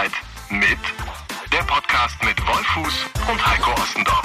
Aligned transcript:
Halbzeit 0.00 0.12
mit 0.50 0.78
der 1.52 1.62
Podcast 1.64 2.16
mit 2.24 2.40
Wolfuß 2.46 3.06
und 3.30 3.46
Heiko 3.46 3.70
Ostendorf. 3.72 4.22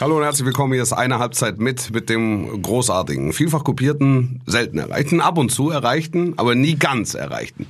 Hallo 0.00 0.18
und 0.18 0.22
herzlich 0.24 0.44
willkommen. 0.44 0.74
Hier 0.74 0.82
ist 0.82 0.92
eine 0.92 1.18
Halbzeit 1.18 1.58
mit, 1.58 1.94
mit 1.94 2.10
dem 2.10 2.60
großartigen, 2.60 3.32
vielfach 3.32 3.64
kopierten, 3.64 4.42
selten 4.44 4.76
erreichten, 4.76 5.22
ab 5.22 5.38
und 5.38 5.50
zu 5.50 5.70
erreichten, 5.70 6.34
aber 6.36 6.54
nie 6.54 6.76
ganz 6.76 7.14
erreichten. 7.14 7.66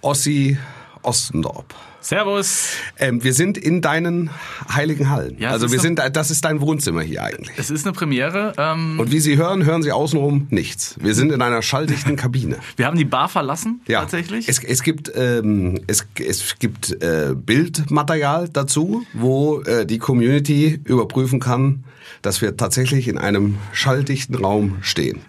Ossi 0.00 0.56
Ostendorf. 1.02 1.66
Servus. 2.00 2.68
Ähm, 2.98 3.22
wir 3.24 3.32
sind 3.34 3.58
in 3.58 3.80
deinen 3.82 4.30
heiligen 4.72 5.10
Hallen. 5.10 5.36
Ja, 5.38 5.50
also 5.50 5.72
wir 5.72 5.80
sind, 5.80 5.98
das 5.98 6.30
ist 6.30 6.44
dein 6.44 6.60
Wohnzimmer 6.60 7.02
hier 7.02 7.24
eigentlich. 7.24 7.58
Es 7.58 7.70
ist 7.70 7.86
eine 7.86 7.92
Premiere. 7.92 8.52
Ähm, 8.56 9.00
Und 9.00 9.10
wie 9.10 9.18
Sie 9.18 9.36
hören, 9.36 9.64
hören 9.64 9.82
Sie 9.82 9.90
außenrum 9.92 10.46
nichts. 10.50 10.94
Wir 11.00 11.14
sind 11.14 11.32
in 11.32 11.42
einer 11.42 11.60
schalldichten 11.60 12.16
Kabine. 12.16 12.56
wir 12.76 12.86
haben 12.86 12.96
die 12.96 13.04
Bar 13.04 13.28
verlassen, 13.28 13.80
Ja, 13.88 14.00
tatsächlich. 14.00 14.48
Es, 14.48 14.62
es 14.62 14.82
gibt, 14.82 15.12
ähm, 15.16 15.80
es, 15.86 16.06
es 16.24 16.58
gibt 16.58 17.02
äh, 17.02 17.34
Bildmaterial 17.34 18.48
dazu, 18.48 19.04
wo 19.12 19.60
äh, 19.62 19.84
die 19.84 19.98
Community 19.98 20.80
überprüfen 20.84 21.40
kann, 21.40 21.84
dass 22.22 22.40
wir 22.40 22.56
tatsächlich 22.56 23.08
in 23.08 23.18
einem 23.18 23.58
schalldichten 23.72 24.36
Raum 24.36 24.78
stehen. 24.82 25.20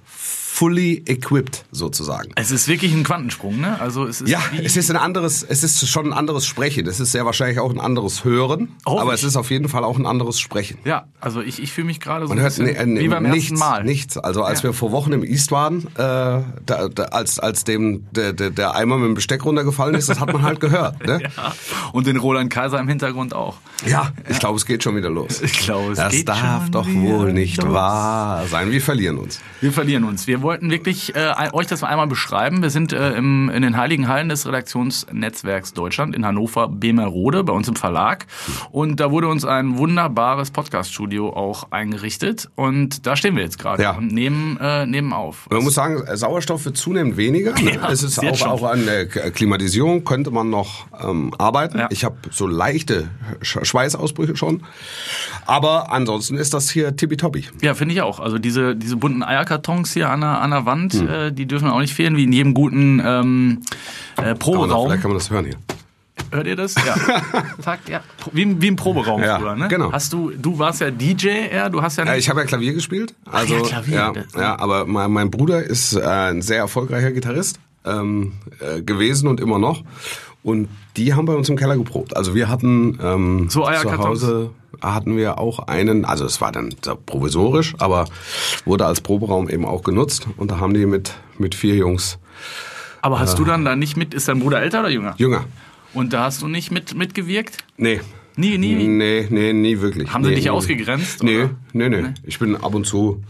Fully 0.60 1.04
equipped 1.08 1.64
sozusagen. 1.72 2.32
Es 2.36 2.52
ist 2.52 2.68
wirklich 2.68 2.92
ein 2.94 3.06
Quantensprung, 3.06 3.62
ne? 3.62 3.80
Also 3.80 4.06
es 4.06 4.20
ist 4.20 4.28
Ja, 4.30 4.40
es 4.62 4.76
ist 4.76 4.90
ein 4.92 4.98
anderes, 4.98 5.42
es 5.42 5.64
ist 5.64 5.88
schon 5.88 6.08
ein 6.08 6.12
anderes 6.14 6.46
Sprechen. 6.46 6.86
Es 6.86 7.00
ist 7.00 7.14
sehr 7.14 7.26
wahrscheinlich 7.26 7.60
auch 7.60 7.72
ein 7.72 7.80
anderes 7.80 8.26
Hören, 8.26 8.76
Hoffe 8.86 9.02
aber 9.02 9.14
es 9.14 9.24
ist 9.24 9.38
auf 9.38 9.52
jeden 9.52 9.70
Fall 9.70 9.86
auch 9.86 9.98
ein 9.98 10.06
anderes 10.06 10.38
Sprechen. 10.38 10.78
Ja, 10.84 11.06
also 11.22 11.40
ich, 11.42 11.64
ich 11.64 11.72
fühle 11.72 11.88
mich 11.88 12.02
gerade 12.02 12.26
so 12.28 12.34
Man 12.34 12.40
ein 12.40 12.44
hört 12.44 12.58
ne, 12.60 12.76
äh, 12.76 13.00
wie 13.00 13.08
beim 13.08 13.24
nichts, 13.24 13.52
ersten 13.52 13.58
Mal. 13.58 13.84
nichts. 13.86 14.18
Also 14.18 14.44
als 14.44 14.60
Ja. 14.60 14.66
wir 14.66 14.74
vor 14.74 14.92
Wochen 14.92 15.14
im 15.14 15.24
East 15.24 15.52
waren, 15.54 15.88
äh, 15.96 15.96
da, 15.96 16.44
da, 16.94 17.04
als 17.04 17.40
als 17.40 17.64
dem 17.64 18.08
der, 18.12 18.34
der, 18.34 18.50
der 18.50 18.76
Eimer 18.76 18.98
mit 18.98 19.08
dem 19.08 19.14
Besteck 19.14 19.46
runtergefallen 19.46 19.96
ist, 19.96 20.10
das 20.10 20.20
hat 20.20 20.34
man 20.34 20.42
halt 20.42 20.60
gehört. 20.60 21.06
Ne? 21.08 21.22
Ja. 21.38 21.54
Und 21.94 22.06
den 22.06 22.18
Roland 22.18 22.50
Kaiser 22.52 22.80
im 22.82 22.88
Hintergrund 22.90 23.34
auch. 23.34 23.56
Ja, 23.86 24.12
ich 24.30 24.40
glaube, 24.40 24.58
es 24.58 24.66
geht 24.66 24.84
schon 24.84 24.96
wieder 24.98 25.10
los. 25.10 25.42
Ich 25.42 25.60
glaube, 25.60 25.92
es 25.94 25.98
das 26.00 26.12
geht 26.12 26.28
darf 26.28 26.64
schon 26.64 26.72
doch 26.72 26.88
wohl 26.88 27.32
nicht 27.32 27.62
los. 27.64 27.72
wahr 27.74 28.46
sein. 28.48 28.72
Wir 28.72 28.82
verlieren 28.82 29.18
uns. 29.18 29.40
Wir 29.62 29.72
verlieren 29.72 30.04
uns. 30.04 30.28
Wir 30.28 30.42
wollten 30.50 30.72
wirklich 30.72 31.16
äh, 31.16 31.32
euch 31.54 31.68
das 31.68 31.82
mal 31.82 31.90
einmal 31.90 32.08
beschreiben. 32.08 32.64
Wir 32.64 32.72
sind 32.72 32.92
äh, 32.92 33.12
im, 33.12 33.52
in 33.52 33.62
den 33.62 33.78
Heiligen 33.78 34.08
Hallen 34.08 34.30
des 34.30 34.48
Redaktionsnetzwerks 34.48 35.74
Deutschland 35.74 36.16
in 36.16 36.26
Hannover 36.26 36.68
Bemerode 36.68 37.44
bei 37.44 37.54
uns 37.54 37.68
im 37.68 37.76
Verlag. 37.76 38.26
Und 38.72 39.00
da 39.00 39.12
wurde 39.12 39.28
uns 39.28 39.46
ein 39.46 39.78
wunderbares 39.78 40.50
Podcaststudio 40.50 41.30
auch 41.30 41.72
eingerichtet. 41.72 42.50
Und 42.56 43.06
da 43.06 43.16
stehen 43.16 43.36
wir 43.36 43.44
jetzt 43.44 43.60
gerade 43.60 43.84
Ja. 43.84 43.92
und 43.92 44.12
nehmen, 44.12 44.58
äh, 44.60 44.88
nehmen 44.88 45.14
auf. 45.14 45.48
Man 45.52 45.64
muss 45.64 45.76
sagen, 45.76 46.02
Sauerstoff 46.18 46.66
wird 46.66 46.78
zunehmend 46.78 47.16
weniger. 47.16 47.54
Ne? 47.54 47.76
Ja, 47.76 47.92
es 47.92 48.02
ist 48.02 48.18
auch, 48.18 48.42
auch 48.48 48.64
an 48.64 48.86
der 48.88 49.06
Klimatisierung 49.06 50.04
könnte 50.04 50.32
man 50.32 50.50
noch 50.50 50.88
ähm, 51.00 51.32
arbeiten. 51.38 51.78
Ja. 51.78 51.88
Ich 51.92 52.04
habe 52.04 52.18
so 52.32 52.48
leichte 52.48 53.08
Sch 53.44 53.60
Schweißausbrüche 53.62 54.36
schon. 54.36 54.64
Aber 55.46 55.92
ansonsten 55.92 56.38
ist 56.38 56.56
das 56.56 56.72
hier 56.72 56.96
tippitoppi. 56.96 57.46
Ja, 57.62 57.76
finde 57.76 57.94
ich 57.94 58.02
auch. 58.02 58.20
Also 58.20 58.40
diese, 58.40 58.76
diese 58.76 58.96
bunten 58.96 59.22
Eierkartons 59.22 59.94
hier 59.94 60.10
an 60.10 60.22
der, 60.22 60.39
an 60.40 60.52
der 60.52 60.66
Wand, 60.66 60.94
Hm. 60.94 61.08
äh, 61.10 61.32
die 61.32 61.46
dürfen 61.46 61.68
auch 61.70 61.80
nicht 61.80 61.94
fehlen, 61.94 62.16
wie 62.18 62.24
in 62.24 62.32
jedem 62.34 62.54
guten 62.54 63.02
ähm, 63.06 63.60
äh, 64.18 64.36
Proberaum. 64.36 64.88
vielleicht 64.88 65.02
kann 65.02 65.12
man 65.12 65.18
das 65.18 65.30
hören 65.30 65.46
hier. 65.46 65.56
Hört 66.32 66.46
ihr 66.48 66.56
das? 66.56 66.76
Ja. 66.76 66.96
Takt, 67.64 67.90
ja. 67.90 68.02
Wie, 68.34 68.62
wie 68.62 68.68
im 68.68 68.76
Proberaum 68.76 69.24
Ja, 69.24 69.40
früher, 69.40 69.56
ne? 69.56 69.68
genau. 69.68 69.92
Hast 69.92 70.14
du, 70.14 70.32
du 70.32 70.60
warst 70.60 70.82
ja 70.82 70.92
DJ, 70.92 71.28
eher, 71.50 71.70
du 71.70 71.82
hast 71.82 71.98
ja 71.98 72.06
nicht. 72.06 72.18
ich 72.18 72.30
habe 72.30 72.42
ja 72.42 72.46
Klavier 72.46 72.74
gespielt. 72.74 73.16
Also, 73.32 73.56
ja, 73.56 73.62
Klavier, 73.62 73.96
Ja, 73.96 74.14
ja, 74.40 74.60
aber 74.60 74.86
mein, 74.86 75.12
mein 75.12 75.32
Bruder 75.32 75.64
ist 75.64 75.94
äh, 75.96 76.02
ein 76.04 76.42
sehr 76.42 76.58
erfolgreicher 76.58 77.12
Gitarrist 77.12 77.60
ähm, 77.86 78.34
äh, 78.60 78.82
gewesen 78.82 79.28
und 79.28 79.40
immer 79.40 79.58
noch. 79.60 79.84
Und 80.44 80.68
die 80.98 81.14
haben 81.16 81.26
bei 81.26 81.34
uns 81.34 81.50
im 81.50 81.58
Keller 81.58 81.78
geprobt. 81.78 82.16
Also 82.16 82.36
wir 82.36 82.48
hatten 82.48 83.00
ähm, 83.02 83.50
So 83.50 83.64
zu? 83.64 83.98
Hause 83.98 84.52
hatten 84.82 85.18
wir 85.18 85.38
auch 85.40 85.60
einen, 85.68 86.06
also 86.06 86.26
es 86.26 86.42
war 86.42 86.52
dann 86.52 86.74
so 86.84 86.96
provisorisch, 86.96 87.74
aber 87.80 88.06
wurde 88.66 88.86
als 88.86 89.02
Proberaum 89.02 89.50
eben 89.50 89.66
auch 89.66 89.84
genutzt. 89.84 90.28
Und 90.38 90.52
da 90.52 90.60
haben 90.60 90.74
die 90.74 90.86
mit, 90.86 91.14
mit 91.38 91.56
vier 91.56 91.76
Jungs 91.76 92.18
Aber 93.02 93.20
hast 93.20 93.38
du 93.40 93.46
dann 93.46 93.66
da 93.66 93.76
nicht 93.76 93.98
mit, 93.98 94.14
ist 94.14 94.28
dein 94.28 94.40
Bruder 94.40 94.62
älter 94.62 94.82
oder 94.82 94.90
jünger? 94.90 95.16
Jünger. 95.18 95.46
Und 95.94 96.14
da 96.14 96.26
hast 96.26 96.42
du 96.42 96.48
nicht 96.48 96.72
mit, 96.72 96.96
mitgewirkt? 96.96 97.58
Nee. 97.78 98.02
Nie, 98.36 98.58
nie? 98.58 98.76
Nee, 98.88 99.28
nee, 99.30 99.52
nie 99.52 99.82
wirklich. 99.82 100.14
Haben 100.14 100.24
sie 100.24 100.30
nee, 100.30 100.36
dich 100.36 100.46
nie. 100.46 100.52
ausgegrenzt, 100.52 101.24
Nee, 101.24 101.40
oder? 101.44 101.50
nee, 101.74 101.90
nee. 101.90 102.04
Ich 102.24 102.40
bin 102.40 102.56
ab 102.56 102.74
und 102.74 102.86
zu 102.86 103.22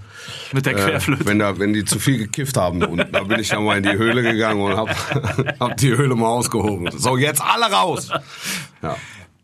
Mit 0.51 0.67
der 0.67 0.73
Äh, 0.73 0.75
Querflöte? 0.75 1.25
wenn, 1.25 1.39
da, 1.39 1.57
wenn 1.57 1.73
die 1.73 1.83
zu 1.83 1.97
viel 1.97 2.17
gekifft 2.19 2.57
haben. 2.57 2.83
Und 2.83 3.07
da 3.11 3.23
bin 3.23 3.39
ich 3.39 3.49
dann 3.49 3.63
mal 3.63 3.77
in 3.77 3.83
die 3.83 3.97
Höhle 3.97 4.21
gegangen 4.21 4.61
und 4.61 4.75
hab, 4.77 4.89
hab 5.59 5.77
die 5.77 5.89
Höhle 5.97 6.13
mal 6.15 6.27
ausgehoben. 6.27 6.89
So, 6.95 7.17
jetzt 7.17 7.41
alle 7.41 7.73
raus! 7.73 8.09
Ja. 8.83 8.97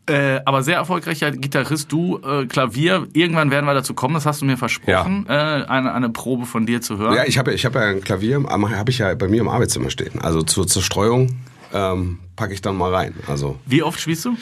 Äh, 0.08 0.40
aber 0.44 0.62
sehr 0.62 0.76
erfolgreicher 0.76 1.32
Gitarrist, 1.32 1.90
du, 1.90 2.20
äh, 2.24 2.46
Klavier. 2.46 3.08
Irgendwann 3.12 3.50
werden 3.50 3.66
wir 3.66 3.74
dazu 3.74 3.92
kommen, 3.92 4.14
das 4.14 4.24
hast 4.24 4.40
du 4.40 4.44
mir 4.46 4.56
versprochen, 4.56 5.26
äh, 5.28 5.32
eine, 5.32 5.92
eine 5.92 6.10
Probe 6.10 6.46
von 6.46 6.64
dir 6.64 6.80
zu 6.80 6.98
hören. 6.98 7.14
Ja, 7.14 7.24
ich 7.24 7.38
habe 7.38 7.52
ich 7.52 7.64
hab 7.66 7.74
ja 7.74 7.82
ein 7.82 8.00
Klavier, 8.02 8.42
habe 8.48 8.90
ich 8.90 8.98
ja 8.98 9.12
bei 9.14 9.26
mir 9.26 9.40
im 9.40 9.48
Arbeitszimmer 9.48 9.90
stehen. 9.90 10.20
Also 10.20 10.42
zur 10.42 10.68
Zerstreuung 10.68 11.36
ähm, 11.72 12.18
packe 12.36 12.54
ich 12.54 12.62
dann 12.62 12.76
mal 12.76 12.94
rein. 12.94 13.14
Also 13.26 13.58
Wie 13.66 13.82
oft 13.82 13.98
spielst 13.98 14.24
du? 14.24 14.36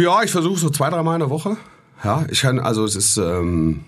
ja, 0.00 0.22
ich 0.22 0.32
versuche 0.32 0.58
so 0.58 0.70
zwei, 0.70 0.90
dreimal 0.90 1.14
in 1.14 1.20
der 1.20 1.30
Woche. 1.30 1.56
Ja, 2.02 2.24
ich 2.28 2.42
kann, 2.42 2.58
also 2.58 2.84
es 2.84 2.96
ist 2.96 3.16
ähm, 3.18 3.84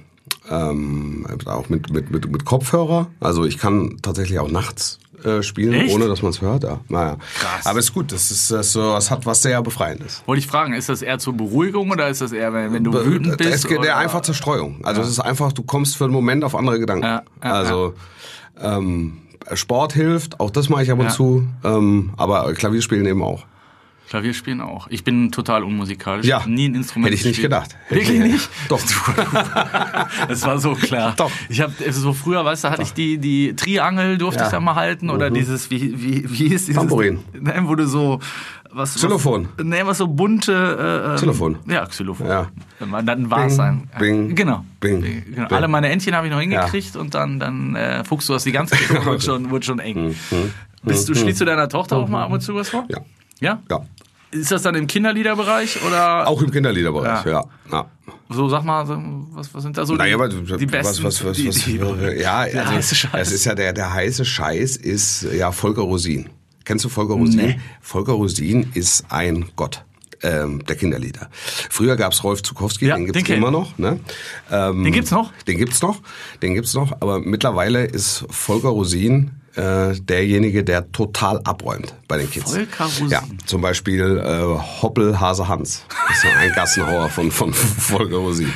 ähm, 0.49 1.27
auch 1.47 1.69
mit, 1.69 1.93
mit, 1.93 2.11
mit, 2.11 2.31
mit 2.31 2.45
Kopfhörer. 2.45 3.09
Also 3.19 3.45
ich 3.45 3.59
kann 3.59 3.97
tatsächlich 4.03 4.39
auch 4.39 4.51
nachts 4.51 5.01
äh, 5.25 5.43
spielen, 5.43 5.73
Echt? 5.75 5.95
ohne 5.95 6.07
dass 6.09 6.23
man 6.23 6.31
es 6.31 6.41
hört. 6.41 6.65
Ja, 6.65 6.81
naja. 6.89 7.17
Krass. 7.39 7.67
Aber 7.67 7.79
ist 7.79 7.93
gut, 7.93 8.13
das 8.13 8.31
ist 8.31 8.51
das 8.51 8.73
so, 8.73 8.93
das 8.93 9.11
hat 9.11 9.25
was 9.27 9.43
sehr 9.43 9.63
Befreiendes. 9.63 10.23
Wollte 10.27 10.41
ich 10.41 10.47
fragen, 10.47 10.75
ist 10.75 10.89
das 10.89 11.03
eher 11.03 11.19
zur 11.19 11.35
Beruhigung 11.37 11.91
oder 11.91 12.09
ist 12.09 12.21
das 12.21 12.33
eher, 12.33 12.53
wenn, 12.53 12.85
du 12.85 12.93
wütend 12.93 13.37
bist? 13.39 13.51
Es 13.55 13.67
geht 13.67 13.79
oder? 13.79 13.89
ja 13.89 13.97
einfach 13.97 14.23
zur 14.23 14.35
Streuung. 14.35 14.81
Also 14.85 15.03
es 15.03 15.09
ist 15.09 15.21
einfach, 15.21 15.53
du 15.53 15.63
kommst 15.63 15.97
für 15.97 16.05
einen 16.05 16.13
Moment 16.13 16.45
auf 16.45 16.55
andere 16.55 16.79
Gedanken. 16.79 17.05
Ja, 17.05 17.23
ja, 17.43 17.53
also 17.53 17.95
Ähm, 18.61 19.19
Sport 19.53 19.93
hilft, 19.93 20.41
auch 20.41 20.51
das 20.51 20.69
mache 20.69 20.85
ich 20.85 20.91
ab 20.91 20.99
und 20.99 21.07
Ja. 21.07 21.11
zu, 21.11 21.47
ähm, 21.65 22.13
aber 22.17 22.53
Klavierspielen 22.55 23.05
eben 23.07 23.23
auch. 23.23 23.45
Klavierspielen 24.09 24.61
auch. 24.61 24.87
Ich 24.91 25.03
bin 25.03 25.33
total 25.33 25.65
unmusikalisch. 25.65 26.27
Ja. 26.27 26.43
Nie 26.47 26.69
ein 26.69 26.75
Instrument 26.75 27.07
Hätte 27.07 27.15
ich 27.17 27.25
nicht 27.25 27.43
gespielt. 27.43 27.51
gedacht. 27.51 27.77
Hätte 27.89 28.01
Wirklich 28.01 28.21
ich- 28.21 28.33
nicht? 28.33 28.51
Doch. 28.69 28.81
Das 30.29 30.43
war 30.47 30.59
so 30.59 30.75
klar. 30.75 31.15
Doch. 31.17 31.31
Ich 31.49 31.61
habe 31.61 31.73
so 31.91 32.13
früher, 32.13 32.45
weißt 32.45 32.65
du, 32.65 32.71
hatte 32.71 32.83
ich 32.83 32.93
die 32.93 33.19
die 33.19 33.55
Triangel 33.57 34.19
durfte 34.19 34.41
Ja. 34.41 34.47
ich 34.47 34.53
da 34.53 34.61
mal 34.61 34.75
halten 34.75 35.11
oder 35.11 35.31
dieses 35.31 35.71
wie 35.71 36.01
wie 36.03 36.25
wie 36.31 36.45
ist 36.47 36.69
dieses 36.69 36.75
Tambourin. 36.77 37.21
Nein, 37.39 37.67
wo 37.69 37.75
du 37.75 37.87
so 37.87 38.21
was 38.73 38.95
Xylophon. 38.95 39.49
Was, 39.57 39.65
nee, 39.65 39.81
was 39.85 39.99
so 39.99 40.09
bunte 40.09 40.53
äh, 40.53 41.11
ähm, 41.11 41.17
Xylophon. 41.17 41.59
Ja, 41.67 41.87
Xylophon. 41.87 42.27
Ja. 42.27 42.49
Dann, 42.81 43.31
war 43.31 43.47
es 43.47 43.57
sein. 43.57 43.89
bing, 43.99 44.35
genau. 44.35 44.65
bing, 44.81 45.01
genau. 45.03 45.49
bing. 45.49 45.57
Alle 45.57 45.69
meine 45.69 45.89
Entchen 45.91 46.15
habe 46.15 46.27
ich 46.27 46.33
noch 46.33 46.41
hingekriegt 46.41 46.97
und 46.97 47.15
dann 47.15 47.39
dann 47.39 47.77
äh, 47.77 48.05
fuchst 48.05 48.29
du 48.29 48.33
das 48.33 48.45
die 48.45 48.53
ganze 48.53 48.77
Zeit 48.77 49.05
wurde 49.07 49.21
schon 49.21 49.51
wurde 49.51 49.65
schon 49.65 49.79
eng. 49.79 50.15
Bist 50.83 51.09
du 51.09 51.15
schließt 51.15 51.41
du 51.41 51.45
deiner 51.45 51.69
Tochter 51.69 51.97
auch 51.97 52.09
mal 52.09 52.25
ab 52.25 52.33
und 52.33 52.41
zu 52.41 52.55
was 52.55 52.69
vor? 52.69 52.83
Mhm. 52.83 52.89
Ja. 52.91 52.99
Ja? 53.41 53.63
Ja. 53.71 53.85
Ist 54.31 54.51
das 54.51 54.63
dann 54.63 54.75
im 54.75 54.87
Kinderliederbereich 54.89 55.81
oder 55.87 56.27
Auch 56.27 56.43
im 56.43 56.51
Kinderliederbereich, 56.51 57.25
Ja. 57.25 57.45
ja. 57.71 57.87
so 58.29 58.49
sag 58.49 58.65
mal, 58.65 58.85
was, 59.33 59.55
was 59.55 59.63
sind 59.63 59.79
da 59.79 59.87
so 59.87 59.95
Naja, 59.95 60.27
die, 60.27 60.57
die 60.57 60.67
besten? 60.67 61.05
was, 61.05 61.25
was, 61.25 61.37
die, 61.37 61.49
die, 61.51 61.77
ja, 62.21 62.45
der 62.47 62.63
also, 62.63 62.73
heiße 62.73 62.95
Scheiß. 62.97 63.29
Es 63.29 63.33
ist 63.33 63.45
ja 63.45 63.55
der, 63.55 63.73
der 63.73 63.93
heiße 63.95 64.25
Scheiß 64.25 64.77
ist 64.77 65.23
ja 65.33 65.53
Volker 65.53 65.83
Rosin. 65.83 66.31
Kennst 66.65 66.85
du 66.85 66.89
Volker 66.89 67.15
Rosin? 67.15 67.37
Nee. 67.47 67.61
Volker 67.81 68.13
Rosin 68.13 68.71
ist 68.75 69.05
ein 69.11 69.51
Gott. 69.55 69.85
Ähm, 70.25 70.65
der 70.65 70.77
Kinderlieder. 70.77 71.29
Früher 71.71 71.97
gab's 71.97 72.25
Rolf 72.25 72.43
Zukowski, 72.43 72.87
Ja, 72.87 72.97
den 72.97 73.05
gibt's 73.05 73.19
den 73.19 73.25
kenn 73.27 73.37
immer 73.37 73.51
noch. 73.51 73.77
Ne? 73.79 74.01
Ähm, 74.51 74.83
Den 74.83 74.93
gibt's 74.93 75.11
noch? 75.11 75.31
Den 75.47 75.59
gibt's 75.59 75.83
noch, 75.83 76.01
den 76.43 76.55
gibt's 76.55 76.73
noch. 76.75 76.93
Aber 77.01 77.21
mittlerweile 77.21 77.85
ist 77.85 78.25
Volker 78.31 78.69
Rosin 78.71 79.33
äh, 79.55 79.93
derjenige, 80.01 80.65
der 80.65 80.91
total 80.93 81.41
abräumt 81.45 81.95
bei 82.09 82.17
den 82.17 82.31
Kids. 82.31 82.53
Volker 82.55 82.85
Rosin. 82.85 83.11
Ja, 83.11 83.23
zum 83.45 83.61
Beispiel 83.61 84.19
äh, 84.19 84.59
Hoppel 84.83 85.21
Hase 85.21 85.47
Hans. 85.47 85.85
Das 86.09 86.17
ist 86.17 86.23
so 86.23 86.29
ein 86.29 86.53
Gassenhauer 86.53 87.09
von, 87.11 87.31
von 87.31 87.53
Volker 87.55 88.17
Rosin. 88.17 88.53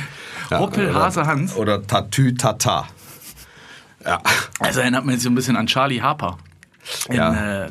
Ja, 0.49 0.59
Hoppel, 0.59 0.91
Hase, 0.93 1.27
Hans? 1.27 1.55
Oder 1.55 1.85
Tatü 1.85 2.33
Tata. 2.33 2.87
Ja, 4.03 4.19
Also 4.59 4.79
erinnert 4.79 5.05
mich 5.05 5.21
so 5.21 5.29
ein 5.29 5.35
bisschen 5.35 5.55
an 5.55 5.67
Charlie 5.67 6.01
Harper. 6.01 6.37
In, 7.09 7.15
Ja. 7.15 7.33
äh, 7.33 7.65
äh, 7.67 7.69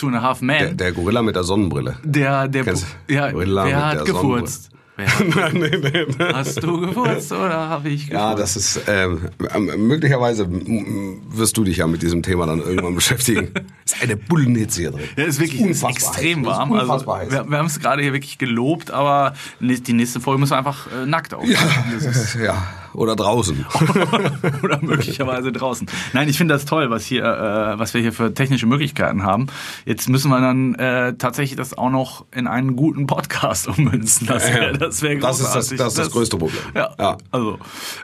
Two 0.00 0.06
and 0.06 0.16
a 0.16 0.22
Half 0.22 0.40
Men. 0.40 0.58
der, 0.58 0.74
der 0.74 0.92
Gorilla 0.92 1.20
mit 1.20 1.36
der 1.36 1.44
Sonnenbrille. 1.44 1.96
Der, 2.02 2.48
der, 2.48 2.64
Kennst 2.64 2.86
ja, 3.06 3.30
Gorilla 3.30 3.66
wer 3.66 3.86
hat 3.86 4.06
gefurzt? 4.06 4.70
Wer 4.96 5.06
hat, 5.06 5.52
nee, 5.52 5.68
nee, 5.70 6.06
nee. 6.18 6.32
hast 6.32 6.62
du 6.62 6.80
gefurzt 6.80 7.32
oder 7.32 7.68
habe 7.68 7.90
ich 7.90 8.06
gefurzt? 8.06 8.12
Ja, 8.12 8.34
das 8.34 8.56
ist 8.56 8.80
ähm, 8.88 9.28
ähm, 9.54 9.86
möglicherweise 9.88 10.46
wirst 10.48 11.56
du 11.58 11.64
dich 11.64 11.76
ja 11.76 11.86
mit 11.86 12.00
diesem 12.00 12.22
Thema 12.22 12.46
dann 12.46 12.60
irgendwann 12.60 12.94
beschäftigen. 13.00 13.50
ist 13.84 14.02
eine 14.02 14.16
Bullenhitze 14.16 14.80
hier 14.80 14.90
drin. 14.92 15.04
Ja, 15.16 15.24
ist 15.24 15.38
wirklich 15.38 15.60
unfassbar 15.60 15.90
extrem 15.90 16.46
heiß. 16.46 16.46
warm. 16.46 16.74
Ist 16.74 16.90
Also, 16.90 17.30
wir, 17.30 17.50
wir 17.50 17.58
haben 17.58 17.66
es 17.66 17.78
gerade 17.78 18.02
hier 18.02 18.14
wirklich 18.14 18.38
gelobt, 18.38 18.90
aber 18.90 19.34
die 19.60 19.92
nächste 19.92 20.20
Folge 20.20 20.40
müssen 20.40 20.52
wir 20.52 20.58
einfach 20.58 20.86
äh, 20.92 21.04
nackt 21.04 21.34
aufnehmen. 21.34 21.58
Ist, 21.94 22.34
ja, 22.42 22.66
oder 22.94 23.16
draußen. 23.16 23.64
oder 24.62 24.78
möglicherweise 24.82 25.52
draußen. 25.52 25.86
Nein, 26.12 26.28
ich 26.28 26.38
finde 26.38 26.54
das 26.54 26.64
toll, 26.64 26.90
was 26.90 27.04
hier, 27.04 27.24
äh, 27.24 27.78
was 27.78 27.94
wir 27.94 28.00
hier 28.00 28.12
für 28.12 28.32
technische 28.34 28.66
Möglichkeiten 28.66 29.22
haben. 29.22 29.46
Jetzt 29.84 30.08
müssen 30.08 30.30
wir 30.30 30.40
dann 30.40 30.74
äh, 30.76 31.14
tatsächlich 31.14 31.56
das 31.56 31.76
auch 31.76 31.90
noch 31.90 32.24
in 32.34 32.46
einen 32.46 32.76
guten 32.76 33.06
Podcast 33.06 33.68
ummünzen. 33.78 34.26
Das 34.26 34.52
wäre 34.52 34.72
das 34.78 35.02
wär 35.02 35.18
Das 35.18 35.40
ist 35.40 35.54
das, 35.54 35.68
das, 35.68 35.88
ist 35.88 35.98
das 35.98 36.10
größte 36.10 36.36
Problem. 36.36 36.62
Ja, 36.74 36.90
ja. 36.98 37.18
also 37.30 37.58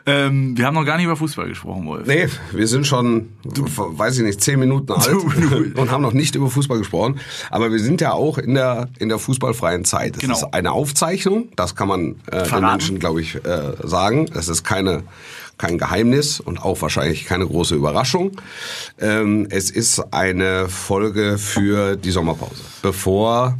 ähm, 0.05 0.57
wir 0.57 0.65
haben 0.65 0.75
noch 0.75 0.85
gar 0.85 0.97
nicht 0.97 1.05
über 1.05 1.15
Fußball 1.15 1.47
gesprochen, 1.47 1.85
Wolf. 1.85 2.07
Nee, 2.07 2.27
wir 2.51 2.67
sind 2.67 2.85
schon, 2.85 3.29
weiß 3.43 4.17
ich 4.17 4.23
nicht, 4.23 4.41
zehn 4.41 4.59
Minuten 4.59 4.91
alt 4.91 5.07
und 5.75 5.91
haben 5.91 6.01
noch 6.01 6.13
nicht 6.13 6.35
über 6.35 6.49
Fußball 6.49 6.77
gesprochen. 6.77 7.19
Aber 7.49 7.71
wir 7.71 7.79
sind 7.79 8.01
ja 8.01 8.11
auch 8.13 8.37
in 8.37 8.53
der, 8.53 8.89
in 8.99 9.09
der 9.09 9.19
fußballfreien 9.19 9.85
Zeit. 9.85 10.15
Es 10.15 10.21
Genau. 10.21 10.33
ist 10.35 10.53
eine 10.53 10.71
Aufzeichnung, 10.71 11.49
das 11.55 11.75
kann 11.75 11.87
man 11.87 12.15
äh, 12.31 12.43
den. 12.43 12.61
Menschen, 12.61 12.99
glaube 12.99 13.21
ich, 13.21 13.35
äh, 13.35 13.73
sagen. 13.83 14.29
Es 14.33 14.47
ist 14.49 14.63
keine, 14.77 15.03
kein 15.57 15.77
Geheimnis 15.77 16.39
und 16.39 16.59
auch 16.59 16.81
wahrscheinlich 16.81 17.25
keine 17.25 17.47
große 17.47 17.75
Überraschung. 17.75 18.39
Ähm, 18.99 19.47
es 19.49 19.71
ist 19.71 20.13
eine 20.13 20.69
Folge 20.69 21.37
für 21.37 21.95
die 21.95 22.11
Sommerpause, 22.11 22.61
bevor 22.81 23.57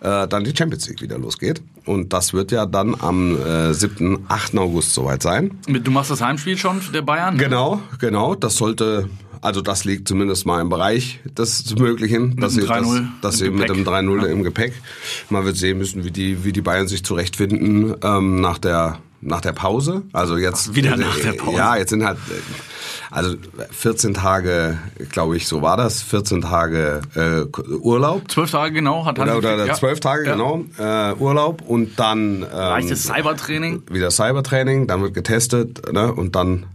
äh, 0.00 0.26
dann 0.26 0.44
die 0.44 0.54
Champions 0.56 0.88
League 0.88 1.02
wieder 1.02 1.18
losgeht. 1.18 1.62
Und 1.84 2.12
das 2.12 2.32
wird 2.32 2.50
ja 2.50 2.66
dann 2.66 2.96
am 2.98 3.36
äh, 3.40 3.72
7., 3.72 4.24
8. 4.26 4.58
August 4.58 4.92
soweit 4.92 5.22
sein. 5.22 5.52
Du 5.68 5.90
machst 5.92 6.10
das 6.10 6.20
Heimspiel 6.20 6.58
schon 6.58 6.80
der 6.92 7.02
Bayern? 7.02 7.38
Genau, 7.38 7.80
genau. 8.00 8.34
Das 8.34 8.56
sollte, 8.56 9.08
also 9.40 9.60
das 9.60 9.84
liegt 9.84 10.08
zumindest 10.08 10.46
mal 10.46 10.60
im 10.60 10.68
Bereich 10.68 11.20
des 11.38 11.76
Möglichen, 11.76 12.34
dass 12.36 12.54
sie, 12.54 12.62
das, 12.62 12.70
3-0 12.70 13.06
dass 13.22 13.38
sie 13.38 13.50
mit 13.50 13.68
dem 13.68 13.84
3-0 13.84 14.24
im 14.26 14.42
Gepäck. 14.42 14.72
Man 15.30 15.44
wird 15.44 15.56
sehen 15.56 15.78
müssen, 15.78 16.04
wie 16.04 16.10
die, 16.10 16.44
wie 16.44 16.52
die 16.52 16.62
Bayern 16.62 16.88
sich 16.88 17.04
zurechtfinden 17.04 17.94
ähm, 18.02 18.40
nach 18.40 18.58
der 18.58 18.98
nach 19.26 19.40
der 19.40 19.52
Pause. 19.52 20.02
Also 20.12 20.36
jetzt 20.36 20.74
Wieder 20.74 20.96
nach 20.96 21.18
der 21.18 21.32
Pause. 21.32 21.56
Ja, 21.56 21.76
jetzt 21.76 21.90
sind 21.90 22.04
halt 22.04 22.18
äh, 22.18 22.40
also 23.10 23.36
14 23.70 24.14
Tage, 24.14 24.78
glaube 25.10 25.36
ich, 25.36 25.46
so 25.46 25.62
war 25.62 25.76
das. 25.76 26.02
14 26.02 26.42
Tage 26.42 27.00
äh, 27.14 27.60
Urlaub. 27.76 28.30
Zwölf 28.30 28.50
Tage 28.50 28.72
genau 28.74 29.04
hat 29.04 29.18
Oder, 29.18 29.36
oder 29.38 29.54
Flick, 29.54 29.66
ja. 29.68 29.74
zwölf 29.74 30.00
Tage, 30.00 30.26
Ja. 30.26 30.32
genau, 30.32 30.64
äh, 30.78 31.14
Urlaub 31.14 31.62
und 31.62 31.98
dann 31.98 32.42
ähm, 32.42 32.48
Leichtes 32.52 33.04
Cybertraining. 33.04 33.82
wieder 33.90 34.10
Cybertraining, 34.10 34.86
dann 34.86 35.02
wird 35.02 35.14
getestet 35.14 35.92
ne, 35.92 36.12
und 36.12 36.36
dann 36.36 36.66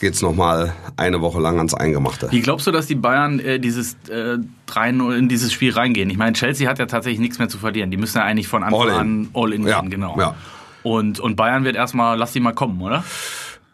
geht's 0.00 0.22
noch 0.22 0.30
nochmal 0.30 0.72
eine 0.96 1.20
Woche 1.20 1.40
lang 1.40 1.58
ans 1.58 1.74
Eingemachte. 1.74 2.28
Wie 2.30 2.40
glaubst 2.40 2.66
du, 2.66 2.70
dass 2.70 2.86
die 2.86 2.94
Bayern 2.94 3.38
äh, 3.40 3.58
dieses 3.60 3.96
äh, 4.08 4.38
3-0 4.68 5.16
in 5.16 5.28
dieses 5.28 5.52
Spiel 5.52 5.72
reingehen? 5.72 6.08
Ich 6.10 6.16
meine, 6.16 6.32
Chelsea 6.32 6.68
hat 6.68 6.78
ja 6.78 6.86
tatsächlich 6.86 7.20
nichts 7.20 7.38
mehr 7.38 7.48
zu 7.48 7.58
verlieren. 7.58 7.90
Die 7.90 7.96
müssen 7.96 8.16
ja 8.18 8.24
eigentlich 8.24 8.48
von 8.48 8.62
Anfang 8.62 8.80
All 8.80 8.90
an 8.90 9.28
all 9.34 9.52
in 9.52 9.66
Ja, 9.66 9.80
gehen, 9.80 9.90
genau. 9.90 10.16
ja. 10.18 10.34
Und, 10.82 11.20
und 11.20 11.36
Bayern 11.36 11.64
wird 11.64 11.76
erstmal, 11.76 12.18
lass 12.18 12.32
die 12.32 12.40
mal 12.40 12.52
kommen, 12.52 12.80
oder? 12.80 13.04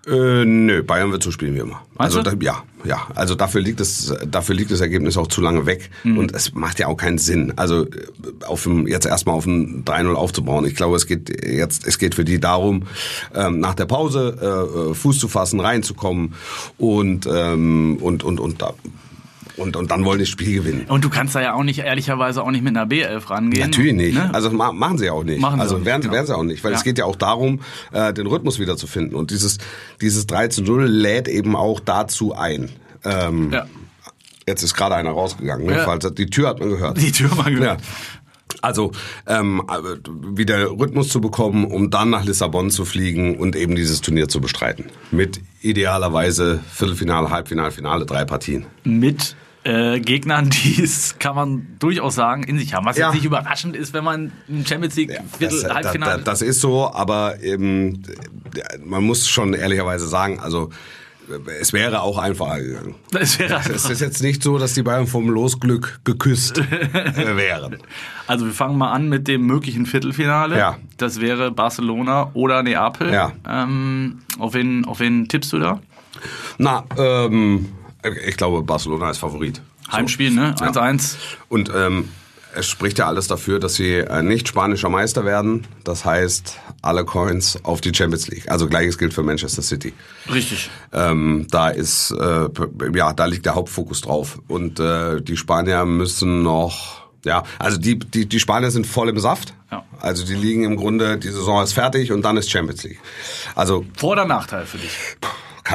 Äh, 0.08 0.44
nö, 0.44 0.84
Bayern 0.84 1.10
wird 1.10 1.24
so 1.24 1.32
spielen 1.32 1.56
wie 1.56 1.58
immer. 1.58 1.82
Meinst 1.98 2.16
also 2.16 2.22
da, 2.22 2.36
ja, 2.40 2.62
ja. 2.84 3.08
Also 3.16 3.34
dafür 3.34 3.60
liegt 3.60 3.80
es, 3.80 4.14
dafür 4.24 4.54
liegt 4.54 4.70
das 4.70 4.80
Ergebnis 4.80 5.16
auch 5.16 5.26
zu 5.26 5.40
lange 5.40 5.66
weg 5.66 5.90
Mhm. 6.04 6.18
und 6.18 6.32
es 6.32 6.54
macht 6.54 6.78
ja 6.78 6.86
auch 6.86 6.96
keinen 6.96 7.18
Sinn. 7.18 7.52
Also 7.56 7.86
auf 8.46 8.62
dem, 8.62 8.86
jetzt 8.86 9.04
erstmal 9.04 9.34
auf 9.34 9.46
ein 9.46 9.84
3-0 9.84 10.14
aufzubauen. 10.14 10.64
Ich 10.64 10.76
glaube, 10.76 10.94
es 10.94 11.06
geht 11.08 11.44
jetzt, 11.44 11.88
es 11.88 11.98
geht 11.98 12.14
für 12.14 12.24
die 12.24 12.38
darum, 12.38 12.84
ähm, 13.34 13.58
nach 13.58 13.74
der 13.74 13.86
Pause 13.86 14.36
äh, 14.40 14.90
äh, 14.90 14.94
Fuß 14.94 15.18
zu 15.18 15.26
fassen, 15.26 15.58
reinzukommen 15.58 16.34
und 16.78 17.26
ähm, 17.28 17.98
und 18.00 18.22
und 18.22 18.38
und 18.38 18.62
da, 18.62 18.74
und 19.56 19.76
und 19.76 19.90
dann 19.90 20.04
wollen 20.04 20.18
die 20.18 20.24
das 20.24 20.30
Spiel 20.30 20.54
gewinnen. 20.62 20.86
Und 20.88 21.04
du 21.04 21.10
kannst 21.10 21.34
da 21.34 21.40
ja 21.40 21.54
auch 21.54 21.62
nicht, 21.64 21.78
ehrlicherweise 21.80 22.42
auch 22.42 22.50
nicht 22.50 22.62
mit 22.64 22.76
einer 22.76 22.86
B11 22.90 23.30
rangehen. 23.30 23.62
Natürlich 23.70 23.94
nicht. 23.94 24.14
Ne? 24.14 24.30
Also 24.34 24.50
ma 24.50 24.72
machen 24.72 24.98
sie 24.98 25.10
auch 25.10 25.24
nicht. 25.24 25.40
Machen 25.40 25.56
sie 25.56 25.62
also 25.62 25.74
auch 25.74 25.78
nicht, 25.78 25.86
werden, 25.86 26.02
genau. 26.02 26.14
werden 26.14 26.26
sie 26.26 26.36
auch 26.36 26.42
nicht, 26.42 26.62
weil 26.64 26.72
Ja. 26.72 26.78
es 26.78 26.84
geht 26.84 26.98
ja 26.98 27.04
auch 27.04 27.16
darum, 27.16 27.60
äh, 27.92 28.12
den 28.12 28.26
Rhythmus 28.26 28.58
wieder 28.58 28.76
zu 28.76 28.86
finden. 28.86 29.14
Und 29.14 29.30
dieses, 29.30 29.58
dieses 30.00 30.26
3 30.26 30.48
zu 30.48 30.62
0 30.62 30.84
lädt 30.86 31.28
eben 31.28 31.56
auch 31.56 31.80
dazu 31.80 32.34
ein. 32.34 32.70
Ähm, 33.04 33.50
Ja. 33.52 33.66
Jetzt 34.48 34.62
ist 34.62 34.74
gerade 34.74 34.94
einer 34.94 35.10
rausgegangen. 35.10 35.66
Ne? 35.66 35.72
Ja. 35.76 35.96
Die 36.10 36.26
Tür 36.26 36.48
hat 36.48 36.60
man 36.60 36.70
gehört. 36.70 37.00
Die 37.00 37.10
Tür 37.10 37.34
mal 37.34 37.52
gehört. 37.52 37.80
Ja. 37.80 37.86
Also 38.62 38.92
ähm, 39.26 39.60
wieder 40.34 40.70
Rhythmus 40.70 41.08
zu 41.08 41.20
bekommen, 41.20 41.64
um 41.64 41.90
dann 41.90 42.10
nach 42.10 42.24
Lissabon 42.24 42.70
zu 42.70 42.84
fliegen 42.84 43.36
und 43.36 43.56
eben 43.56 43.74
dieses 43.74 44.00
Turnier 44.02 44.28
zu 44.28 44.40
bestreiten. 44.40 44.86
Mit 45.10 45.40
idealerweise 45.62 46.60
Viertelfinale, 46.72 47.30
Halbfinale, 47.30 47.70
Finale, 47.72 48.06
drei 48.06 48.24
Partien. 48.24 48.66
Mit 48.84 49.36
äh, 49.66 50.00
Gegnern, 50.00 50.50
die 50.64 50.82
es, 50.82 51.18
kann 51.18 51.34
man 51.34 51.66
durchaus 51.78 52.14
sagen, 52.14 52.44
in 52.44 52.58
sich 52.58 52.74
haben. 52.74 52.86
Was 52.86 52.96
Ja. 52.96 53.06
jetzt 53.06 53.16
nicht 53.16 53.24
überraschend 53.24 53.74
ist, 53.76 53.92
wenn 53.92 54.04
man 54.04 54.32
im 54.48 54.64
Champions 54.64 54.96
League 54.96 55.18
Viertel, 55.38 55.62
Das, 55.62 55.70
äh, 55.70 55.74
Halbfinale... 55.74 56.18
da, 56.18 56.30
das 56.30 56.42
ist 56.42 56.60
so, 56.60 56.90
aber 56.92 57.42
eben, 57.42 58.02
man 58.84 59.02
muss 59.04 59.28
schon 59.28 59.54
ehrlicherweise 59.54 60.06
sagen, 60.06 60.38
also 60.40 60.70
es 61.60 61.72
wäre 61.72 62.02
auch 62.02 62.18
einfacher 62.18 62.60
gegangen. 62.60 62.94
das 63.10 63.38
wäre 63.40 63.60
Es 63.74 63.90
ist 63.90 64.00
jetzt 64.00 64.22
nicht 64.22 64.44
so, 64.44 64.58
dass 64.58 64.74
die 64.74 64.84
Bayern 64.84 65.08
vom 65.08 65.28
Losglück 65.28 65.98
geküsst 66.04 66.58
äh, 66.58 66.62
wären. 67.36 67.78
Also 68.28 68.46
wir 68.46 68.52
fangen 68.52 68.78
mal 68.78 68.92
an 68.92 69.08
mit 69.08 69.26
dem 69.26 69.44
möglichen 69.44 69.86
Viertelfinale. 69.86 70.56
Ja. 70.56 70.78
Das 70.98 71.20
wäre 71.20 71.50
Barcelona 71.50 72.30
oder 72.34 72.62
Neapel. 72.62 73.12
Ja. 73.12 73.32
Ähm, 73.48 74.20
auf, 74.38 74.54
wen, 74.54 74.84
auf 74.84 75.00
wen 75.00 75.26
tippst 75.26 75.52
du 75.52 75.58
da? 75.58 75.80
Na, 76.58 76.84
ähm, 76.96 77.66
ich 78.26 78.36
glaube, 78.36 78.62
Barcelona 78.62 79.10
ist 79.10 79.18
Favorit. 79.18 79.60
So. 79.86 79.92
Heimspiel, 79.92 80.30
ne? 80.30 80.54
Ja. 80.60 80.70
1-1. 80.70 81.16
Und 81.48 81.70
ähm, 81.74 82.08
es 82.56 82.66
spricht 82.66 82.98
ja 82.98 83.06
alles 83.06 83.28
dafür, 83.28 83.60
dass 83.60 83.74
sie 83.74 83.96
äh, 83.96 84.22
nicht 84.22 84.48
spanischer 84.48 84.88
Meister 84.88 85.24
werden. 85.24 85.66
Das 85.84 86.04
heißt, 86.04 86.58
alle 86.82 87.04
Coins 87.04 87.58
auf 87.64 87.80
die 87.80 87.94
Champions 87.94 88.28
League. 88.28 88.50
Also 88.50 88.68
gleiches 88.68 88.98
gilt 88.98 89.12
für 89.12 89.22
Manchester 89.22 89.62
City. 89.62 89.92
Richtig. 90.32 90.70
Ähm, 90.92 91.46
da 91.50 91.68
ist, 91.68 92.12
äh, 92.12 92.48
ja, 92.94 93.12
da 93.12 93.26
liegt 93.26 93.46
der 93.46 93.54
Hauptfokus 93.54 94.00
drauf. 94.00 94.40
Und 94.48 94.80
äh, 94.80 95.20
die 95.20 95.36
Spanier 95.36 95.84
müssen 95.84 96.42
noch, 96.42 97.06
ja, 97.24 97.42
also 97.58 97.78
die, 97.78 97.98
die, 97.98 98.26
die 98.26 98.40
Spanier 98.40 98.70
sind 98.70 98.86
voll 98.86 99.08
im 99.08 99.18
Saft. 99.18 99.52
Ja. 99.70 99.84
Also 100.00 100.24
die 100.24 100.34
liegen 100.34 100.64
im 100.64 100.76
Grunde, 100.76 101.18
die 101.18 101.30
Saison 101.30 101.62
ist 101.62 101.72
fertig 101.72 102.12
und 102.12 102.22
dann 102.22 102.36
ist 102.36 102.50
Champions 102.50 102.84
League. 102.84 103.00
Also 103.54 103.84
Vor- 103.96 104.12
oder 104.12 104.24
Nachteil 104.24 104.64
für 104.64 104.78
dich? 104.78 104.96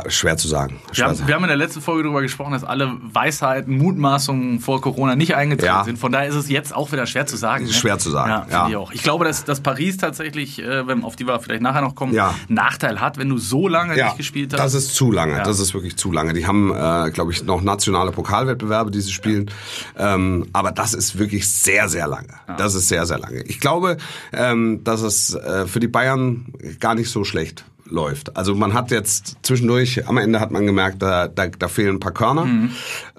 Schwer 0.07 0.37
zu 0.37 0.47
sagen. 0.47 0.79
Wir 0.87 0.95
Schwer 0.95 1.05
haben, 1.07 1.15
zu 1.15 1.27
wir 1.27 1.35
haben 1.35 1.43
in 1.43 1.47
der 1.49 1.57
letzten 1.57 1.81
Folge 1.81 2.03
darüber 2.03 2.21
gesprochen, 2.21 2.53
dass 2.53 2.63
alle 2.63 2.91
Weisheiten, 3.01 3.77
Mutmaßungen 3.77 4.59
vor 4.59 4.81
Corona 4.81 5.15
nicht 5.15 5.35
eingetreten 5.35 5.65
Ja. 5.73 5.83
sind. 5.83 5.97
Von 5.99 6.11
daher 6.11 6.27
ist 6.29 6.35
es 6.35 6.49
jetzt 6.49 6.73
auch 6.75 6.91
wieder 6.91 7.05
schwer 7.05 7.25
zu 7.25 7.37
sagen. 7.37 7.65
ne? 7.65 7.73
Schwer 7.73 7.99
zu 7.99 8.09
sagen, 8.09 8.29
Ja, 8.29 8.47
ja. 8.49 8.69
ich 8.69 8.75
auch. 8.75 8.91
Ich 8.91 9.03
glaube, 9.03 9.25
dass, 9.25 9.43
dass 9.43 9.61
Paris 9.61 9.97
tatsächlich, 9.97 10.59
äh, 10.61 10.87
wenn, 10.87 11.03
auf 11.03 11.15
die 11.15 11.27
wir 11.27 11.39
vielleicht 11.39 11.61
nachher 11.61 11.81
noch 11.81 11.95
kommen, 11.95 12.13
Ja. 12.13 12.33
Nachteil 12.47 12.99
hat, 13.01 13.17
wenn 13.17 13.29
du 13.29 13.37
so 13.37 13.67
lange 13.67 13.97
ja, 13.97 14.05
nicht 14.05 14.17
gespielt 14.17 14.53
hast. 14.53 14.59
das 14.59 14.73
ist 14.73 14.95
zu 14.95 15.11
lange. 15.11 15.41
Das 15.43 15.59
ist 15.59 15.73
wirklich 15.73 15.97
zu 15.97 16.11
lange. 16.11 16.33
Die 16.33 16.45
haben, 16.47 16.71
äh, 16.71 17.11
glaube 17.11 17.31
ich, 17.31 17.43
noch 17.43 17.61
nationale 17.61 18.11
Pokalwettbewerbe, 18.11 18.91
die 18.91 19.01
sie 19.01 19.11
spielen. 19.11 19.51
Ähm, 19.97 20.47
aber 20.53 20.71
das 20.71 20.93
ist 20.93 21.17
wirklich 21.17 21.49
sehr, 21.49 21.89
sehr 21.89 22.07
lange. 22.07 22.27
Das 22.57 22.75
ist 22.75 22.87
sehr, 22.87 23.05
sehr 23.05 23.19
lange. 23.19 23.41
Ich 23.43 23.59
glaube, 23.59 23.97
ähm, 24.33 24.83
dass 24.83 25.01
es 25.01 25.33
äh, 25.33 25.65
für 25.67 25.79
die 25.79 25.87
Bayern 25.87 26.45
gar 26.79 26.95
nicht 26.95 27.09
so 27.09 27.23
schlecht 27.23 27.65
läuft. 27.91 28.35
Also 28.35 28.55
man 28.55 28.73
hat 28.73 28.91
jetzt 28.91 29.37
zwischendurch, 29.43 30.07
am 30.07 30.17
Ende 30.17 30.39
hat 30.39 30.51
man 30.51 30.65
gemerkt, 30.65 31.01
da, 31.01 31.27
da, 31.27 31.47
da 31.47 31.67
fehlen 31.67 31.97
ein 31.97 31.99
paar 31.99 32.13
Körner, 32.13 32.47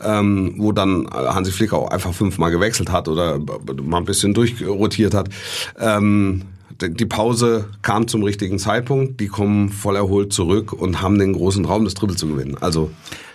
ähm, 0.02 0.54
wo 0.56 0.72
dann 0.72 1.08
Hansi 1.10 1.52
Flick 1.52 1.72
auch 1.72 1.90
einfach 1.90 2.12
fünfmal 2.12 2.50
gewechselt 2.50 2.90
hat 2.90 3.08
oder 3.08 3.38
mal 3.82 3.98
ein 3.98 4.04
bisschen 4.04 4.34
durchrotiert 4.34 5.14
hat. 5.14 5.28
Ähm, 5.78 6.42
die 6.80 7.06
Pause 7.06 7.68
kam 7.82 8.08
zum 8.08 8.22
richtigen 8.22 8.58
Zeitpunkt, 8.58 9.20
die 9.20 9.28
kommen 9.28 9.68
voll 9.68 9.96
erholt 9.96 10.32
zurück 10.32 10.72
und 10.72 11.00
haben 11.00 11.18
den 11.18 11.32
großen 11.32 11.62
Traum, 11.62 11.84
das 11.84 11.94
Triple 11.94 12.16
zu 12.16 12.26
gewinnen. 12.26 12.56
Also 12.60 12.90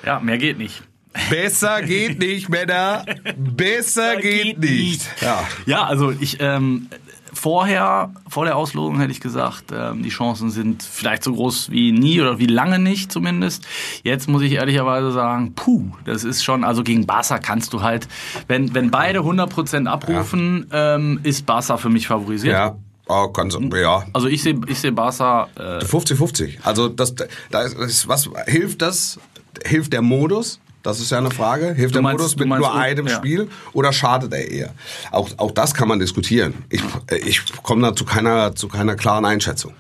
ja, 0.06 0.20
mehr 0.20 0.38
geht 0.38 0.58
nicht. 0.58 0.84
besser 1.30 1.82
geht 1.86 2.20
nicht, 2.20 2.50
Männer. 2.50 3.06
Besser 3.38 4.18
geht 4.18 4.60
nicht. 4.60 5.02
Ja. 5.22 5.48
Ja, 5.66 5.84
also 5.86 6.12
ich 6.12 6.38
ähm, 6.40 6.90
vorher, 7.38 8.12
vor 8.28 8.46
der 8.46 8.58
Auslosung 8.58 9.00
hätte 9.00 9.12
ich 9.12 9.22
gesagt, 9.22 9.66
ähm, 9.74 10.04
die 10.04 10.10
Chancen 10.10 10.50
sind 10.52 10.84
vielleicht 10.84 11.24
so 11.24 11.34
groß 11.34 11.72
wie 11.72 11.92
nie 11.92 12.20
oder 12.20 12.40
wie 12.40 12.48
lange 12.48 12.80
nicht 12.80 13.12
zumindest. 13.12 13.66
Jetzt 14.04 14.28
muss 14.28 14.42
ich 14.42 14.54
ehrlicherweise 14.54 15.12
sagen, 15.12 15.54
puh, 15.56 15.84
das 16.06 16.24
ist 16.24 16.44
schon, 16.44 16.64
also 16.64 16.84
gegen 16.84 17.06
Barca 17.06 17.38
kannst 17.40 17.74
du 17.74 17.82
halt, 17.82 18.08
wenn, 18.48 18.74
wenn 18.74 18.92
beide 18.92 19.20
100% 19.20 19.86
abrufen, 19.88 20.68
ähm, 20.72 21.20
ist 21.24 21.46
Barca 21.46 21.78
für 21.78 21.90
mich 21.90 22.08
favorisiert. 22.08 22.54
Ja. 22.54 22.76
Oh, 23.10 23.30
kannst, 23.30 23.56
du- 23.58 23.76
ja. 23.78 24.04
Also 24.12 24.28
ich 24.28 24.44
sehe 24.44 24.60
ich 24.68 24.80
seh 24.80 24.92
Barca, 24.92 25.48
äh, 25.56 25.80
50-50. 25.86 26.58
Also 26.64 26.90
das, 26.90 27.16
da 27.52 27.62
ist, 27.62 27.76
ist 27.78 28.08
was 28.10 28.30
hilft 28.48 28.82
das? 28.82 29.18
Hilft 29.66 29.94
der 29.94 30.02
Modus? 30.02 30.60
Das 30.88 31.02
ist 31.02 31.12
ja 31.12 31.18
eine 31.18 31.32
Frage. 31.32 31.74
Hilft 31.74 31.96
der 31.96 32.02
meinst- 32.02 32.20
Modus 32.22 32.36
du 32.36 32.40
mit 32.40 32.48
meinst 32.48 32.66
nur 32.66 32.74
einem 32.74 33.08
ja. 33.08 33.16
Spiel 33.18 33.50
oder 33.74 33.92
schadet 33.92 34.32
er 34.32 34.50
eher? 34.50 34.74
Auch, 35.12 35.30
auch 35.36 35.52
das 35.52 35.74
kann 35.74 35.90
man 35.90 36.00
diskutieren. 36.00 36.54
Ich, 36.70 36.82
äh, 37.08 37.18
ich 37.18 37.42
komme 37.62 37.82
da 37.82 37.94
zu 37.94 38.06
keiner, 38.06 38.56
zu 38.56 38.70
keiner 38.70 38.96
klaren 38.96 39.26
Einschätzung. 39.26 39.74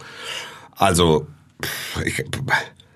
Also, 0.76 1.26
ich, 2.04 2.26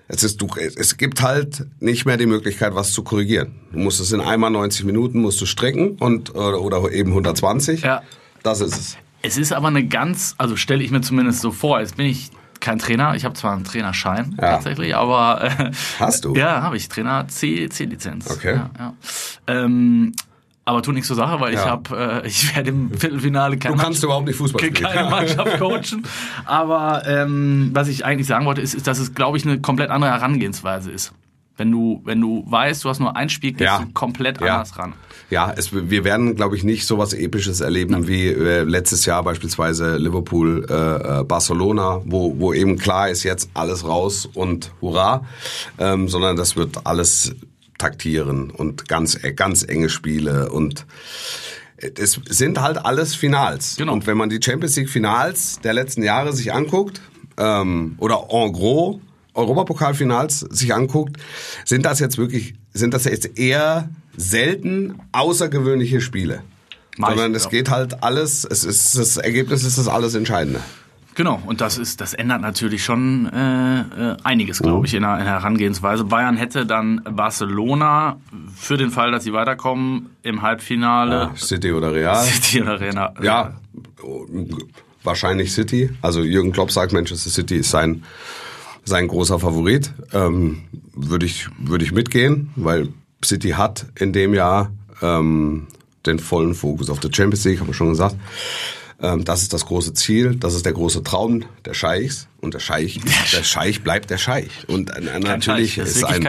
es, 0.08 0.24
ist, 0.24 0.42
du, 0.42 0.46
es 0.56 0.98
gibt 0.98 1.22
halt 1.22 1.64
nicht 1.80 2.04
mehr 2.04 2.18
die 2.18 2.26
Möglichkeit, 2.26 2.74
was 2.74 2.92
zu 2.92 3.02
korrigieren. 3.02 3.54
Du 3.72 3.78
musst 3.78 3.98
es 3.98 4.12
in 4.12 4.20
einmal 4.20 4.50
90 4.50 4.84
Minuten 4.84 5.22
musst 5.22 5.40
du 5.40 5.46
strecken 5.46 5.92
und, 5.92 6.34
oder, 6.34 6.60
oder 6.60 6.92
eben 6.92 7.12
120. 7.12 7.80
Ja. 7.80 8.02
Das 8.42 8.60
ist 8.60 8.76
es. 8.78 8.96
Es 9.22 9.38
ist 9.38 9.54
aber 9.54 9.68
eine 9.68 9.86
ganz, 9.86 10.34
also 10.36 10.56
stelle 10.56 10.84
ich 10.84 10.90
mir 10.90 11.00
zumindest 11.00 11.40
so 11.40 11.50
vor, 11.50 11.80
jetzt 11.80 11.96
bin 11.96 12.04
ich 12.04 12.30
kein 12.62 12.78
Trainer. 12.78 13.14
Ich 13.14 13.24
habe 13.26 13.34
zwar 13.34 13.52
einen 13.52 13.64
Trainerschein 13.64 14.36
Ja. 14.40 14.52
tatsächlich, 14.52 14.96
aber 14.96 15.42
äh, 15.44 15.70
Hast 16.00 16.24
du? 16.24 16.34
Ja, 16.34 16.62
habe 16.62 16.76
ich. 16.78 16.88
Trainer 16.88 17.28
C, 17.28 17.68
C-Lizenz. 17.68 18.30
Okay. 18.30 18.54
Ja, 18.54 18.70
ja. 18.78 18.94
Ähm, 19.46 20.12
aber 20.64 20.80
tut 20.80 20.94
nichts 20.94 21.08
zur 21.08 21.16
Sache, 21.16 21.40
weil 21.40 21.52
ich 21.54 21.58
Ja. 21.58 21.66
habe, 21.70 22.22
äh, 22.24 22.26
ich 22.26 22.54
werde 22.54 22.70
im 22.70 22.90
Viertelfinale 22.96 23.58
keine, 23.58 23.76
Du 23.76 23.82
kannst 23.82 24.02
überhaupt 24.04 24.26
nicht 24.28 24.36
Fußball 24.36 24.60
spielen. 24.64 24.74
keine 24.74 25.10
Mannschaft 25.10 25.58
coachen. 25.58 26.04
Aber 26.44 27.02
ähm, 27.06 27.70
was 27.74 27.88
ich 27.88 28.04
eigentlich 28.04 28.28
sagen 28.28 28.46
wollte, 28.46 28.60
ist, 28.60 28.72
ist 28.74 28.86
dass 28.86 28.98
es, 29.00 29.12
glaube 29.14 29.36
ich, 29.36 29.44
eine 29.46 29.60
komplett 29.60 29.90
andere 29.90 30.12
Herangehensweise 30.12 30.90
ist. 30.92 31.12
Wenn 31.56 31.70
du, 31.70 32.00
wenn 32.04 32.20
du 32.20 32.44
weißt, 32.46 32.82
du 32.84 32.88
hast 32.88 32.98
nur 33.00 33.14
ein 33.14 33.28
Spiel, 33.28 33.52
gehst 33.52 33.62
Ja. 33.62 33.78
du 33.80 33.92
komplett 33.92 34.40
Ja. 34.40 34.54
anders 34.56 34.78
ran. 34.78 34.94
Ja, 35.30 35.52
es, 35.56 35.70
wir 35.72 36.04
werden, 36.04 36.34
glaube 36.34 36.56
ich, 36.56 36.64
nicht 36.64 36.86
sowas 36.86 37.12
Episches 37.14 37.60
erleben 37.60 38.08
wie 38.08 38.26
äh, 38.28 38.62
letztes 38.62 39.04
Jahr 39.06 39.22
beispielsweise 39.22 39.96
Liverpool, 39.96 40.66
äh, 40.68 41.20
äh, 41.20 41.24
Barcelona, 41.24 42.00
wo, 42.04 42.38
wo 42.38 42.52
eben 42.52 42.78
klar 42.78 43.08
ist, 43.10 43.22
jetzt 43.22 43.50
alles 43.54 43.86
raus 43.86 44.28
und 44.32 44.72
hurra, 44.80 45.24
ähm, 45.78 46.08
sondern 46.08 46.36
das 46.36 46.56
wird 46.56 46.86
alles 46.86 47.34
taktieren 47.78 48.50
und 48.50 48.88
ganz, 48.88 49.22
äh, 49.22 49.32
ganz 49.32 49.62
enge 49.62 49.88
Spiele 49.88 50.50
und 50.52 50.86
es 51.98 52.20
sind 52.28 52.60
halt 52.60 52.84
alles 52.84 53.14
Finals. 53.14 53.76
Genau. 53.76 53.92
Und 53.92 54.06
wenn 54.06 54.16
man 54.16 54.30
die 54.30 54.38
Champions 54.42 54.76
League 54.76 54.88
Finals 54.90 55.58
der 55.64 55.72
letzten 55.72 56.02
Jahre 56.02 56.32
sich 56.32 56.52
anguckt, 56.52 57.00
ähm, 57.38 57.94
oder 57.98 58.26
en 58.30 58.52
gros 58.52 58.96
Europapokalfinals 59.34 60.40
sich 60.40 60.74
anguckt, 60.74 61.16
sind 61.64 61.86
das 61.86 62.00
jetzt 62.00 62.18
wirklich, 62.18 62.54
sind 62.72 62.94
das 62.94 63.04
jetzt 63.04 63.38
eher 63.38 63.88
selten 64.16 65.00
außergewöhnliche 65.12 66.00
Spiele. 66.00 66.42
Meist, 66.98 67.12
Sondern 67.12 67.34
es 67.34 67.44
ja. 67.44 67.50
geht 67.50 67.70
halt 67.70 68.02
alles, 68.02 68.44
es 68.44 68.64
ist, 68.64 68.98
das 68.98 69.16
Ergebnis 69.16 69.64
ist 69.64 69.78
das 69.78 69.88
alles 69.88 70.14
Entscheidende. 70.14 70.60
Genau, 71.14 71.42
und 71.46 71.60
das 71.60 71.76
ist, 71.76 72.00
das 72.00 72.14
ändert 72.14 72.40
natürlich 72.40 72.84
schon 72.84 73.26
äh, 73.26 73.80
äh, 73.80 74.16
einiges, 74.24 74.60
glaube 74.60 74.86
ich, 74.86 74.94
in 74.94 75.02
der, 75.02 75.18
in 75.18 75.24
der 75.24 75.34
Herangehensweise. 75.34 76.04
Bayern 76.04 76.36
hätte 76.36 76.64
dann 76.64 77.02
Barcelona 77.04 78.16
für 78.56 78.78
den 78.78 78.90
Fall, 78.90 79.10
dass 79.10 79.24
sie 79.24 79.32
weiterkommen 79.32 80.10
im 80.22 80.40
Halbfinale. 80.40 81.30
City 81.36 81.72
oder 81.72 81.92
Real. 81.92 82.16
City 82.24 82.62
oder 82.62 82.80
Real. 82.80 83.14
Ja, 83.20 83.54
wahrscheinlich 85.02 85.52
City. 85.52 85.90
Also 86.00 86.22
Jürgen 86.22 86.52
Klopp 86.52 86.72
sagt, 86.72 86.92
Manchester 86.92 87.28
City 87.30 87.56
ist 87.56 87.70
sein, 87.70 88.04
sein 88.84 89.08
großer 89.08 89.38
Favorit. 89.38 89.92
Ähm, 90.12 90.62
Würde 90.94 91.24
ich, 91.24 91.48
würde 91.58 91.84
ich 91.84 91.92
mitgehen, 91.92 92.50
weil 92.54 92.88
City 93.24 93.50
hat 93.50 93.86
in 93.98 94.12
dem 94.12 94.34
Jahr 94.34 94.70
ähm, 95.00 95.66
den 96.04 96.18
vollen 96.18 96.54
Fokus 96.54 96.90
auf 96.90 97.00
der 97.00 97.10
Champions 97.12 97.44
League, 97.44 97.60
haben 97.60 97.68
wir 97.68 97.74
schon 97.74 97.90
gesagt. 97.90 98.16
Ähm, 99.00 99.24
das 99.24 99.42
ist 99.42 99.52
das 99.52 99.64
große 99.66 99.94
Ziel, 99.94 100.36
das 100.36 100.54
ist 100.54 100.64
der 100.66 100.72
große 100.72 101.02
Traum 101.02 101.44
der 101.64 101.74
Scheichs. 101.74 102.28
Und 102.40 102.54
der 102.54 102.60
Scheich, 102.60 103.00
der 103.32 103.42
Scheich 103.42 103.82
bleibt 103.82 104.10
der 104.10 104.18
Scheich. 104.18 104.50
Und 104.68 104.90
äh, 104.90 105.18
natürlich 105.20 105.74
Scheich, 105.74 105.86
ist 105.86 106.04
ein, 106.04 106.28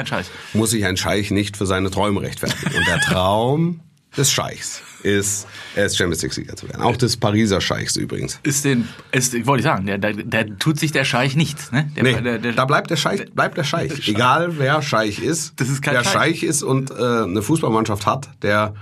muss 0.54 0.72
sich 0.72 0.86
ein 0.86 0.96
Scheich 0.96 1.32
nicht 1.32 1.58
für 1.58 1.66
seine 1.66 1.92
Träume 1.92 2.22
rechtfertigen. 2.22 2.78
Und 2.78 2.88
der 2.88 3.00
Traum 3.02 3.80
des 4.18 4.32
Scheichs 4.32 4.82
ist, 5.04 5.48
ist 5.76 5.98
Champions 5.98 6.22
League-Sieger 6.22 6.56
zu 6.56 6.68
werden. 6.70 6.82
Auch 6.82 6.98
des 6.98 7.18
Pariser 7.18 7.62
Scheichs 7.62 7.96
übrigens. 7.96 8.40
Ist 8.44 8.66
den, 8.66 8.88
ist, 9.12 9.34
wollte 9.46 9.62
ich 9.62 9.66
sagen, 9.66 9.86
der 9.86 10.58
tut 10.60 10.80
sich 10.80 10.92
der 10.92 11.04
Scheich 11.04 11.36
nichts, 11.36 11.72
ne? 11.72 11.90
Der, 11.96 12.04
Nee, 12.04 12.22
der, 12.22 12.40
der, 12.40 12.54
da 12.54 12.66
bleibt 12.66 12.90
der 12.90 12.96
Scheich, 12.96 13.32
bleibt 13.34 13.58
der 13.58 13.64
Scheich. 13.64 14.08
Egal 14.08 14.58
wer 14.58 14.82
Scheich 14.82 15.20
ist, 15.20 15.60
Das 15.60 15.70
ist 15.70 15.82
kein 15.82 15.96
der 15.96 16.04
Scheich. 16.04 16.40
Scheich 16.40 16.44
ist 16.44 16.64
und 16.64 16.92
äh, 16.92 16.94
eine 16.94 17.42
Fußballmannschaft 17.42 18.06
hat, 18.06 18.30
der 18.42 18.74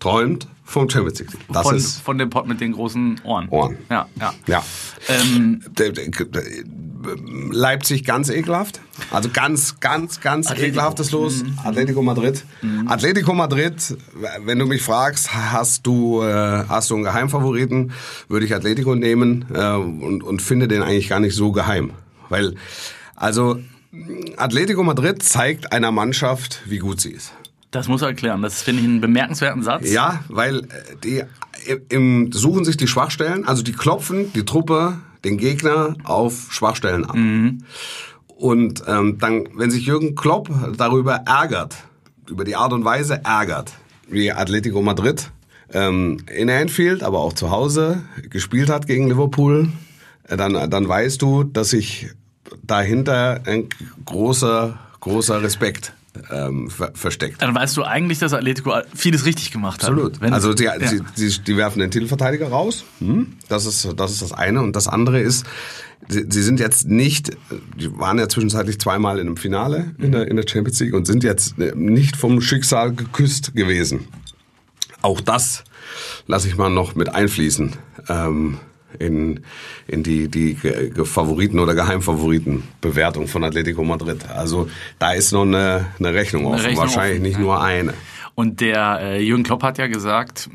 träumt 0.00 0.48
vom 0.64 0.88
Champions 0.88 1.20
League. 1.20 1.30
Das 1.48 1.62
von, 1.62 1.76
ist 1.76 2.00
von 2.00 2.18
dem 2.18 2.30
Pot 2.30 2.46
mit 2.46 2.60
den 2.60 2.72
großen 2.72 3.20
Ohren. 3.24 3.48
Ohren. 3.50 3.76
Ja, 3.90 4.08
ja. 4.18 4.34
ja. 4.46 4.64
Ähm, 5.08 5.62
Leipzig 7.50 8.04
ganz 8.04 8.28
ekelhaft. 8.30 8.80
Also 9.10 9.28
ganz, 9.32 9.80
ganz, 9.80 10.20
ganz 10.20 10.46
Atletico. 10.46 10.68
ekelhaftes 10.68 11.10
Los. 11.10 11.44
Atletico 11.64 12.02
Madrid. 12.02 12.44
Atletico 12.86 13.34
Madrid, 13.34 13.96
wenn 14.44 14.58
du 14.58 14.66
mich 14.66 14.82
fragst, 14.82 15.32
hast 15.34 15.86
du, 15.86 16.22
äh, 16.22 16.64
hast 16.68 16.90
du 16.90 16.94
einen 16.94 17.04
Geheimfavoriten, 17.04 17.92
würde 18.28 18.46
ich 18.46 18.54
Atletico 18.54 18.94
nehmen 18.94 19.46
äh, 19.52 19.74
und, 19.74 20.22
und 20.22 20.42
finde 20.42 20.68
den 20.68 20.82
eigentlich 20.82 21.08
gar 21.08 21.20
nicht 21.20 21.34
so 21.34 21.52
geheim. 21.52 21.92
Weil, 22.28 22.54
also, 23.16 23.58
Atletico 24.36 24.82
Madrid 24.82 25.22
zeigt 25.22 25.72
einer 25.72 25.92
Mannschaft, 25.92 26.62
wie 26.64 26.78
gut 26.78 27.00
sie 27.00 27.10
ist. 27.10 27.32
das 27.70 27.88
muss 27.88 28.02
er 28.02 28.08
erklären. 28.08 28.42
Das 28.42 28.62
finde 28.62 28.82
ich 28.82 28.88
einen 28.88 29.00
bemerkenswerten 29.00 29.62
Satz. 29.62 29.90
Ja, 29.90 30.24
weil 30.28 30.60
äh, 30.60 30.66
die 31.02 31.22
im, 31.88 32.32
suchen 32.32 32.64
sich 32.64 32.76
die 32.76 32.86
Schwachstellen, 32.86 33.46
also 33.46 33.62
die 33.62 33.72
klopfen 33.72 34.32
die 34.32 34.44
Truppe, 34.44 34.98
den 35.24 35.38
Gegner 35.38 35.96
auf 36.04 36.48
Schwachstellen 36.50 37.04
ab. 37.04 37.14
Und 38.26 38.82
ähm, 38.88 39.18
dann, 39.18 39.48
wenn 39.54 39.70
sich 39.70 39.86
Jürgen 39.86 40.14
Klopp 40.14 40.50
darüber 40.76 41.22
ärgert, 41.26 41.76
über 42.28 42.44
die 42.44 42.56
Art 42.56 42.72
und 42.72 42.84
Weise 42.84 43.20
ärgert, 43.24 43.72
wie 44.08 44.32
Atletico 44.32 44.82
Madrid 44.82 45.30
ähm, 45.72 46.18
in 46.34 46.50
Anfield, 46.50 47.02
aber 47.02 47.20
auch 47.20 47.32
zu 47.32 47.50
Hause 47.50 48.02
gespielt 48.30 48.68
hat 48.68 48.86
gegen 48.86 49.08
Liverpool, 49.08 49.68
äh, 50.28 50.36
dann, 50.36 50.70
dann 50.70 50.88
weißt 50.88 51.22
du, 51.22 51.44
dass 51.44 51.70
sich 51.70 52.08
dahinter 52.62 53.42
ein 53.46 53.68
großer, 54.04 54.78
großer 55.00 55.42
Respekt 55.42 55.94
ähm, 56.30 56.68
ver 56.70 56.92
versteckt. 56.94 57.40
Dann 57.42 57.54
weißt 57.54 57.76
du 57.76 57.84
eigentlich, 57.84 58.18
dass 58.18 58.32
Atletico 58.32 58.74
vieles 58.94 59.24
richtig 59.24 59.50
gemacht 59.50 59.82
hat. 59.82 59.90
Absolut. 59.90 60.20
Wenn- 60.20 60.32
also 60.32 60.54
die, 60.54 60.64
ja. 60.64 60.74
sie, 60.86 61.00
sie, 61.14 61.40
die 61.42 61.56
werfen 61.56 61.80
den 61.80 61.90
Titelverteidiger 61.90 62.48
raus. 62.48 62.84
Hm? 62.98 63.34
Das 63.48 63.66
ist 63.66 63.88
das 63.96 64.12
ist 64.12 64.22
das 64.22 64.32
eine 64.32 64.60
und 64.60 64.76
das 64.76 64.88
andere 64.88 65.20
ist, 65.20 65.46
sie, 66.08 66.26
sie 66.28 66.42
sind 66.42 66.60
jetzt 66.60 66.86
nicht, 66.88 67.36
die 67.78 67.96
waren 67.98 68.18
ja 68.18 68.28
zwischenzeitlich 68.28 68.78
zweimal 68.78 69.18
in 69.18 69.26
einem 69.26 69.36
Finale 69.36 69.94
in 69.98 70.12
der 70.12 70.28
in 70.28 70.36
der 70.36 70.46
Champions 70.46 70.80
League 70.80 70.94
und 70.94 71.06
sind 71.06 71.24
jetzt 71.24 71.58
äh, 71.58 71.72
nicht 71.74 72.16
vom 72.16 72.40
Schicksal 72.40 72.92
geküsst 72.92 73.54
gewesen. 73.54 74.08
Auch 75.00 75.20
das 75.20 75.64
lasse 76.26 76.46
ich 76.48 76.56
mal 76.56 76.70
noch 76.70 76.94
mit 76.94 77.14
einfließen 77.14 77.72
ähm, 78.08 78.58
in, 78.98 79.40
in 79.86 80.02
die, 80.02 80.28
die 80.28 80.56
Favoriten- 81.04 81.58
oder 81.58 81.74
Geheimfavoritenbewertung 81.74 83.26
von 83.28 83.44
Atletico 83.44 83.84
Madrid. 83.84 84.28
Also 84.28 84.68
da 84.98 85.12
ist 85.12 85.32
noch 85.32 85.42
eine, 85.42 85.86
eine 85.98 86.14
Rechnung 86.14 86.46
offen, 86.46 86.60
Rechnung 86.60 86.78
wahrscheinlich 86.78 87.14
offen, 87.14 87.22
nicht 87.22 87.38
ja. 87.38 87.40
nur 87.40 87.62
eine. 87.62 87.94
Und 88.34 88.60
der 88.60 89.00
äh, 89.00 89.22
Jürgen 89.22 89.42
Klopp 89.42 89.62
hat 89.62 89.78
ja 89.78 89.86
gesagt, 89.88 90.48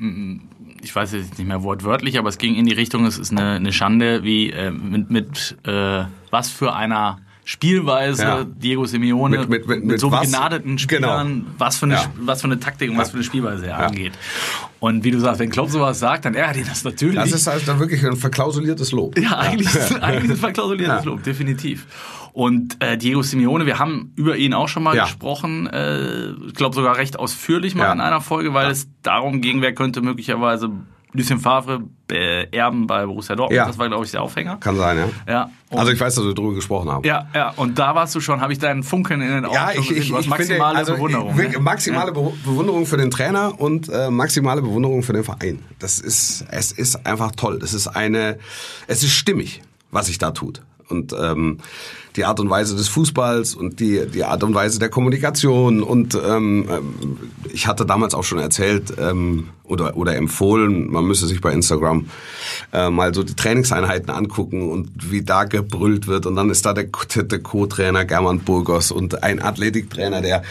ich 0.82 0.96
weiß 0.96 1.13
jetzt 1.13 1.38
nicht 1.38 1.48
mehr 1.48 1.63
wortwörtlich, 1.63 2.17
aber 2.17 2.29
es 2.29 2.38
ging 2.38 2.56
in 2.56 2.65
die 2.65 2.74
Richtung, 2.74 3.06
es 3.06 3.17
ist 3.17 3.32
eine, 3.32 3.53
eine 3.53 3.72
Schande, 3.72 4.24
wie 4.24 4.51
äh, 4.51 4.72
mit, 4.72 5.12
mit 5.12 5.58
äh, 5.63 6.06
was 6.32 6.50
für 6.50 6.74
einer 6.74 7.20
Spielweise 7.49 8.23
Ja. 8.23 8.43
Diego 8.43 8.85
Simeone 8.85 9.37
Mit- 9.39 9.49
mit- 9.49 9.67
mit- 9.67 9.85
mit 9.85 9.99
so 10.01 10.11
was? 10.11 10.23
begnadeten 10.29 10.77
Spielern, 10.77 11.27
Genau. 11.45 11.45
was, 11.57 11.77
für 11.77 11.85
eine, 11.85 11.93
Ja. 11.95 12.11
was 12.19 12.41
für 12.41 12.47
eine 12.47 12.59
Taktik 12.59 12.91
und 12.91 12.97
was 12.97 13.11
für 13.11 13.15
eine 13.15 13.23
Spielweise 13.23 13.67
er 13.67 13.79
Ja. 13.79 13.85
angeht. 13.87 14.11
Und 14.81 15.05
wie 15.05 15.11
du 15.11 15.19
sagst, 15.21 15.39
wenn 15.39 15.49
Klopp 15.49 15.69
sowas 15.69 15.97
sagt, 15.97 16.25
dann 16.25 16.35
ärgert 16.35 16.57
ihn 16.57 16.65
das 16.67 16.83
natürlich. 16.83 17.15
Das 17.15 17.31
ist 17.31 17.47
halt 17.47 17.65
dann 17.65 17.79
wirklich 17.79 18.05
ein 18.05 18.17
verklausuliertes 18.17 18.91
Lob. 18.91 19.17
Ja, 19.17 19.37
eigentlich, 19.37 19.73
ist- 19.73 20.03
eigentlich 20.03 20.31
ein 20.31 20.35
verklausuliertes 20.35 21.05
Ja. 21.05 21.09
Lob, 21.09 21.23
definitiv. 21.23 21.87
Und 22.33 22.75
äh, 22.83 22.97
Diego 22.97 23.21
Simeone, 23.23 23.65
wir 23.65 23.79
haben 23.79 24.11
über 24.17 24.35
ihn 24.35 24.53
auch 24.53 24.67
schon 24.67 24.83
mal 24.83 24.93
Ja. 24.97 25.05
gesprochen, 25.05 25.67
äh, 25.67 26.31
ich 26.47 26.53
glaube 26.53 26.75
sogar 26.75 26.97
recht 26.97 27.17
ausführlich 27.17 27.75
mal 27.75 27.85
Ja. 27.85 27.93
in 27.93 28.01
einer 28.01 28.19
Folge, 28.19 28.53
weil 28.53 28.69
es 28.69 28.89
darum 29.03 29.39
ging, 29.39 29.61
wer 29.61 29.73
könnte 29.73 30.01
möglicherweise 30.01 30.69
Lucien 31.17 31.39
Favre 31.39 31.81
beerben 32.07 32.88
bei 32.88 33.05
Borussia 33.05 33.36
Dortmund. 33.36 33.57
Ja. 33.57 33.65
Das 33.65 33.77
war, 33.77 33.88
glaube 33.89 34.05
ich, 34.05 34.12
der 34.12 34.21
Aufhänger. 34.21 34.57
Kann 34.57 34.77
sein, 34.77 34.97
ja. 34.97 35.33
Ja. 35.33 35.50
Also 35.71 35.91
ich 35.91 36.00
weiß, 36.00 36.15
dass 36.15 36.24
wir 36.24 36.33
darüber 36.33 36.53
gesprochen 36.53 36.89
haben. 36.89 37.03
ja, 37.05 37.27
ja, 37.36 37.50
und 37.57 37.77
da 37.77 37.93
warst 37.95 38.15
du 38.15 38.21
schon, 38.21 38.39
habe 38.39 38.53
ich 38.53 38.59
deinen 38.59 38.83
Funkeln 38.83 39.19
in 39.21 39.27
den 39.29 39.45
Augen 39.45 39.53
Ja, 39.55 39.71
ich, 39.71 39.91
ich, 39.91 39.97
ich 40.13 40.27
maximale 40.27 40.45
finde, 40.45 40.65
also 40.65 40.93
Bewunderung. 40.93 41.38
ich- 41.39 41.51
ne? 41.51 41.59
maximale 41.59 42.12
Be 42.13 42.31
Bewunderung 42.45 42.86
für 42.86 42.97
den 42.97 43.12
Trainer 43.12 43.59
und 43.59 43.89
äh, 43.89 44.09
maximale 44.09 44.62
Bewunderung 44.62 45.03
für 45.03 45.13
den 45.13 45.24
Verein. 45.25 45.59
Das 45.79 46.00
ist, 46.00 46.45
es 46.51 46.71
ist 46.71 47.05
einfach 47.05 47.31
toll. 47.33 47.59
Das 47.59 47.74
ist 47.74 47.88
eine, 47.88 48.38
es 48.88 49.03
ist 49.03 49.12
stimmig, 49.12 49.62
was 49.91 50.05
sich 50.05 50.17
da 50.19 50.31
tut. 50.31 50.62
Und 50.89 51.13
ähm, 51.19 51.57
die 52.17 52.25
Art 52.25 52.39
und 52.39 52.50
Weise 52.50 52.75
des 52.75 52.88
Fußballs 52.89 53.53
und 53.53 53.79
die, 53.79 54.07
die 54.07 54.24
Art 54.24 54.43
und 54.43 54.55
Weise 54.55 54.79
der 54.79 54.89
Kommunikation. 54.89 55.83
Und 55.83 56.15
ähm, 56.15 56.67
ähm, 56.69 57.17
ich 57.53 57.67
hatte 57.67 57.86
damals 57.86 58.15
auch 58.15 58.24
schon 58.24 58.39
erzählt 58.39 58.93
ähm, 59.00 59.50
oder, 59.63 59.95
oder 59.95 60.15
empfohlen, 60.15 60.91
man 60.91 61.05
müsse 61.05 61.27
sich 61.27 61.41
bei 61.41 61.51
Instagram 61.51 62.09
äh, 62.74 62.89
mal 62.89 63.13
so 63.13 63.21
die 63.24 63.36
Trainingseinheiten 63.36 64.09
angucken 64.09 64.69
und 64.69 65.12
wie 65.12 65.21
da 65.21 65.43
gebrüllt 65.43 66.07
wird. 66.07 66.25
Und 66.25 66.36
dann 66.36 66.50
ist 66.50 66.65
da 66.65 66.74
der, 66.74 66.86
der 66.86 67.39
Co-Trainer 67.39 68.05
German 68.05 68.39
Burgos 68.39 68.91
und 68.91 69.24
ein 69.24 69.41
Athletiktrainer, 69.41 70.21
der 70.21 70.43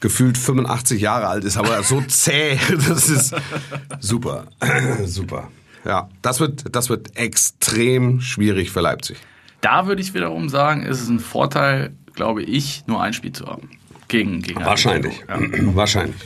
gefühlt 0.00 0.38
85 0.38 1.00
Jahre 1.00 1.26
alt 1.26 1.44
ist, 1.44 1.56
aber 1.56 1.82
so 1.82 2.00
zäh. 2.08 2.58
Das 2.88 3.08
ist 3.08 3.34
super. 4.00 4.44
super. 5.04 5.48
Ja, 5.84 6.08
das 6.22 6.38
wird, 6.38 6.64
das 6.74 6.90
wird 6.90 7.16
extrem 7.16 8.20
schwierig 8.20 8.70
für 8.70 8.80
Leipzig. 8.80 9.16
Da 9.60 9.86
würde 9.86 10.02
ich 10.02 10.14
wiederum 10.14 10.48
sagen, 10.48 10.82
ist 10.82 11.00
es 11.00 11.08
ein 11.08 11.20
Vorteil, 11.20 11.92
glaube 12.14 12.42
ich, 12.42 12.84
nur 12.86 13.02
ein 13.02 13.12
Spiel 13.12 13.32
zu 13.32 13.46
haben. 13.46 13.70
Gegen, 14.08 14.42
gegen 14.42 14.64
Wahrscheinlich. 14.64 15.24
Atletico. 15.28 15.70
Ja. 15.70 15.76
Wahrscheinlich. 15.76 16.16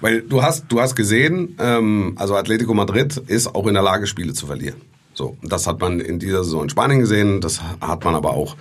Weil 0.00 0.22
du 0.22 0.42
hast, 0.42 0.66
du 0.68 0.80
hast 0.80 0.94
gesehen, 0.94 1.56
ähm, 1.58 2.14
also 2.16 2.36
Atletico 2.36 2.74
Madrid 2.74 3.16
ist 3.16 3.54
auch 3.54 3.66
in 3.66 3.74
der 3.74 3.82
Lage, 3.82 4.06
Spiele 4.06 4.34
zu 4.34 4.46
verlieren. 4.46 4.80
So, 5.14 5.36
das 5.42 5.66
hat 5.66 5.80
man 5.80 6.00
in 6.00 6.18
dieser 6.18 6.44
Saison 6.44 6.64
in 6.64 6.70
Spanien 6.70 7.00
gesehen, 7.00 7.40
das 7.40 7.60
hat 7.80 8.04
man 8.04 8.14
aber 8.14 8.30
auch 8.30 8.56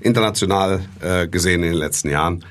international 0.00 0.80
äh, 1.00 1.28
gesehen 1.28 1.62
in 1.62 1.70
den 1.70 1.78
letzten 1.78 2.08
Jahren. 2.08 2.44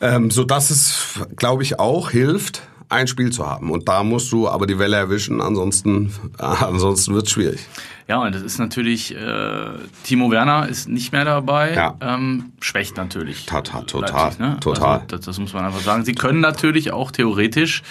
Ähm, 0.00 0.30
so 0.30 0.44
dass 0.44 0.70
es, 0.70 1.20
glaube 1.36 1.62
ich, 1.62 1.78
auch 1.78 2.10
hilft, 2.10 2.62
ein 2.90 3.06
Spiel 3.06 3.30
zu 3.30 3.46
haben. 3.46 3.70
Und 3.70 3.88
da 3.88 4.02
musst 4.02 4.30
du 4.32 4.48
aber 4.48 4.66
die 4.66 4.78
Welle 4.78 4.96
erwischen, 4.96 5.40
ansonsten, 5.40 6.12
äh, 6.38 6.42
ansonsten 6.42 7.14
wird's 7.14 7.30
schwierig. 7.30 7.60
Ja, 8.08 8.18
und 8.22 8.34
das 8.34 8.42
ist 8.42 8.58
natürlich, 8.58 9.14
äh, 9.14 9.70
Timo 10.02 10.30
Werner 10.32 10.68
ist 10.68 10.88
nicht 10.88 11.12
mehr 11.12 11.24
dabei, 11.24 11.74
Ja. 11.74 11.94
ähm, 12.00 12.52
schwächt 12.60 12.96
natürlich. 12.96 13.46
Total, 13.46 13.84
total, 13.84 14.10
Leipzig, 14.24 14.40
ne? 14.40 14.56
total. 14.60 14.94
Also, 14.94 15.06
das, 15.06 15.20
das 15.20 15.38
muss 15.38 15.52
man 15.54 15.64
einfach 15.64 15.80
sagen. 15.80 16.04
Sie 16.04 16.14
können 16.14 16.40
natürlich 16.40 16.90
auch 16.92 17.12
theoretisch 17.12 17.82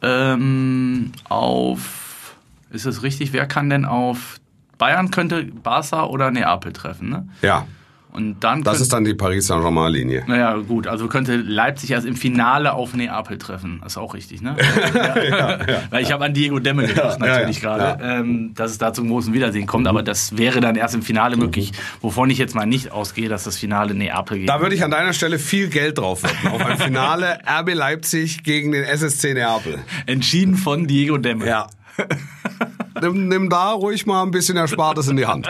ähm, 0.00 1.12
auf, 1.28 2.34
ist 2.70 2.86
es 2.86 3.02
richtig, 3.02 3.32
wer 3.34 3.46
kann 3.46 3.68
denn 3.68 3.84
auf, 3.84 4.38
Bayern 4.78 5.10
könnte 5.10 5.44
Barca 5.44 6.04
oder 6.04 6.30
Neapel 6.30 6.72
treffen, 6.72 7.08
ne? 7.10 7.28
Ja, 7.42 7.66
Und 8.10 8.40
dann 8.40 8.62
das 8.62 8.80
ist 8.80 8.92
dann 8.92 9.04
die 9.04 9.14
Paris 9.14 9.46
Saint-Germain-Linie. 9.46 10.24
Naja, 10.26 10.56
gut, 10.56 10.86
also 10.86 11.08
könnte 11.08 11.36
Leipzig 11.36 11.90
erst 11.90 12.06
im 12.06 12.16
Finale 12.16 12.72
auf 12.72 12.94
Neapel 12.94 13.36
treffen. 13.36 13.80
Das 13.82 13.92
ist 13.92 13.98
auch 13.98 14.14
richtig, 14.14 14.40
ne? 14.40 14.56
ja, 14.94 15.58
Weil 15.90 16.02
ich 16.02 16.10
habe 16.10 16.24
an 16.24 16.32
Diego 16.32 16.58
Demme 16.58 16.86
gedacht, 16.86 17.20
Ja, 17.20 17.26
ja, 17.26 17.32
natürlich 17.34 17.60
ja, 17.62 17.76
gerade, 17.76 18.02
Ähm, 18.02 18.52
dass 18.54 18.70
es 18.70 18.78
da 18.78 18.92
zum 18.92 19.08
großen 19.08 19.32
Wiedersehen 19.34 19.66
kommt. 19.66 19.86
Aber 19.86 20.02
das 20.02 20.38
wäre 20.38 20.60
dann 20.60 20.74
erst 20.76 20.94
im 20.94 21.02
Finale 21.02 21.36
möglich, 21.36 21.72
wovon 22.00 22.30
ich 22.30 22.38
jetzt 22.38 22.54
mal 22.54 22.66
nicht 22.66 22.92
ausgehe, 22.92 23.28
dass 23.28 23.44
das 23.44 23.58
Finale 23.58 23.94
Neapel 23.94 24.38
geht. 24.38 24.48
Da 24.48 24.60
würde 24.60 24.74
ich 24.74 24.82
an 24.82 24.90
deiner 24.90 25.12
Stelle 25.12 25.38
viel 25.38 25.68
Geld 25.68 25.98
drauf 25.98 26.22
wetten. 26.22 26.48
Auf 26.48 26.64
ein 26.64 26.78
Finale 26.78 27.38
RB 27.46 27.74
Leipzig 27.74 28.42
gegen 28.42 28.72
den 28.72 28.84
SSC 28.84 29.34
Neapel. 29.34 29.80
Entschieden 30.06 30.56
von 30.56 30.86
Diego 30.86 31.18
Demme. 31.18 31.46
Ja. 31.46 31.68
nimm, 33.00 33.28
nimm 33.28 33.50
da 33.50 33.72
ruhig 33.72 34.06
mal 34.06 34.22
ein 34.22 34.30
bisschen 34.30 34.56
Erspartes 34.56 35.08
in 35.08 35.16
die 35.16 35.26
Hand. 35.26 35.48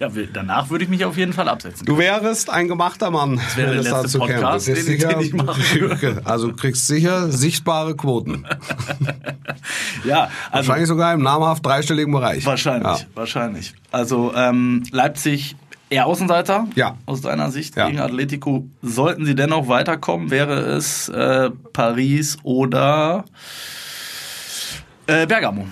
Ja, 0.00 0.08
danach 0.32 0.70
würde 0.70 0.84
ich 0.84 0.90
mich 0.90 1.04
auf 1.04 1.16
jeden 1.16 1.32
Fall 1.32 1.48
absetzen. 1.48 1.86
Du 1.86 1.98
wärst 1.98 2.50
ein 2.50 2.68
gemachter 2.68 3.10
Mann. 3.10 3.36
Das 3.36 3.56
wäre 3.56 3.74
der 3.74 3.82
letzte 3.82 4.18
Podcast, 4.18 4.42
Das 4.42 4.68
ist 4.68 4.88
den- 4.88 4.96
sicher, 4.98 5.08
den 5.08 5.20
ich 5.20 5.32
machen 5.32 5.62
würde. 5.74 6.22
Also 6.24 6.48
du 6.48 6.56
kriegst 6.56 6.86
sicher 6.86 7.30
sichtbare 7.30 7.96
Quoten. 7.96 8.44
Ja, 10.04 10.24
also 10.50 10.68
Wahrscheinlich 10.68 10.88
sogar 10.88 11.14
im 11.14 11.22
namhaft 11.22 11.64
dreistelligen 11.64 12.12
Bereich. 12.12 12.44
wahrscheinlich, 12.44 12.98
Ja. 13.00 13.06
wahrscheinlich. 13.14 13.72
Also 13.90 14.32
ähm, 14.36 14.82
Leipzig 14.90 15.56
eher 15.88 16.04
Außenseiter 16.06 16.66
Ja. 16.74 16.98
aus 17.06 17.22
deiner 17.22 17.50
Sicht 17.50 17.74
Ja. 17.76 17.86
gegen 17.86 18.00
Atletico. 18.00 18.66
Sollten 18.82 19.24
sie 19.24 19.34
dennoch 19.34 19.68
weiterkommen, 19.68 20.30
wäre 20.30 20.54
es 20.76 21.08
äh, 21.08 21.50
Paris 21.72 22.36
oder 22.42 23.24
äh, 25.06 25.26
Bergamo. 25.26 25.66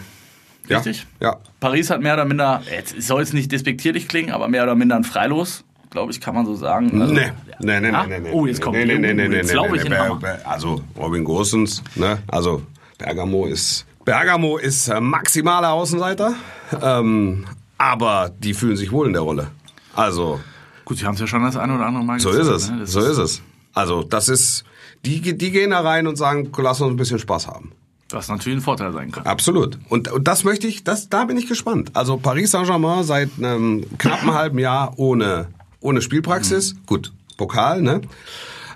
Ja. 0.69 0.79
Richtig? 0.79 1.07
Ja. 1.21 1.37
Paris 1.61 1.91
hat 1.91 2.01
mehr 2.01 2.15
oder 2.15 2.25
minder, 2.25 2.63
jetzt 2.71 2.97
es 2.97 3.07
soll 3.09 3.21
jetzt 3.21 3.35
nicht 3.35 3.51
despektierlich 3.53 4.09
klingen, 4.09 4.33
aber 4.33 4.49
mehr 4.49 4.63
oder 4.63 4.75
minder 4.75 4.97
ein 4.97 5.05
Freilos, 5.05 5.65
glaube 5.91 6.13
ich, 6.13 6.21
kann 6.21 6.35
man 6.35 6.47
so 6.47 6.55
sagen. 6.55 7.01
Also, 7.01 7.13
Nee. 7.15 7.33
Nee, 7.61 7.81
nee, 7.81 7.91
Ah? 7.91 8.07
nee, 8.07 8.19
nee, 8.19 8.29
nee. 8.29 8.33
Oh, 8.33 8.47
jetzt 8.47 8.61
kommt 8.61 8.77
nee, 8.77 8.85
nee, 8.85 8.95
nee, 8.99 9.13
nee, 9.15 9.29
nee, 9.29 9.37
jetzt 9.37 9.53
nee, 9.55 9.61
nee. 9.89 10.15
Ber- 10.21 10.41
Also 10.45 10.81
Robin 10.97 11.23
Gosens, 11.25 11.83
ne? 11.97 12.19
Also 12.29 12.63
Bergamo 12.99 13.47
ist 13.47 13.87
Bergamo 14.05 14.57
ist 14.59 14.89
äh, 14.89 15.01
maximaler 15.01 15.71
Außenseiter, 15.73 16.35
ähm, 16.83 17.45
aber 17.79 18.31
die 18.39 18.55
fühlen 18.55 18.77
sich 18.77 18.91
wohl 18.91 19.07
in 19.07 19.13
der 19.13 19.23
Rolle. 19.23 19.49
Also 19.95 20.41
Gut, 20.85 20.99
sie 20.99 21.07
haben 21.07 21.15
es 21.15 21.21
ja 21.21 21.27
schon 21.29 21.43
das 21.45 21.57
eine 21.57 21.75
oder 21.77 21.87
andere 21.87 22.03
Mal 22.05 22.19
so 22.19 22.31
gezeigt, 22.31 22.47
ist 22.49 22.53
es, 22.65 22.71
ne? 22.71 22.87
So 22.87 23.01
ist 23.01 23.19
es. 23.19 23.43
Also 23.75 24.03
das 24.03 24.29
ist 24.29 24.65
die 25.05 25.21
die 25.37 25.51
gehen 25.53 25.71
da 25.71 25.81
rein 25.81 26.07
und 26.09 26.17
sagen, 26.17 26.51
lass 26.59 26.81
uns 26.81 26.91
ein 26.93 26.97
bisschen 26.97 27.19
Spaß 27.21 27.47
haben. 27.47 27.73
Was 28.13 28.29
natürlich 28.29 28.59
ein 28.59 28.63
Vorteil 28.63 28.93
sein 28.93 29.11
kann. 29.11 29.25
Absolut. 29.25 29.79
Und, 29.89 30.11
und 30.11 30.29
das 30.29 30.45
möchte 30.45 30.67
ich, 30.67 30.85
das, 30.85 31.09
da 31.09 31.25
bin 31.25 31.37
ich 31.37 31.47
gespannt. 31.49 31.91
Also 31.95 32.17
Paris 32.17 32.51
Saint-Germain 32.51 33.05
seit 33.05 33.31
einem 33.39 33.85
knappen 33.99 34.35
halben 34.35 34.59
Jahr 34.59 34.95
ohne, 34.97 35.49
ohne 35.81 36.03
Spielpraxis. 36.03 36.75
Gut, 36.87 37.13
Pokal, 37.37 37.83
ne? 37.83 38.03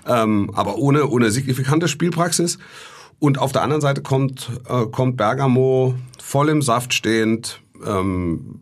Ähm, 0.07 0.51
aber 0.53 0.77
ohne, 0.77 1.07
ohne 1.07 1.31
signifikante 1.31 1.87
Spielpraxis. 1.87 2.57
Und 3.19 3.39
auf 3.39 3.51
der 3.51 3.63
anderen 3.63 3.81
Seite 3.81 4.01
kommt, 4.01 4.49
äh, 4.69 4.85
kommt 4.85 5.17
Bergamo 5.17 5.95
voll 6.21 6.49
im 6.49 6.61
Saft 6.61 6.93
stehend, 6.93 7.61
ähm, 7.85 8.59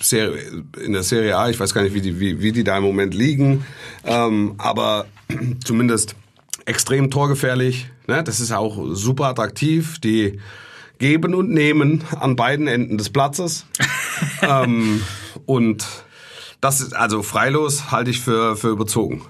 Serie, 0.00 0.64
in 0.82 0.92
der 0.92 1.02
Serie 1.02 1.36
A, 1.36 1.50
ich 1.50 1.58
weiß 1.58 1.74
gar 1.74 1.82
nicht, 1.82 1.94
wie 1.94 2.00
die, 2.00 2.20
wie, 2.20 2.40
wie 2.40 2.52
die 2.52 2.64
da 2.64 2.76
im 2.78 2.84
Moment 2.84 3.14
liegen, 3.14 3.64
ähm, 4.04 4.54
aber 4.58 5.06
zumindest 5.64 6.14
extrem 6.64 7.10
torgefährlich. 7.10 7.90
Ne? 8.08 8.24
Das 8.24 8.40
ist 8.40 8.50
auch 8.50 8.94
super 8.94 9.26
attraktiv. 9.26 10.00
Die 10.00 10.40
geben 10.98 11.34
und 11.34 11.50
nehmen 11.50 12.04
an 12.18 12.34
beiden 12.34 12.66
Enden 12.66 12.98
des 12.98 13.10
Platzes. 13.10 13.66
ähm, 14.42 15.02
und 15.46 15.86
das 16.60 16.80
ist, 16.80 16.94
also 16.94 17.22
freilos 17.22 17.92
halte 17.92 18.10
ich 18.10 18.20
für, 18.20 18.56
für 18.56 18.68
überzogen. 18.68 19.22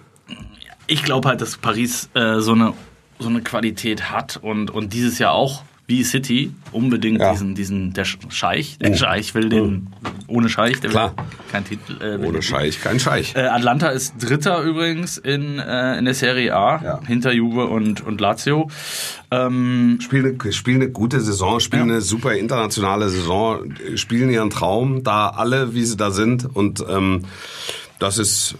Ich 0.86 1.02
glaube 1.02 1.28
halt, 1.28 1.42
dass 1.42 1.58
Paris 1.58 2.08
äh, 2.14 2.40
so, 2.40 2.52
eine, 2.52 2.72
so 3.18 3.28
eine 3.28 3.42
Qualität 3.42 4.10
hat 4.10 4.38
und, 4.38 4.70
und 4.70 4.94
dieses 4.94 5.18
Jahr 5.18 5.32
auch, 5.32 5.62
wie 5.88 6.04
City, 6.04 6.52
unbedingt 6.70 7.18
Ja. 7.20 7.32
diesen, 7.32 7.54
diesen, 7.54 7.92
der 7.94 8.04
Scheich, 8.04 8.78
der 8.78 8.94
Scheich 8.94 9.34
will 9.34 9.48
den, 9.48 9.88
ohne 10.26 10.50
Scheich, 10.50 10.78
der 10.80 10.90
Klar. 10.90 11.16
will 11.16 11.24
kein 11.50 11.64
Titel. 11.64 11.96
Äh, 12.02 12.18
Ohne 12.24 12.42
Scheich, 12.42 12.80
kein 12.82 13.00
Scheich. 13.00 13.34
Äh, 13.34 13.46
Atlanta 13.46 13.88
ist 13.88 14.12
Dritter 14.20 14.60
übrigens 14.62 15.16
in, 15.16 15.58
äh, 15.58 15.96
in 15.98 16.04
der 16.04 16.12
Serie 16.12 16.54
A, 16.54 16.80
Ja. 16.84 17.00
hinter 17.06 17.32
Juve 17.32 17.64
und, 17.68 18.06
und 18.06 18.20
Lazio. 18.20 18.68
Ähm, 19.30 19.98
Spielen 20.02 20.38
eine, 20.42 20.52
spielen 20.52 20.82
eine 20.82 20.90
gute 20.90 21.20
Saison, 21.22 21.58
spielen 21.58 21.88
Ja. 21.88 21.94
eine 21.94 22.02
super 22.02 22.34
internationale 22.34 23.08
Saison, 23.08 23.72
spielen 23.96 24.28
ihren 24.30 24.50
Traum, 24.50 25.02
da 25.02 25.28
alle, 25.30 25.74
wie 25.74 25.84
sie 25.84 25.96
da 25.96 26.10
sind. 26.10 26.44
Und 26.54 26.84
ähm, 26.88 27.22
das 27.98 28.18
ist, 28.18 28.56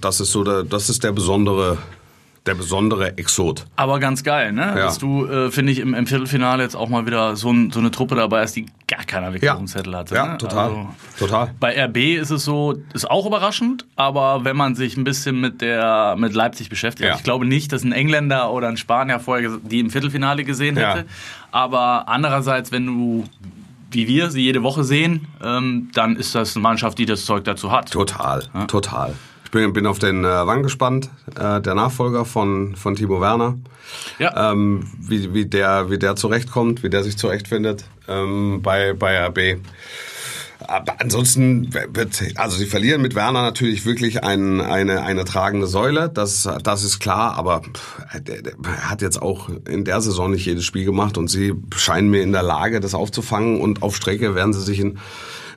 das 0.00 0.20
ist 0.20 0.32
so 0.32 0.42
der, 0.44 0.64
das 0.64 0.90
ist 0.90 1.04
der 1.04 1.12
besondere, 1.12 1.78
der 2.46 2.54
besondere 2.56 3.16
Exot. 3.18 3.66
aber 3.76 4.00
ganz 4.00 4.24
geil, 4.24 4.52
ne? 4.52 4.72
Dass 4.74 4.98
du, 4.98 5.26
äh, 5.26 5.50
finde 5.52 5.70
ich, 5.70 5.78
im, 5.78 5.94
im 5.94 6.06
Viertelfinale 6.08 6.62
jetzt 6.64 6.74
auch 6.74 6.88
mal 6.88 7.06
wieder 7.06 7.36
so, 7.36 7.50
ein, 7.52 7.70
so 7.70 7.78
eine 7.78 7.92
Truppe 7.92 8.16
dabei 8.16 8.42
ist, 8.42 8.56
die 8.56 8.66
gar 8.88 9.04
keiner 9.04 9.28
wirklich 9.28 9.44
Ja. 9.44 9.52
auf 9.52 9.58
dem 9.58 9.68
Zettel 9.68 9.94
hatte. 9.96 10.16
Ja, 10.16 10.26
ne? 10.32 10.38
total. 10.38 10.64
Also, 10.70 10.88
total. 11.20 11.54
Bei 11.60 11.80
RB 11.84 11.96
ist 12.20 12.30
es 12.30 12.44
so, 12.44 12.74
ist 12.94 13.08
auch 13.08 13.26
überraschend, 13.26 13.86
aber 13.94 14.44
wenn 14.44 14.56
man 14.56 14.74
sich 14.74 14.96
ein 14.96 15.04
bisschen 15.04 15.40
mit 15.40 15.60
der 15.60 16.16
mit 16.18 16.34
Leipzig 16.34 16.68
beschäftigt, 16.68 17.08
Ja. 17.08 17.14
ich 17.16 17.22
glaube 17.22 17.44
nicht, 17.46 17.72
dass 17.72 17.84
ein 17.84 17.92
Engländer 17.92 18.50
oder 18.52 18.66
ein 18.68 18.76
Spanier 18.76 19.20
vorher 19.20 19.58
die 19.62 19.78
im 19.78 19.90
Viertelfinale 19.90 20.42
gesehen 20.42 20.76
Ja. 20.76 20.94
hätte. 20.94 21.06
Aber 21.52 22.08
andererseits, 22.08 22.72
wenn 22.72 22.86
du 22.86 23.24
wie 23.94 24.08
wir 24.08 24.30
sie 24.30 24.40
jede 24.40 24.62
Woche 24.62 24.84
sehen, 24.84 25.26
ähm, 25.44 25.90
dann 25.92 26.16
ist 26.16 26.34
das 26.34 26.56
eine 26.56 26.62
Mannschaft, 26.62 26.96
die 26.98 27.04
das 27.04 27.26
Zeug 27.26 27.44
dazu 27.44 27.70
hat. 27.70 27.90
Total, 27.90 28.42
total. 28.66 29.14
Ich 29.52 29.54
bin, 29.54 29.74
bin 29.74 29.86
auf 29.86 29.98
den 29.98 30.24
äh, 30.24 30.46
Wann 30.46 30.62
gespannt, 30.62 31.10
äh, 31.38 31.60
der 31.60 31.74
Nachfolger 31.74 32.24
von, 32.24 32.74
von 32.74 32.94
Timo 32.94 33.20
Werner. 33.20 33.58
Ja. 34.18 34.50
ähm, 34.50 34.90
wie, 34.98 35.34
wie, 35.34 35.44
der, 35.44 35.90
wie 35.90 35.98
der 35.98 36.16
zurechtkommt, 36.16 36.82
wie 36.82 36.88
der 36.88 37.04
sich 37.04 37.18
zurechtfindet 37.18 37.84
ähm, 38.08 38.60
bei, 38.62 38.94
bei 38.94 39.26
RB. 39.26 39.60
Aber 40.66 40.94
ansonsten 41.00 41.68
wird, 41.74 42.22
also 42.36 42.56
sie 42.56 42.64
verlieren 42.64 43.02
mit 43.02 43.14
Werner 43.14 43.42
natürlich 43.42 43.84
wirklich 43.84 44.24
ein, 44.24 44.62
eine, 44.62 45.02
eine 45.02 45.26
tragende 45.26 45.66
Säule, 45.66 46.08
das, 46.08 46.48
das 46.62 46.82
ist 46.82 46.98
klar, 46.98 47.36
aber 47.36 47.60
der 48.18 48.54
hat 48.88 49.02
jetzt 49.02 49.20
auch 49.20 49.50
in 49.68 49.84
der 49.84 50.00
Saison 50.00 50.30
nicht 50.30 50.46
jedes 50.46 50.64
Spiel 50.64 50.86
gemacht 50.86 51.18
und 51.18 51.28
sie 51.28 51.52
scheinen 51.76 52.08
mir 52.08 52.22
in 52.22 52.32
der 52.32 52.42
Lage, 52.42 52.80
das 52.80 52.94
aufzufangen 52.94 53.60
und 53.60 53.82
auf 53.82 53.96
Strecke 53.96 54.34
werden 54.34 54.54
sie 54.54 54.62
sich 54.62 54.80
in 54.80 54.98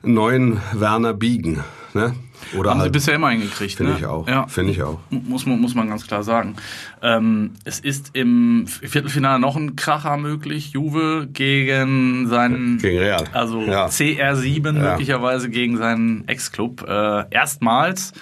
einen 0.02 0.12
neuen 0.12 0.60
Werner 0.74 1.14
biegen. 1.14 1.64
Ne? 1.94 2.14
Oder 2.54 2.70
Haben 2.70 2.78
sie 2.78 2.82
halt, 2.84 2.92
bisher 2.92 3.14
immer 3.14 3.30
hingekriegt. 3.30 3.74
finde 3.76 3.92
ne? 3.92 3.98
ich 3.98 4.06
auch, 4.06 4.28
Ja. 4.28 4.46
finde 4.46 4.72
ich 4.72 4.82
auch. 4.82 5.00
Muss 5.10 5.46
man, 5.46 5.60
muss 5.60 5.74
man 5.74 5.88
ganz 5.88 6.06
klar 6.06 6.22
sagen. 6.22 6.56
Ähm, 7.02 7.52
es 7.64 7.80
ist 7.80 8.10
im 8.14 8.66
Viertelfinale 8.66 9.38
noch 9.40 9.56
ein 9.56 9.74
Kracher 9.76 10.16
möglich. 10.16 10.70
Juve 10.70 11.28
gegen 11.32 12.28
seinen. 12.28 12.78
Gegen 12.78 12.98
Real. 12.98 13.24
Also 13.32 13.60
Ja. 13.62 13.86
CR7 13.86 14.72
möglicherweise 14.72 15.50
gegen 15.50 15.76
seinen 15.76 16.26
Ex-Club. 16.28 16.86
Äh, 16.88 17.24
erstmals. 17.30 18.12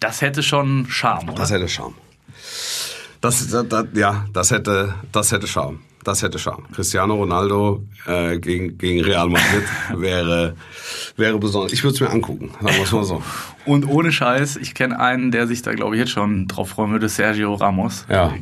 Das 0.00 0.20
hätte 0.20 0.42
schon 0.42 0.86
Charme, 0.88 1.30
oder? 1.30 1.38
Das 1.38 1.50
hätte 1.50 1.68
Charme. 1.68 1.94
Das, 3.20 3.48
das, 3.48 3.66
das, 3.68 3.86
ja, 3.94 4.26
das 4.32 4.50
hätte, 4.50 4.94
das 5.12 5.32
hätte 5.32 5.46
Charme. 5.46 5.80
Das 6.04 6.22
hätte 6.22 6.38
Charme. 6.38 6.64
Cristiano 6.72 7.14
Ronaldo 7.16 7.82
äh, 8.06 8.38
gegen, 8.38 8.78
gegen 8.78 9.02
Real 9.04 9.28
Madrid 9.28 9.64
wäre, 9.96 10.54
wäre 11.16 11.38
besonders. 11.38 11.72
Ich 11.72 11.82
würde 11.82 11.94
es 11.94 12.00
mir 12.00 12.10
angucken, 12.10 12.50
sagen 12.60 12.76
wir 12.76 12.84
es 12.84 12.92
mal 12.92 13.04
so. 13.04 13.22
Und 13.64 13.88
ohne 13.88 14.12
Scheiß, 14.12 14.56
ich 14.56 14.74
kenne 14.74 14.98
einen, 14.98 15.30
der 15.30 15.46
sich 15.46 15.62
da, 15.62 15.72
glaube 15.72 15.96
ich, 15.96 16.00
jetzt 16.00 16.12
schon 16.12 16.48
drauf 16.48 16.70
freuen 16.70 16.92
würde, 16.92 17.08
Sergio 17.08 17.54
Ramos. 17.54 18.06
Ja. 18.08 18.34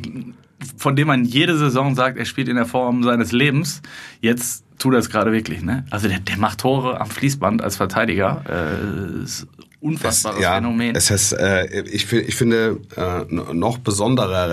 Von 0.77 0.95
dem 0.95 1.07
man 1.07 1.25
jede 1.25 1.57
Saison 1.57 1.95
sagt, 1.95 2.17
er 2.17 2.25
spielt 2.25 2.47
in 2.47 2.55
der 2.55 2.65
Form 2.65 3.03
seines 3.03 3.31
Lebens. 3.31 3.81
Jetzt 4.21 4.63
tut 4.77 4.93
er 4.93 4.99
es 4.99 5.09
gerade 5.09 5.31
wirklich, 5.31 5.61
ne? 5.61 5.85
Also 5.89 6.07
der, 6.07 6.19
der 6.19 6.37
macht 6.37 6.59
Tore 6.59 6.99
am 6.99 7.09
Fließband 7.09 7.61
als 7.61 7.77
Verteidiger. 7.77 8.43
Äh, 8.49 9.23
ist 9.23 9.47
unfassbares 9.79 10.41
ja, 10.41 10.55
Phänomen. 10.55 10.95
Es 10.95 11.11
heißt, 11.11 11.33
äh, 11.33 11.83
ich, 11.83 12.11
ich 12.11 12.35
finde 12.35 12.79
äh, 12.95 13.25
noch 13.31 13.77
besonderer 13.77 14.49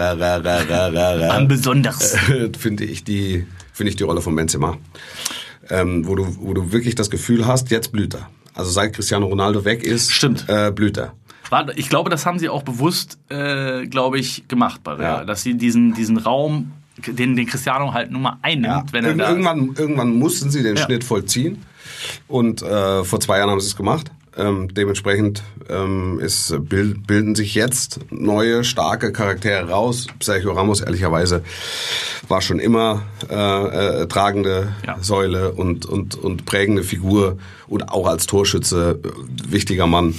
Am 1.31 1.49
besonders. 1.49 2.17
finde 2.59 2.85
ich 2.85 3.05
die 3.05 3.47
finde 3.73 3.91
ich 3.91 3.97
die 3.97 4.05
Rolle 4.05 4.21
von 4.21 4.37
Benzema. 4.37 4.77
Ähm, 5.73 6.07
wo, 6.07 6.15
du, 6.15 6.27
wo 6.41 6.55
du 6.55 6.73
wirklich 6.73 6.95
das 6.95 7.11
Gefühl 7.11 7.47
hast, 7.47 7.71
jetzt 7.71 7.93
blüht 7.93 8.15
er. 8.15 8.29
Also 8.55 8.71
seit 8.71 8.93
Cristiano 8.95 9.27
Ronaldo 9.27 9.65
weg 9.65 9.83
ist, 9.83 10.13
Stimmt. 10.13 10.45
Äh, 10.49 10.71
blüht 10.71 10.99
er. 10.99 11.15
Ich 11.77 11.91
glaube, 11.91 12.09
das 12.09 12.25
haben 12.25 12.39
sie 12.39 12.49
auch 12.49 12.63
bewusst, 12.63 13.19
äh, 13.29 13.87
glaube 13.87 14.19
ich, 14.19 14.49
gemacht 14.49 14.81
bei 14.83 14.93
Real. 14.95 15.19
Ja. 15.21 15.25
Dass 15.25 15.43
sie 15.43 15.55
diesen, 15.55 15.93
diesen 15.93 16.17
Raum, 16.17 16.73
den, 17.07 17.37
den 17.37 17.47
Cristiano 17.47 17.93
halt 17.93 18.11
nun 18.11 18.23
mal 18.23 18.39
einnimmt, 18.41 18.93
wenn 18.93 19.05
er 19.05 19.11
Ir 19.11 19.17
da 19.19 19.29
irgendwann, 19.31 19.75
irgendwann 19.77 20.17
mussten 20.19 20.51
sie 20.51 20.63
den 20.63 20.77
Ja. 20.77 20.83
Schnitt 20.85 21.05
vollziehen. 21.05 21.63
Und 22.27 22.63
äh, 22.63 23.05
vor 23.05 23.21
zwei 23.21 23.39
Jahren 23.39 23.51
haben 23.51 23.61
sie 23.61 23.67
es 23.67 23.77
gemacht. 23.77 24.11
Ähm, 24.37 24.73
dementsprechend 24.73 25.43
ähm, 25.69 26.19
ist, 26.19 26.55
bild, 26.69 27.07
bilden 27.07 27.35
sich 27.35 27.55
jetzt 27.55 28.01
neue, 28.11 28.65
starke 28.65 29.13
Charaktere 29.13 29.69
raus. 29.69 30.07
Sergio 30.23 30.53
Ramos, 30.53 30.81
ehrlicherweise, 30.81 31.43
war 32.29 32.41
schon 32.41 32.59
immer 32.59 33.03
äh, 33.31 33.35
äh, 34.03 34.07
tragende 34.07 34.75
Ja. 34.87 34.97
Säule 35.01 35.53
und, 35.53 35.85
und, 35.85 36.15
und 36.15 36.47
prägende 36.47 36.83
Figur 36.83 37.37
und 37.69 37.91
auch 37.91 38.07
als 38.07 38.27
Torschütze 38.27 39.01
äh, 39.05 39.53
wichtiger 39.53 39.87
Mann. 39.87 40.15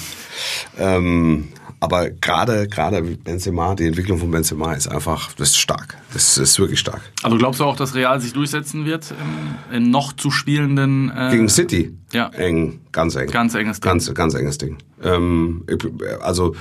Ähm, 0.78 1.48
aber 1.84 2.12
gerade 2.12 2.70
gerade 2.70 3.02
Benzema, 3.02 3.76
die 3.76 3.86
Entwicklung 3.86 4.18
von 4.18 4.32
Benzema 4.32 4.72
ist 4.72 4.88
einfach, 4.88 5.34
das 5.34 5.50
ist 5.50 5.58
stark. 5.58 5.98
Das 6.14 6.38
ist 6.38 6.58
wirklich 6.58 6.80
stark. 6.80 7.02
Also 7.24 7.38
glaubst 7.38 7.60
du 7.60 7.66
auch, 7.66 7.76
dass 7.76 7.94
Real 7.94 8.22
sich 8.22 8.32
durchsetzen 8.32 8.86
wird 8.86 9.12
im, 9.12 9.76
im 9.76 9.92
noch 9.92 10.14
zu 10.14 10.32
spielenden 10.32 11.12
äh, 11.14 11.32
Gegen 11.32 11.50
City. 11.50 11.94
Ja. 12.14 12.30
Eng, 12.30 12.80
ganz 12.94 13.16
eng. 13.18 13.30
Ganz 13.30 13.54
enges 13.54 13.82
Ding. 13.82 13.90
Ganz, 13.92 14.14
ganz 14.14 14.34
enges 14.34 14.58
Ding. 14.58 14.78
Ähm, 15.04 15.66
also 16.22 16.56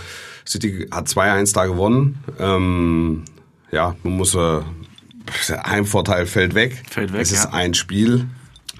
City 0.45 0.89
hat 0.91 1.07
2-1 1.07 1.55
da 1.55 1.67
gewonnen. 1.67 2.19
Ähm, 2.41 3.23
ja, 3.71 3.95
man 4.03 4.17
muss 4.17 4.35
äh, 4.35 4.61
Heimvorteil 5.65 6.27
fällt 6.27 6.57
weg. 6.57 6.83
Fällt 6.91 7.13
weg, 7.13 7.21
Es 7.21 7.31
ist 7.31 7.45
ja. 7.45 7.53
ein 7.53 7.75
Spiel. 7.75 8.27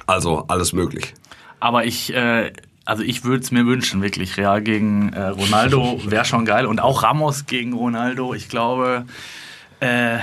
Also 0.07 0.45
alles 0.49 0.73
möglich. 0.73 1.15
Aber 1.61 1.85
ich, 1.85 2.13
äh, 2.13 2.53
also 2.85 3.03
ich 3.03 3.25
würde 3.25 3.43
es 3.43 3.51
mir 3.51 3.67
wünschen, 3.67 4.03
wirklich. 4.03 4.37
Real 4.37 4.61
gegen 4.61 5.13
äh, 5.13 5.29
Ronaldo 5.29 6.01
wäre 6.07 6.25
schon 6.25 6.45
geil. 6.45 6.67
Und 6.67 6.81
auch 6.81 7.03
Ramos 7.03 7.47
gegen 7.47 7.73
Ronaldo. 7.73 8.35
Ich 8.35 8.49
glaube, 8.49 9.07
äh, 9.81 10.19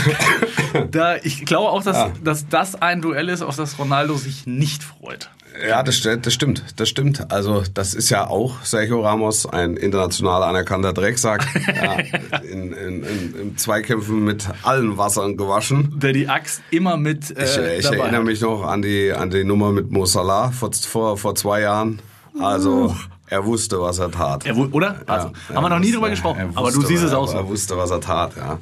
da, 0.90 1.16
ich 1.16 1.44
glaube 1.44 1.70
auch, 1.70 1.82
dass, 1.82 2.10
dass 2.22 2.48
das 2.48 2.80
ein 2.80 3.00
Duell 3.00 3.28
ist, 3.28 3.42
auf 3.42 3.56
das 3.56 3.78
Ronaldo 3.78 4.16
sich 4.16 4.46
nicht 4.46 4.82
freut. 4.82 5.30
Ja, 5.68 5.82
das, 5.82 6.00
das 6.00 6.32
stimmt, 6.32 6.64
das 6.76 6.88
stimmt. 6.88 7.30
Also 7.30 7.62
das 7.74 7.94
ist 7.94 8.10
ja 8.10 8.26
auch 8.26 8.62
Sergio 8.64 9.02
Ramos, 9.02 9.46
ein 9.46 9.76
international 9.76 10.42
anerkannter 10.42 10.92
Drecksack, 10.92 11.46
ja, 11.74 12.38
in, 12.40 12.72
in, 12.72 13.02
in, 13.04 13.34
in 13.40 13.58
Zweikämpfen 13.58 14.24
mit 14.24 14.48
allen 14.62 14.96
Wassern 14.98 15.36
gewaschen. 15.36 15.98
Der 16.00 16.12
die 16.12 16.28
Axt 16.28 16.62
immer 16.70 16.96
mit 16.96 17.36
äh, 17.36 17.44
Ich, 17.44 17.84
ich 17.84 17.84
erinnere 17.86 18.18
hat. 18.18 18.24
mich 18.24 18.40
noch 18.40 18.64
an 18.64 18.82
die, 18.82 19.12
an 19.12 19.30
die 19.30 19.44
Nummer 19.44 19.72
mit 19.72 19.90
Mo 19.90 20.06
Salah 20.06 20.50
vor, 20.50 20.72
vor, 20.72 21.16
vor 21.16 21.34
zwei 21.34 21.60
Jahren. 21.60 22.00
Also, 22.40 22.96
er 23.26 23.44
wusste, 23.44 23.80
was 23.80 23.98
er 23.98 24.10
tat. 24.10 24.46
Er, 24.46 24.56
oder? 24.56 25.00
Also, 25.06 25.32
haben 25.54 25.62
wir 25.62 25.68
noch 25.68 25.78
nie 25.78 25.92
drüber 25.92 26.10
gesprochen. 26.10 26.40
Er 26.40 26.58
Aber 26.58 26.70
du 26.70 26.78
wusste, 26.78 26.88
siehst 26.88 27.04
es 27.04 27.12
auch 27.12 27.28
so. 27.28 27.36
Er 27.36 27.48
wusste, 27.48 27.76
was 27.76 27.90
er 27.90 28.00
tat, 28.00 28.36
ja. 28.36 28.58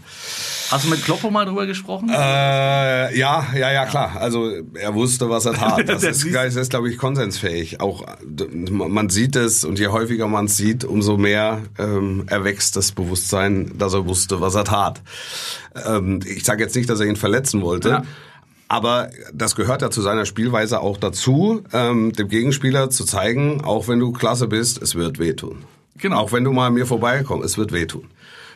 Hast 0.70 0.85
du 0.85 0.90
mit 0.90 1.04
Kloppo 1.04 1.30
mal 1.30 1.44
drüber 1.44 1.66
gesprochen? 1.66 2.09
Äh, 2.11 3.18
ja, 3.18 3.46
ja, 3.54 3.72
ja, 3.72 3.87
klar. 3.87 4.16
Also 4.20 4.52
er 4.74 4.94
wusste, 4.94 5.28
was 5.28 5.44
er 5.46 5.54
tat. 5.54 5.80
Das 5.90 6.02
Der 6.02 6.11
ist, 6.11 6.33
das 6.33 6.56
ist, 6.56 6.70
glaube 6.70 6.90
ich, 6.90 6.98
konsensfähig. 6.98 7.80
Auch 7.80 8.04
man 8.70 9.09
sieht 9.09 9.35
es 9.35 9.64
und 9.64 9.78
je 9.78 9.88
häufiger 9.88 10.28
man 10.28 10.44
es 10.44 10.56
sieht, 10.56 10.85
umso 10.85 11.16
mehr 11.16 11.62
ähm, 11.78 12.24
erwächst 12.28 12.76
das 12.76 12.92
Bewusstsein, 12.92 13.72
dass 13.76 13.94
er 13.94 14.06
wusste, 14.06 14.40
was 14.40 14.54
er 14.54 14.64
tat. 14.64 15.02
Ähm, 15.85 16.20
ich 16.24 16.44
sage 16.44 16.62
jetzt 16.62 16.76
nicht, 16.76 16.88
dass 16.88 17.00
er 17.00 17.06
ihn 17.06 17.16
verletzen 17.16 17.62
wollte. 17.62 17.88
Ja. 17.88 18.02
Aber 18.68 19.11
das 19.35 19.56
gehört 19.56 19.83
ja 19.83 19.90
zu 19.90 20.00
seiner 20.00 20.26
Spielweise 20.26 20.80
auch 20.80 20.96
dazu, 20.96 21.64
ähm, 21.72 22.12
dem 22.12 22.28
Gegenspieler 22.28 22.88
zu 22.90 23.04
zeigen, 23.04 23.62
auch 23.64 23.88
wenn 23.88 23.98
du 23.98 24.12
klasse 24.12 24.46
bist, 24.46 24.80
es 24.80 24.94
wird 24.94 25.18
wehtun. 25.18 25.64
Genau. 25.98 26.18
Auch 26.18 26.33
wenn 26.33 26.44
du 26.44 26.52
mal 26.52 26.68
an 26.68 26.74
mir 26.74 26.87
vorbeikommst, 26.87 27.44
es 27.44 27.59
wird 27.59 27.72
wehtun. 27.72 28.04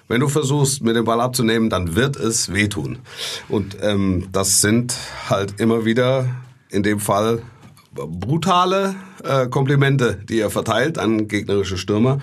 Wenn 0.07 0.21
du 0.21 0.29
versuchst, 0.29 0.83
mir 0.83 0.93
den 0.93 1.05
Ball 1.05 1.21
abzunehmen, 1.21 1.71
dann 1.71 1.97
wird 1.97 2.17
es 2.17 2.53
wehtun. 2.53 2.99
Und 3.49 3.77
ähm, 3.81 4.29
das 4.33 4.61
sind 4.61 4.95
halt 5.31 5.61
immer 5.61 5.85
wieder 5.85 6.27
in 6.69 6.83
dem 6.83 7.01
Fall 7.01 7.43
brutale 7.93 8.97
äh, 9.23 9.47
Komplimente, 9.47 10.19
die 10.29 10.41
er 10.41 10.51
verteilt 10.51 10.99
an 10.99 11.29
gegnerische 11.29 11.79
Stürmer. 11.79 12.19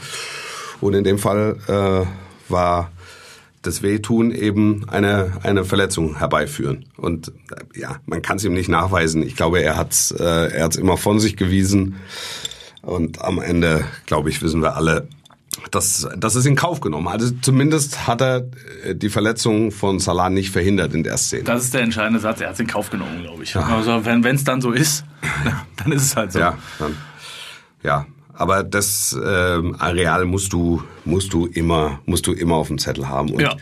Und 0.80 0.94
in 0.94 1.04
dem 1.04 1.18
Fall 1.18 1.58
äh, 1.68 2.52
war 2.52 2.92
das 3.62 3.84
Wehtun 3.84 4.32
eben 4.32 4.90
eine, 4.90 5.38
eine 5.44 5.66
Verletzung 5.66 6.18
herbeiführen. 6.18 6.86
Und 6.98 7.30
äh, 7.30 7.80
ja, 7.80 7.98
man 8.06 8.22
kann 8.22 8.38
es 8.38 8.44
ihm 8.44 8.54
nicht 8.54 8.70
nachweisen. 8.70 9.24
Ich 9.24 9.36
glaube, 9.36 9.62
er 9.62 9.78
hat 9.78 9.92
es 9.92 10.12
äh, 10.12 10.24
er 10.24 10.64
hat's 10.64 10.76
immer 10.76 10.98
von 10.98 11.20
sich 11.20 11.38
gewiesen. 11.38 11.96
Und 12.82 13.22
am 13.22 13.40
Ende, 13.40 13.86
glaube 14.08 14.30
ich, 14.30 14.42
wissen 14.42 14.62
wir 14.62 14.76
alle, 14.76 15.08
dass 15.72 16.08
das 16.18 16.36
ist 16.36 16.46
in 16.46 16.56
Kauf 16.56 16.80
genommen. 16.80 17.08
Also 17.08 17.32
zumindest 17.42 18.08
hat 18.08 18.22
er 18.22 18.48
äh, 18.86 18.96
die 18.96 19.10
Verletzung 19.10 19.72
von 19.72 20.00
Salah 20.00 20.30
nicht 20.30 20.52
verhindert 20.52 20.94
in 20.94 21.04
der 21.04 21.18
Szene. 21.18 21.44
Das 21.44 21.64
ist 21.66 21.74
der 21.74 21.82
entscheidende 21.82 22.20
Satz. 22.20 22.42
Er 22.42 22.48
hat 22.48 22.54
es 22.56 22.60
in 22.60 22.68
Kauf 22.68 22.90
genommen, 22.90 23.22
glaube 23.24 23.44
ich. 23.44 23.56
Also 23.56 24.06
wenn 24.06 24.24
es 24.26 24.44
dann 24.44 24.62
so 24.62 24.72
ist, 24.72 25.04
dann 25.78 25.92
ist 25.92 26.04
es 26.04 26.16
halt 26.16 26.32
so. 26.32 26.40
Ja, 26.40 26.58
dann, 26.80 26.98
ja. 27.84 28.06
Aber 28.34 28.64
das 28.64 29.16
ähm, 29.24 29.76
Areal 29.78 30.26
musst 30.26 30.52
du 30.54 30.82
musst 31.06 31.34
du 31.34 31.46
immer 31.46 32.00
musst 32.06 32.26
du 32.28 32.32
immer 32.34 32.56
auf 32.56 32.68
dem 32.70 32.80
Zettel 32.80 33.08
haben. 33.08 33.30
Und 33.32 33.42
Ja. 33.42 33.56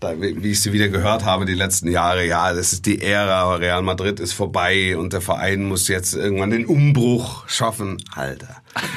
da, 0.00 0.18
wie 0.20 0.50
ich 0.50 0.60
sie 0.60 0.72
wieder 0.72 0.88
gehört 0.88 1.24
habe 1.24 1.44
die 1.44 1.54
letzten 1.54 1.88
Jahre, 1.88 2.26
ja, 2.26 2.52
das 2.52 2.72
ist 2.72 2.86
die 2.86 3.00
Ära. 3.00 3.54
Real 3.56 3.82
Madrid 3.82 4.18
ist 4.18 4.32
vorbei 4.32 4.96
und 4.96 5.12
der 5.12 5.20
Verein 5.20 5.64
muss 5.68 5.86
jetzt 5.88 6.14
irgendwann 6.14 6.50
den 6.50 6.64
Umbruch 6.66 7.46
schaffen. 7.48 7.98
Alter, 8.16 8.56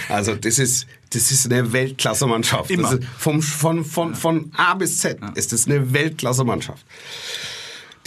also 0.09 0.33
das 0.33 0.57
ist 0.57 0.87
das 1.09 1.31
ist 1.31 1.45
eine 1.45 1.71
Weltklasse-Mannschaft. 1.71 2.69
Immer. 2.71 2.93
Ist 2.93 3.03
vom 3.17 3.41
von 3.41 3.83
von 3.85 4.15
von 4.15 4.51
A 4.55 4.73
bis 4.73 4.99
Z 4.99 5.19
ist 5.35 5.53
das 5.53 5.65
eine 5.67 5.93
Weltklasse-Mannschaft. 5.93 6.85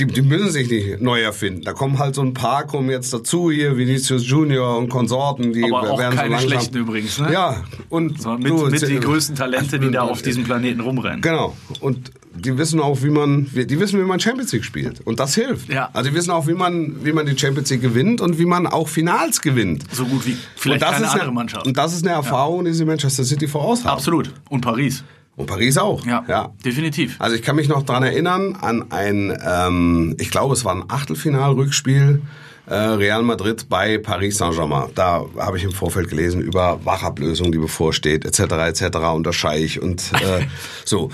Die, 0.01 0.07
die 0.07 0.23
müssen 0.23 0.51
sich 0.51 0.71
nicht 0.71 1.03
neu 1.03 1.21
erfinden. 1.21 1.63
Da 1.63 1.75
kommen 1.75 1.99
halt 1.99 2.15
so 2.15 2.23
ein 2.23 2.33
paar, 2.33 2.67
kommen 2.67 2.89
jetzt 2.89 3.13
dazu, 3.13 3.51
hier 3.51 3.77
Vinicius 3.77 4.27
Junior 4.27 4.79
und 4.79 4.89
Konsorten, 4.89 5.53
die 5.53 5.65
Aber 5.65 5.93
auch 5.93 5.99
werden 5.99 6.17
keine 6.17 6.41
so 6.41 6.49
schlechten 6.49 6.79
übrigens, 6.79 7.19
ne? 7.19 7.31
Ja, 7.33 7.63
und 7.91 8.13
mit, 8.39 8.49
du, 8.49 8.67
mit 8.67 8.89
die 8.89 8.99
größten 8.99 9.37
Talente, 9.37 9.79
die 9.79 9.91
da 9.91 10.03
auf 10.03 10.23
diesem 10.31 10.45
Planeten 10.45 10.81
rumrennen. 10.81 11.21
Genau. 11.21 11.55
Und 11.81 12.13
die 12.35 12.57
wissen 12.57 12.81
auch, 12.81 13.03
wie 13.03 13.11
man, 13.11 13.51
die 13.53 13.79
wissen, 13.79 14.01
wie 14.01 14.05
man 14.05 14.21
Champions 14.21 14.53
League 14.53 14.65
spielt. 14.65 15.01
Und 15.03 15.21
das 15.21 15.35
hilft. 15.35 15.69
Ja. 15.69 15.91
Also 15.93 16.11
die 16.11 16.17
wissen 16.17 16.31
auch, 16.31 16.47
wie 16.47 16.55
man, 16.55 17.05
wie 17.05 17.13
man 17.13 17.27
die 17.27 17.37
Champions 17.39 17.69
League 17.71 17.83
gewinnt 17.83 18.23
und 18.23 18.39
wie 18.39 18.47
man 18.47 18.67
auch 18.67 18.89
Finals 18.89 19.43
gewinnt. 19.43 19.85
So 19.93 20.07
gut 20.07 20.27
wie 20.27 20.37
vielleicht 20.57 20.83
keine 20.83 21.05
ist 21.05 21.11
andere 21.11 21.25
eine, 21.25 21.33
Mannschaft. 21.33 21.67
Und 21.67 21.77
das 21.77 21.93
ist 21.93 22.07
eine 22.07 22.15
Erfahrung, 22.15 22.65
die 22.65 22.73
sie 22.73 22.85
Manchester 22.85 23.25
City 23.25 23.47
voraus 23.47 23.85
haben. 23.85 23.93
Absolut. 23.97 24.33
Und 24.49 24.63
Paris. 24.63 25.05
Und 25.41 25.47
Paris 25.47 25.79
auch. 25.79 26.05
Ja, 26.05 26.23
ja. 26.29 26.53
definitiv. 26.65 27.17
Also 27.19 27.35
ich 27.35 27.43
kann 27.43 27.57
mich 27.57 27.69
noch 27.69 27.83
dran 27.83 28.03
erinnern 28.03 28.57
an 28.61 28.91
ein, 28.91 29.37
ähm, 29.43 30.17
ich 30.19 30.31
glaube 30.31 30.55
es 30.55 30.65
war 30.67 30.75
ein 30.75 30.85
Achtelfinal-Rückspiel 30.87 32.21
äh, 32.67 32.75
Real 32.75 33.23
Madrid 33.23 33.69
bei 33.69 33.97
Paris 33.97 34.37
Saint-Germain. 34.37 34.91
Da 34.95 35.25
habe 35.39 35.57
ich 35.57 35.65
im 35.65 35.73
Vorfeld 35.73 36.09
gelesen 36.11 36.43
über 36.43 36.85
Wachablösung, 36.85 37.53
die 37.53 37.59
bevorsteht, 37.59 38.25
etc. 38.25 38.41
etc. 38.69 38.99
unter 39.15 39.33
Scheich 39.33 39.81
und 39.81 40.13
äh, 40.13 40.47
so. 40.85 41.11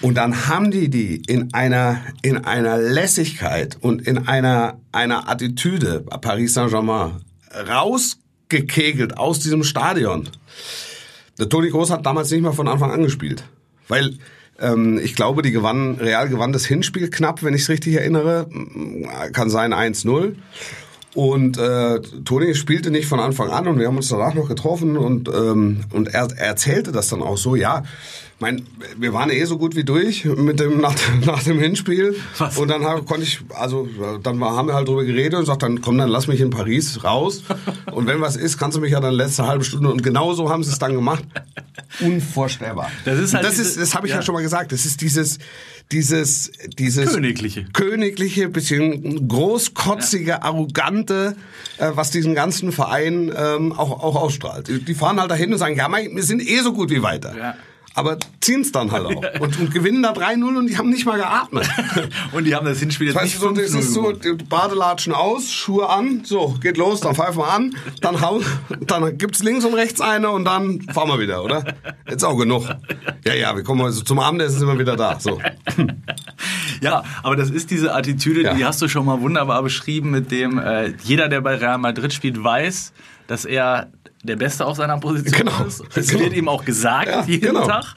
Und 0.00 0.14
dann 0.14 0.48
haben 0.48 0.70
die 0.70 0.88
die 0.88 1.22
in 1.26 1.52
einer 1.52 2.00
in 2.22 2.38
einer 2.38 2.78
Lässigkeit 2.78 3.76
und 3.80 4.00
in 4.00 4.26
einer 4.26 4.78
einer 4.90 5.28
Attitüde 5.28 6.00
Paris 6.00 6.54
Saint-Germain 6.54 7.20
rausgekegelt 7.68 9.18
aus 9.18 9.40
diesem 9.40 9.62
Stadion. 9.64 10.30
Der 11.40 11.48
Toni 11.48 11.70
Groß 11.70 11.90
hat 11.90 12.04
damals 12.04 12.30
nicht 12.30 12.42
mal 12.42 12.52
von 12.52 12.68
Anfang 12.68 12.90
an 12.90 13.02
gespielt. 13.02 13.44
Weil 13.88 14.18
ähm, 14.60 15.00
ich 15.02 15.16
glaube, 15.16 15.42
die 15.42 15.50
gewann, 15.50 15.96
Real 15.96 16.28
gewann 16.28 16.52
das 16.52 16.66
Hinspiel 16.66 17.08
knapp, 17.08 17.42
wenn 17.42 17.54
ich 17.54 17.62
es 17.62 17.68
richtig 17.70 17.94
erinnere. 17.94 18.46
Kann 19.32 19.48
sein 19.48 19.72
1-0. 19.72 20.34
Und 21.14 21.58
äh, 21.58 22.00
Toni 22.24 22.54
spielte 22.54 22.90
nicht 22.90 23.08
von 23.08 23.18
Anfang 23.18 23.50
an 23.50 23.66
und 23.66 23.78
wir 23.80 23.88
haben 23.88 23.96
uns 23.96 24.08
danach 24.08 24.34
noch 24.34 24.48
getroffen 24.48 24.96
und, 24.96 25.28
ähm, 25.28 25.80
und 25.92 26.08
er, 26.08 26.28
er 26.36 26.46
erzählte 26.46 26.92
das 26.92 27.08
dann 27.08 27.20
auch 27.20 27.36
so, 27.36 27.56
ja, 27.56 27.82
mein, 28.40 28.66
wir 28.96 29.12
waren 29.12 29.30
eh 29.30 29.44
so 29.44 29.58
gut 29.58 29.76
wie 29.76 29.84
durch 29.84 30.24
mit 30.24 30.58
dem 30.60 30.80
nach, 30.80 30.94
nach 31.24 31.42
dem 31.42 31.58
Hinspiel 31.60 32.16
Was? 32.38 32.56
und 32.56 32.68
dann 32.68 32.84
hab, 32.84 33.06
konnte 33.06 33.22
ich, 33.22 33.40
also 33.50 33.86
dann 34.22 34.42
haben 34.42 34.68
wir 34.68 34.74
halt 34.74 34.88
drüber 34.88 35.04
geredet 35.04 35.34
und 35.38 35.44
sagt 35.46 35.62
dann, 35.62 35.80
komm, 35.82 35.98
dann 35.98 36.08
lass 36.08 36.26
mich 36.26 36.40
in 36.40 36.50
Paris 36.50 37.04
raus 37.04 37.42
und 37.92 38.06
wenn 38.06 38.20
was 38.20 38.36
ist, 38.36 38.58
kannst 38.58 38.76
du 38.76 38.80
mich 38.80 38.92
ja 38.92 39.00
dann 39.00 39.14
letzte 39.14 39.46
halbe 39.46 39.62
Stunde 39.64 39.90
und 39.90 40.02
genau 40.02 40.32
so 40.32 40.48
haben 40.50 40.64
sie 40.64 40.70
es 40.70 40.78
dann 40.78 40.94
gemacht. 40.94 41.22
Unvorstellbar. 42.00 42.90
Das 43.04 43.18
ist 43.18 43.34
halt 43.34 43.44
das 43.44 43.56
diese- 43.56 43.68
ist, 43.68 43.80
das 43.80 43.94
habe 43.94 44.06
ich 44.06 44.12
ja. 44.12 44.18
ja. 44.20 44.22
schon 44.22 44.34
mal 44.34 44.42
gesagt. 44.42 44.72
Das 44.72 44.86
ist 44.86 45.00
dieses, 45.00 45.38
dieses, 45.92 46.50
dieses 46.78 47.12
Königliche. 47.12 47.66
königliche, 47.72 48.48
bisschen 48.48 49.28
großkotzige, 49.28 50.42
arrogante, 50.42 51.36
äh, 51.78 51.90
was 51.94 52.10
diesen 52.10 52.34
ganzen 52.34 52.72
Verein 52.72 53.32
ähm, 53.36 53.72
auch, 53.72 53.90
auch 53.90 54.16
ausstrahlt. 54.16 54.68
Die, 54.68 54.82
die 54.82 54.94
fahren 54.94 55.20
halt 55.20 55.30
dahin 55.30 55.52
und 55.52 55.58
sagen, 55.58 55.76
ja, 55.76 55.88
mein, 55.88 56.14
wir 56.14 56.22
sind 56.22 56.40
eh 56.46 56.60
so 56.60 56.72
gut 56.72 56.90
wie 56.90 57.02
weiter. 57.02 57.36
Ja. 57.36 57.54
Aber 57.94 58.18
ziehen 58.40 58.60
es 58.60 58.72
dann 58.72 58.92
halt 58.92 59.06
auch. 59.06 59.10
Und, 59.40 59.58
und 59.58 59.74
gewinnen 59.74 60.02
da 60.02 60.12
3-0 60.12 60.56
und 60.56 60.66
die 60.68 60.76
haben 60.78 60.90
nicht 60.90 61.06
mal 61.06 61.16
geatmet. 61.18 61.68
Und 62.32 62.44
die 62.44 62.54
haben 62.54 62.66
das 62.66 62.78
Hinspiel 62.78 63.08
jetzt 63.08 63.16
Weißt 63.16 63.34
du, 63.36 63.38
so, 63.38 63.50
das 63.50 63.70
ist 63.74 63.92
so, 63.94 64.12
Badelatschen 64.48 65.12
aus, 65.12 65.50
Schuhe 65.50 65.88
an, 65.88 66.22
so, 66.24 66.54
geht 66.60 66.76
los, 66.76 67.00
dann 67.00 67.14
pfeifen 67.14 67.38
wir 67.38 67.48
an, 67.52 67.74
dann, 68.00 68.20
hau, 68.20 68.40
dann 68.80 69.16
gibt's 69.18 69.42
links 69.42 69.64
und 69.64 69.74
rechts 69.74 70.00
eine 70.00 70.30
und 70.30 70.44
dann 70.44 70.82
fahren 70.82 71.08
wir 71.08 71.18
wieder, 71.18 71.42
oder? 71.42 71.64
Jetzt 72.08 72.24
auch 72.24 72.36
genug. 72.36 72.68
Ja, 73.24 73.34
ja, 73.34 73.56
wir 73.56 73.62
kommen 73.64 73.82
also 73.82 74.02
zum 74.02 74.18
Abendessen 74.18 74.58
sind 74.58 74.68
wir 74.68 74.78
wieder 74.78 74.96
da. 74.96 75.18
So. 75.18 75.40
Ja, 76.80 77.04
aber 77.22 77.36
das 77.36 77.50
ist 77.50 77.70
diese 77.70 77.94
Attitüde, 77.94 78.42
Ja. 78.42 78.54
die 78.54 78.64
hast 78.64 78.80
du 78.80 78.88
schon 78.88 79.04
mal 79.04 79.20
wunderbar 79.20 79.62
beschrieben, 79.62 80.10
mit 80.10 80.30
dem 80.30 80.58
äh, 80.58 80.94
jeder, 81.04 81.28
der 81.28 81.42
bei 81.42 81.56
Real 81.56 81.76
Madrid 81.76 82.12
spielt, 82.12 82.42
weiß, 82.42 82.92
dass 83.26 83.44
er 83.44 83.92
der 84.22 84.36
Beste 84.36 84.66
auf 84.66 84.76
seiner 84.76 84.98
Position 84.98 85.46
Genau. 85.46 85.64
ist. 85.64 85.82
Es 85.96 86.08
Genau. 86.08 86.24
wird 86.24 86.34
ihm 86.34 86.48
auch 86.48 86.64
gesagt 86.64 87.08
Ja, 87.08 87.24
jeden 87.24 87.46
genau. 87.54 87.66
Tag. 87.66 87.94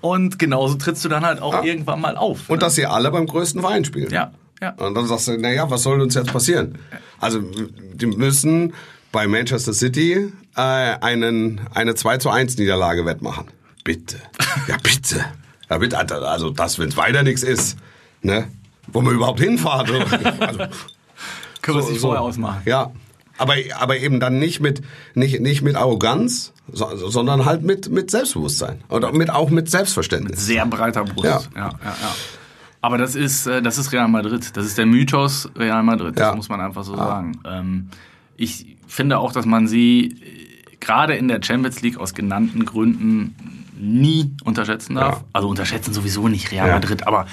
Und 0.00 0.38
genauso 0.38 0.74
trittst 0.76 1.04
du 1.04 1.08
dann 1.08 1.24
halt 1.24 1.40
auch 1.42 1.52
Ja. 1.54 1.62
irgendwann 1.64 2.00
mal 2.00 2.16
auf. 2.16 2.48
Und 2.48 2.62
dass 2.62 2.74
sie 2.76 2.86
alle 2.86 3.10
beim 3.10 3.26
größten 3.26 3.60
Verein 3.60 3.84
spielen. 3.84 4.10
ja, 4.10 4.30
ja. 4.62 4.70
Und 4.72 4.94
dann 4.94 5.06
sagst 5.06 5.28
du, 5.28 5.36
naja, 5.38 5.68
was 5.70 5.82
soll 5.82 6.00
uns 6.00 6.14
jetzt 6.14 6.32
passieren? 6.32 6.78
Also, 7.20 7.40
die 7.40 8.06
müssen 8.06 8.72
bei 9.12 9.26
Manchester 9.26 9.72
City 9.74 10.32
äh, 10.56 10.60
einen, 10.60 11.60
eine 11.74 11.94
2 11.94 12.18
zu 12.18 12.30
1 12.30 12.56
Niederlage 12.56 13.04
wettmachen. 13.04 13.46
Bitte. 13.84 14.16
Ja, 14.68 14.76
bitte. 14.82 15.24
Ja, 15.68 15.78
bitte. 15.78 15.98
Also, 16.26 16.50
das, 16.50 16.78
wenn 16.78 16.88
es 16.88 16.96
weiter 16.96 17.22
nichts 17.22 17.42
ist, 17.42 17.76
ne? 18.22 18.48
Wo 18.88 19.02
man 19.02 19.14
überhaupt 19.14 19.40
hinfahrt. 19.40 19.90
Also, 20.40 20.64
Können 21.62 21.78
wir 21.78 21.82
so- 21.82 21.88
sich 21.88 22.00
so. 22.00 22.08
vorher 22.08 22.22
ausmachen. 22.22 22.62
Ja. 22.64 22.90
Aber, 23.38 23.54
aber 23.78 23.98
eben 23.98 24.20
dann 24.20 24.38
nicht 24.38 24.60
mit, 24.60 24.82
nicht, 25.14 25.40
nicht 25.40 25.62
mit 25.62 25.76
Arroganz, 25.76 26.52
so, 26.72 26.96
sondern 27.08 27.44
halt 27.44 27.62
mit, 27.62 27.90
mit 27.90 28.10
Selbstbewusstsein. 28.10 28.80
Oder 28.88 29.12
mit, 29.12 29.30
auch 29.30 29.50
mit 29.50 29.70
Selbstverständnis. 29.70 30.44
Sehr 30.46 30.64
breiter 30.66 31.04
Brust. 31.04 31.24
Ja. 31.24 31.40
ja, 31.54 31.68
ja, 31.84 31.96
ja. 32.02 32.14
Aber 32.80 32.98
das 32.98 33.14
ist, 33.14 33.46
äh, 33.46 33.62
das 33.62 33.78
ist 33.78 33.92
Real 33.92 34.08
Madrid. 34.08 34.56
Das 34.56 34.64
ist 34.64 34.78
der 34.78 34.86
Mythos 34.86 35.48
Real 35.56 35.82
Madrid. 35.82 36.16
Das 36.18 36.28
Ja. 36.30 36.34
muss 36.36 36.48
man 36.48 36.60
einfach 36.60 36.84
so 36.84 36.96
sagen. 36.96 37.38
Ähm, 37.44 37.88
ich 38.36 38.76
finde 38.86 39.18
auch, 39.18 39.32
dass 39.32 39.44
man 39.44 39.66
sie 39.66 40.06
äh, 40.08 40.76
gerade 40.78 41.14
in 41.16 41.28
der 41.28 41.40
Champions 41.42 41.82
League 41.82 41.98
aus 41.98 42.14
genannten 42.14 42.64
Gründen 42.64 43.34
nie 43.78 44.30
unterschätzen 44.44 44.94
darf. 44.94 45.16
Ja. 45.18 45.24
Also 45.32 45.48
unterschätzen 45.48 45.92
sowieso 45.92 46.28
nicht 46.28 46.50
Real 46.52 46.68
Ja. 46.68 46.74
Madrid, 46.74 47.06
aber 47.06 47.26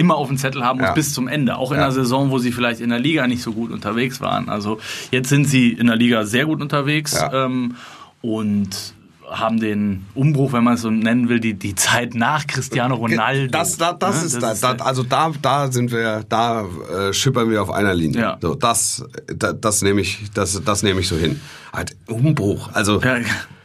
immer 0.00 0.16
auf 0.16 0.28
dem 0.28 0.36
Zettel 0.38 0.64
haben 0.64 0.78
muss 0.78 0.88
Ja. 0.88 0.94
bis 0.94 1.12
zum 1.14 1.28
Ende. 1.28 1.56
Auch 1.56 1.70
in 1.72 1.76
Ja. 1.78 1.84
einer 1.84 1.92
Saison, 1.92 2.30
wo 2.30 2.38
sie 2.38 2.52
vielleicht 2.52 2.80
in 2.80 2.90
der 2.90 2.98
Liga 2.98 3.26
nicht 3.26 3.42
so 3.42 3.52
gut 3.52 3.70
unterwegs 3.70 4.20
waren. 4.20 4.48
Also 4.48 4.80
jetzt 5.10 5.28
sind 5.28 5.44
sie 5.46 5.70
in 5.72 5.86
der 5.88 5.96
Liga 5.96 6.24
sehr 6.24 6.46
gut 6.46 6.60
unterwegs. 6.60 7.12
Ja. 7.12 7.44
Ähm, 7.46 7.76
und 8.22 8.70
haben 9.30 9.60
den 9.60 10.06
Umbruch, 10.16 10.52
wenn 10.52 10.64
man 10.64 10.74
es 10.74 10.80
so 10.80 10.90
nennen 10.90 11.28
will, 11.28 11.38
die, 11.38 11.54
die 11.54 11.76
Zeit 11.76 12.14
nach 12.16 12.48
Cristiano 12.48 12.96
Ronaldo. 12.96 13.46
Das, 13.52 13.76
das, 13.76 13.96
das 14.00 14.20
Ne? 14.20 14.26
ist, 14.26 14.42
Das 14.42 14.60
da, 14.60 14.74
da, 14.74 14.84
also 14.84 15.04
da, 15.04 15.30
da 15.40 15.70
sind 15.70 15.92
wir, 15.92 16.24
da 16.28 16.64
äh, 16.64 17.12
schippern 17.12 17.48
wir 17.48 17.62
auf 17.62 17.70
einer 17.70 17.94
Linie. 17.94 18.20
Ja. 18.20 18.38
So, 18.40 18.56
das, 18.56 19.04
da, 19.32 19.52
das 19.52 19.82
nehme 19.82 20.00
ich, 20.00 20.18
das, 20.34 20.60
das 20.64 20.82
nehme 20.82 20.98
ich 21.00 21.06
so 21.06 21.14
hin. 21.16 21.40
Halt 21.72 21.94
Umbruch, 22.08 22.70
also. 22.72 23.00
ja, 23.00 23.18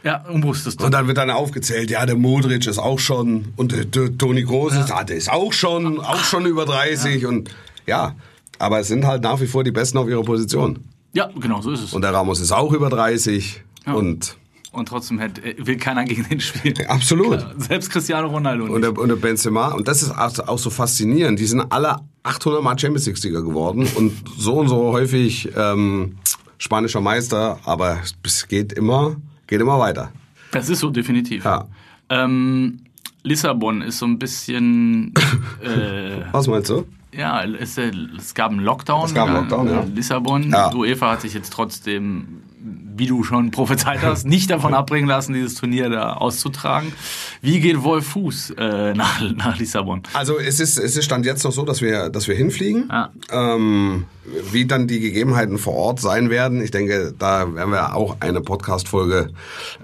ja, 0.06 0.24
Umbruch 0.28 0.54
ist 0.54 0.66
das. 0.66 0.76
Und 0.76 0.92
dann 0.94 1.08
wird 1.08 1.18
dann 1.18 1.30
aufgezählt, 1.30 1.90
ja, 1.90 2.06
der 2.06 2.14
Modric 2.14 2.64
ist 2.68 2.78
auch 2.78 3.00
schon 3.00 3.46
und 3.56 3.72
der, 3.72 3.84
der 3.86 4.16
Toni 4.16 4.44
Groß 4.44 4.74
ist, 4.74 4.92
ah, 4.92 5.02
der 5.02 5.16
ist 5.16 5.32
auch 5.32 5.52
schon, 5.52 5.98
auch 5.98 6.22
schon 6.22 6.46
über 6.46 6.64
30 6.64 7.26
und 7.26 7.50
ja, 7.88 8.14
aber 8.60 8.78
es 8.78 8.86
sind 8.86 9.04
halt 9.04 9.24
nach 9.24 9.40
wie 9.40 9.48
vor 9.48 9.64
die 9.64 9.72
Besten 9.72 9.98
auf 9.98 10.08
ihrer 10.08 10.22
Position. 10.22 10.78
Ja, 11.12 11.28
genau, 11.40 11.60
so 11.60 11.72
ist 11.72 11.82
es. 11.82 11.92
Und 11.92 12.02
der 12.02 12.14
Ramos 12.14 12.38
ist 12.38 12.52
auch 12.52 12.72
über 12.72 12.88
30 12.88 13.64
und 13.86 14.36
Und 14.70 14.86
trotzdem 14.86 15.18
hätte, 15.18 15.42
äh, 15.42 15.66
will 15.66 15.76
keiner 15.76 16.04
gegen 16.04 16.22
den 16.22 16.38
spielen. 16.38 16.76
absolut. 16.86 17.44
Selbst 17.58 17.90
Cristiano 17.90 18.28
Ronaldo. 18.28 18.66
Und 18.66 18.82
der, 18.82 18.96
und 18.96 19.08
der 19.08 19.16
Benzema, 19.16 19.72
und 19.72 19.88
das 19.88 20.02
ist 20.02 20.12
auch, 20.12 20.38
auch 20.46 20.58
so 20.58 20.70
faszinierend, 20.70 21.40
die 21.40 21.46
sind 21.46 21.62
alle 21.70 21.96
800 22.22 22.62
Mal 22.62 22.78
Champions 22.78 23.06
League-Sieger 23.06 23.42
geworden 23.42 23.88
und 23.96 24.12
so 24.38 24.54
und 24.60 24.68
so 24.68 24.92
häufig 24.92 25.48
ähm, 25.56 26.18
spanischer 26.58 27.00
Meister, 27.00 27.58
aber 27.64 27.98
es 28.22 28.46
geht 28.46 28.72
immer, 28.72 29.16
geht 29.46 29.60
immer 29.60 29.78
weiter. 29.78 30.10
das 30.52 30.68
ist 30.68 30.80
so 30.80 30.90
definitiv. 30.90 31.44
Ja. 31.44 31.66
Ähm, 32.08 32.80
Lissabon 33.22 33.82
ist 33.82 33.98
so 33.98 34.06
ein 34.06 34.18
bisschen, 34.18 35.12
äh, 35.62 36.22
Was 36.32 36.46
meinst 36.46 36.70
du? 36.70 36.86
Ja, 37.16 37.44
es, 37.44 37.78
äh, 37.78 37.92
es 38.16 38.34
gab 38.34 38.50
einen 38.50 38.60
Lockdown. 38.60 39.06
Es 39.06 39.14
gab 39.14 39.28
einen 39.28 39.36
äh, 39.36 39.40
Lockdown, 39.40 39.68
ja. 39.68 39.84
Lissabon. 39.94 40.50
Ja. 40.50 40.74
UEFA 40.74 41.12
hat 41.12 41.22
sich 41.22 41.34
jetzt 41.34 41.52
trotzdem, 41.52 42.42
wie 42.58 43.06
du 43.06 43.24
schon 43.24 43.50
prophezeit 43.50 44.02
hast, 44.02 44.26
nicht 44.26 44.50
davon 44.50 44.74
abbringen 44.74 45.08
lassen, 45.08 45.32
dieses 45.32 45.54
Turnier 45.54 45.88
da 45.88 46.14
auszutragen. 46.14 46.92
Wie 47.40 47.60
geht 47.60 47.82
Wolf 47.82 48.06
Fuß 48.08 48.54
äh, 48.58 48.94
nach, 48.94 49.20
nach 49.34 49.58
Lissabon? 49.58 50.02
Also 50.12 50.38
es 50.38 50.60
ist, 50.60 50.78
es 50.78 50.96
ist 50.96 51.04
Stand 51.04 51.26
jetzt 51.26 51.44
noch 51.44 51.52
so, 51.52 51.64
dass 51.64 51.80
wir, 51.80 52.10
dass 52.10 52.28
wir 52.28 52.34
hinfliegen. 52.34 52.88
Ja. 52.90 53.10
Ähm, 53.30 54.04
wie 54.50 54.66
dann 54.66 54.88
die 54.88 55.00
Gegebenheiten 55.00 55.58
vor 55.58 55.74
Ort 55.74 56.00
sein 56.00 56.30
werden, 56.30 56.60
ich 56.60 56.70
denke, 56.70 57.14
da 57.16 57.54
werden 57.54 57.70
wir 57.70 57.94
auch 57.94 58.16
eine 58.20 58.40
Podcast-Folge 58.40 59.30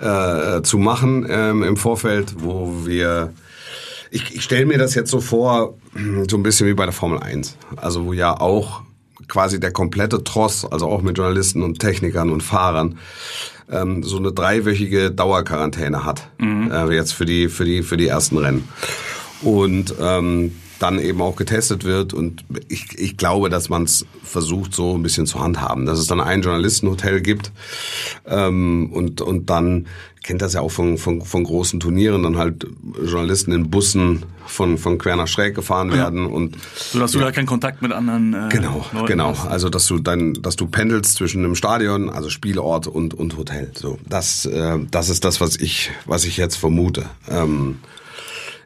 äh, 0.01 0.62
zu 0.62 0.79
machen 0.79 1.27
ähm, 1.29 1.62
im 1.62 1.77
Vorfeld, 1.77 2.35
wo 2.38 2.85
wir 2.85 3.33
ich, 4.12 4.37
ich 4.37 4.44
stelle 4.44 4.66
mir 4.66 4.79
das 4.79 4.94
jetzt 4.94 5.11
so 5.11 5.20
vor, 5.20 5.75
so 6.29 6.37
ein 6.37 6.42
bisschen 6.42 6.68
wie 6.68 6.75
bei 6.75 6.85
der 6.85 6.92
Formel 6.92 7.18
1. 7.18 7.57
Also 7.77 8.05
wo 8.05 8.12
ja 8.12 8.38
auch 8.38 8.83
quasi 9.27 9.59
der 9.59 9.72
komplette 9.72 10.22
Tross, 10.22 10.64
also 10.70 10.87
auch 10.87 11.01
mit 11.03 11.16
Journalisten 11.16 11.62
und 11.62 11.79
Technikern 11.79 12.31
und 12.31 12.42
Fahrern, 12.42 12.98
ähm, 13.70 14.03
so 14.03 14.18
eine 14.18 14.33
dreiwöchige 14.33 15.11
Dauerquarantäne 15.11 16.05
hat. 16.05 16.29
Äh, 16.70 16.94
jetzt 16.94 17.12
für 17.14 17.25
die, 17.25 17.48
für 17.48 17.64
die, 17.64 17.83
für 17.83 17.96
die 17.96 18.09
ersten 18.09 18.37
Rennen. 18.37 18.68
Und 19.40 19.94
ähm, 19.98 20.53
dann 20.83 20.99
eben 20.99 21.21
auch 21.23 21.37
getestet 21.37 21.85
wird. 21.85 22.12
Und 22.12 22.45
ich, 22.68 22.99
ich 22.99 23.16
glaube, 23.16 23.49
dass 23.49 23.68
man 23.68 23.85
es 23.85 24.05
versucht, 24.23 24.75
so 24.75 24.95
ein 24.97 25.03
bisschen 25.03 25.27
zu 25.27 25.40
handhaben. 25.40 25.87
Dass 25.87 25.99
es 25.99 26.07
dann 26.07 26.21
ein 26.21 26.42
Journalistenhotel 26.42 27.21
gibt 27.21 27.53
ähm, 28.27 28.90
und, 28.92 29.21
und 29.21 29.49
dann 29.51 29.87
kennt 30.23 30.40
das 30.40 30.55
ja 30.55 30.61
auch 30.61 30.71
von, 30.71 30.99
von, 30.99 31.23
von 31.23 31.45
großen 31.45 31.81
Turnieren, 31.81 32.23
dann 32.23 32.37
halt 32.37 32.66
Journalisten 33.05 33.53
in 33.53 33.71
Bussen 33.71 34.25
von, 34.47 34.79
von 34.79 34.99
quer 34.99 35.16
nach 35.16 35.27
schräg 35.27 35.55
gefahren 35.55 35.92
werden 35.92 36.27
und 36.27 36.57
So 36.77 37.01
dass 37.01 37.12
du 37.12 37.18
da 37.18 37.33
keinen 37.33 37.47
Kontakt 37.47 37.83
mit 37.83 37.92
anderen 37.92 38.33
äh, 38.35 38.49
Genau, 38.51 38.85
Leuten 38.92 39.07
genau. 39.07 39.31
hast. 39.31 39.47
Also 39.47 39.68
dass 39.68 39.87
du 39.87 39.99
dann, 39.99 40.35
dass 40.35 40.57
du 40.57 40.66
pendelst 40.66 41.16
zwischen 41.16 41.45
einem 41.45 41.55
Stadion, 41.57 42.09
also 42.09 42.31
Spielort 42.31 42.87
und 42.87 43.14
und 43.14 43.37
Hotel. 43.37 43.73
So, 43.75 43.99
das, 44.09 44.47
äh, 44.47 44.79
das 44.90 45.09
ist 45.09 45.25
das, 45.25 45.40
was 45.40 45.57
ich, 45.57 45.90
was 46.07 46.25
ich 46.25 46.37
jetzt 46.37 46.57
vermute. 46.57 47.07
Ähm, 47.29 47.79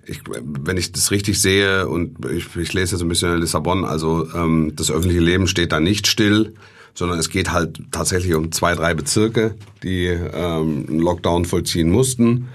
ich, 0.07 0.21
wenn 0.27 0.77
ich 0.77 0.93
das 0.93 1.11
richtig 1.11 1.41
sehe 1.41 1.89
und 1.89 2.25
ich, 2.27 2.55
ich 2.57 2.73
lese 2.73 2.95
jetzt 2.95 3.03
ein 3.03 3.09
bisschen 3.09 3.35
in 3.35 3.41
Lissabon, 3.41 3.85
also 3.85 4.29
ähm, 4.35 4.73
das 4.77 4.91
öffentliche 4.91 5.21
Leben 5.21 5.47
steht 5.49 5.73
da 5.73 5.81
nicht 5.81 6.07
still, 6.07 6.55
sondern 6.95 7.19
es 7.19 7.29
geht 7.29 7.53
halt 7.53 7.81
tatsächlich 7.91 8.35
um 8.35 8.53
zwei, 8.53 8.75
drei 8.75 8.95
Bezirke, 8.95 9.55
die 9.83 10.07
ähm, 10.07 10.87
einen 10.89 11.01
Lockdown 11.01 11.45
vollziehen 11.45 11.91
mussten. 11.91 12.49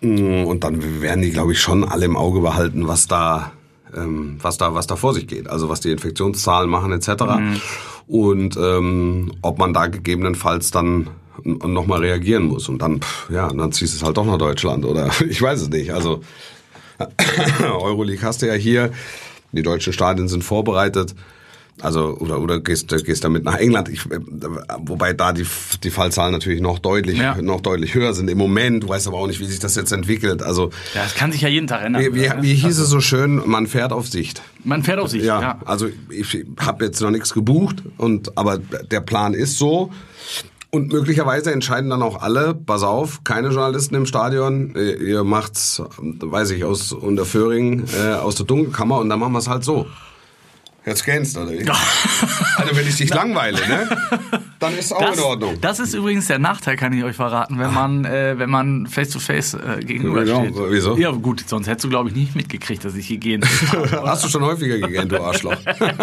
Mm, 0.00 0.44
Und 0.44 0.62
dann 0.64 1.02
werden 1.02 1.22
die, 1.22 1.30
glaube 1.30 1.52
ich, 1.52 1.60
schon 1.60 1.84
alle 1.84 2.04
im 2.04 2.16
Auge 2.16 2.40
behalten, 2.40 2.86
was 2.86 3.08
da, 3.08 3.52
ähm, 3.96 4.36
was 4.40 4.56
da, 4.58 4.74
was 4.74 4.86
da 4.86 4.96
vor 4.96 5.14
sich 5.14 5.26
geht. 5.26 5.48
Also 5.48 5.68
was 5.68 5.80
die 5.80 5.90
Infektionszahlen 5.90 6.70
machen 6.70 6.92
etc. 6.92 7.08
Und 8.06 8.56
ähm, 8.56 9.32
ob 9.42 9.58
man 9.58 9.72
da 9.72 9.86
gegebenenfalls 9.86 10.70
dann 10.70 11.08
nochmal 11.44 12.00
reagieren 12.00 12.44
muss. 12.44 12.68
Und 12.68 12.80
dann, 12.82 13.00
ja, 13.30 13.48
dann 13.48 13.72
ziehst 13.72 13.94
du 13.94 13.96
es 13.98 14.02
halt 14.02 14.16
doch 14.16 14.26
nach 14.26 14.38
Deutschland 14.38 14.84
oder 14.84 15.10
ich 15.28 15.40
weiß 15.40 15.60
es 15.62 15.68
nicht. 15.68 15.92
Also 15.92 16.20
Euroleague 17.62 18.22
hast 18.22 18.42
du 18.42 18.46
ja 18.46 18.54
hier, 18.54 18.90
die 19.52 19.62
deutschen 19.62 19.92
Stadien 19.92 20.28
sind 20.28 20.44
vorbereitet. 20.44 21.14
Also 21.82 22.18
oder 22.18 22.38
oder 22.40 22.60
gehst 22.60 22.88
gehst 23.06 23.24
damit 23.24 23.44
nach 23.44 23.56
England, 23.56 23.88
ich, 23.88 24.04
äh, 24.10 24.18
wobei 24.80 25.14
da 25.14 25.32
die 25.32 25.46
die 25.82 25.88
Fallzahlen 25.88 26.30
natürlich 26.30 26.60
noch 26.60 26.78
deutlich 26.78 27.16
Ja. 27.18 27.40
noch 27.40 27.62
deutlich 27.62 27.94
höher 27.94 28.12
sind 28.12 28.28
im 28.28 28.36
Moment. 28.36 28.82
Du 28.82 28.88
weißt 28.90 29.06
aber 29.08 29.16
auch 29.16 29.26
nicht, 29.26 29.40
wie 29.40 29.46
sich 29.46 29.60
das 29.60 29.76
jetzt 29.76 29.90
entwickelt. 29.90 30.42
Also 30.42 30.72
Ja, 30.94 31.04
das 31.04 31.14
kann 31.14 31.32
sich 31.32 31.40
ja 31.40 31.48
jeden 31.48 31.68
Tag 31.68 31.82
ändern. 31.82 32.02
wie, 32.02 32.14
wie, 32.14 32.30
wie 32.42 32.52
hieß 32.54 32.78
es 32.78 32.88
so 32.90 33.00
schön, 33.00 33.40
man 33.46 33.66
fährt 33.66 33.92
auf 33.94 34.06
Sicht. 34.08 34.42
Man 34.62 34.82
fährt 34.82 34.98
auf 34.98 35.08
sich, 35.08 35.22
Ja, 35.24 35.40
ja. 35.40 35.58
also 35.64 35.88
ich 36.10 36.44
habe 36.58 36.84
jetzt 36.84 37.00
noch 37.00 37.10
nichts 37.10 37.32
gebucht 37.32 37.76
und 37.96 38.36
aber 38.36 38.58
der 38.58 39.00
Plan 39.00 39.32
ist 39.32 39.56
so. 39.56 39.90
Und 40.72 40.92
möglicherweise 40.92 41.52
entscheiden 41.52 41.90
dann 41.90 42.02
auch 42.02 42.22
alle, 42.22 42.54
pass 42.54 42.84
auf, 42.84 43.24
keine 43.24 43.48
Journalisten 43.48 43.96
im 43.96 44.06
Stadion, 44.06 44.76
ihr 44.76 45.24
macht's, 45.24 45.82
weiß 45.98 46.50
ich, 46.50 46.64
aus 46.64 46.92
Unterföhring, 46.92 47.86
äh, 48.00 48.14
aus 48.14 48.36
der 48.36 48.46
Dunkelkammer 48.46 48.98
und 48.98 49.08
dann 49.08 49.18
machen 49.18 49.32
wir 49.32 49.40
es 49.40 49.48
halt 49.48 49.64
so. 49.64 49.86
Jetzt 50.86 51.04
kennst 51.04 51.36
du, 51.36 51.40
oder 51.40 51.52
wie? 51.52 51.68
Also 51.68 52.74
wenn 52.74 52.88
ich 52.88 52.96
dich 52.96 53.12
langweile, 53.12 53.58
ne? 53.68 53.86
Dann 54.58 54.76
ist 54.78 54.92
auch 54.92 55.00
Das, 55.00 55.18
in 55.18 55.24
Ordnung. 55.24 55.58
das 55.60 55.78
ist 55.78 55.92
übrigens 55.94 56.26
der 56.26 56.38
Nachteil, 56.38 56.76
kann 56.76 56.92
ich 56.94 57.04
euch 57.04 57.16
verraten, 57.16 57.58
wenn 57.58 57.72
man, 57.72 58.04
äh, 58.06 58.38
wenn 58.38 58.48
man 58.50 58.86
face 58.86 59.10
to 59.10 59.18
face 59.18 59.54
äh, 59.54 59.80
gegenübersteht. 59.84 60.54
Genau, 60.54 60.66
wieso? 60.70 60.96
Ja, 60.96 61.10
gut, 61.10 61.44
sonst 61.46 61.66
hättest 61.66 61.84
du, 61.84 61.90
glaube 61.90 62.08
ich, 62.08 62.14
nicht 62.14 62.34
mitgekriegt, 62.34 62.82
dass 62.84 62.94
ich 62.94 63.06
hier 63.06 63.18
gehen. 63.18 63.42
Hast 64.04 64.24
du 64.24 64.28
schon 64.28 64.42
häufiger 64.42 64.78
gegangen, 64.78 65.08
du 65.10 65.22
Arschloch. 65.22 65.56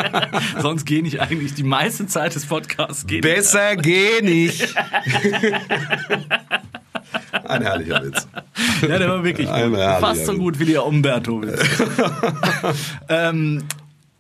sonst 0.61 0.85
gehe 0.85 1.01
ich 1.01 1.19
eigentlich 1.21 1.53
die 1.55 1.63
meiste 1.63 2.05
Zeit 2.07 2.35
des 2.35 2.45
Podcasts. 2.45 3.05
Gehen. 3.07 3.21
Besser 3.21 3.75
geh 3.77 4.21
nicht. 4.21 4.73
Ein 7.45 7.61
herrlicher 7.61 8.03
Witz. 8.03 8.27
Ja, 8.81 8.99
der 8.99 9.09
war 9.09 9.23
wirklich 9.23 9.47
gut. 9.47 9.77
fast 9.99 10.25
so 10.25 10.33
gut 10.35 10.59
wie 10.59 10.65
der 10.65 10.85
Umberto. 10.85 11.41
ähm, 13.09 13.63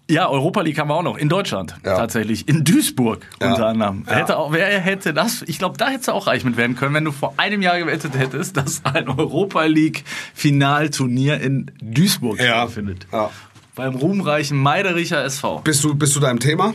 ja, 0.09 0.29
Europa 0.29 0.61
League 0.61 0.77
haben 0.79 0.89
wir 0.89 0.95
auch 0.95 1.03
noch 1.03 1.17
in 1.17 1.29
Deutschland 1.29 1.75
Ja. 1.85 1.97
tatsächlich 1.97 2.47
in 2.47 2.63
Duisburg 2.63 3.25
Ja. 3.41 3.49
unter 3.51 3.67
anderem. 3.67 4.03
Ja. 4.07 4.15
Hätte 4.15 4.37
auch, 4.37 4.51
wer 4.53 4.67
hätte 4.79 5.13
das? 5.13 5.41
Ich 5.47 5.59
glaube, 5.59 5.77
da 5.77 5.89
hättest 5.89 6.07
du 6.07 6.13
auch 6.13 6.27
reich 6.27 6.43
mit 6.45 6.55
werden 6.57 6.75
können, 6.75 6.93
wenn 6.93 7.03
du 7.05 7.11
vor 7.11 7.33
einem 7.37 7.61
Jahr 7.61 7.77
gewettet 7.79 8.17
hättest, 8.17 8.55
dass 8.57 8.81
ein 8.85 9.07
Europa 9.09 9.63
League 9.65 10.03
Finalturnier 10.33 11.39
in 11.41 11.71
Duisburg 11.81 12.39
stattfindet. 12.39 13.05
Ja. 13.11 13.29
Beim 13.75 13.95
ruhmreichen 13.95 14.57
Meidericher 14.57 15.23
SV. 15.23 15.59
Bist 15.63 15.83
du, 15.83 15.93
bist 15.93 16.15
du 16.15 16.19
da 16.19 16.31
im 16.31 16.39
Thema, 16.39 16.73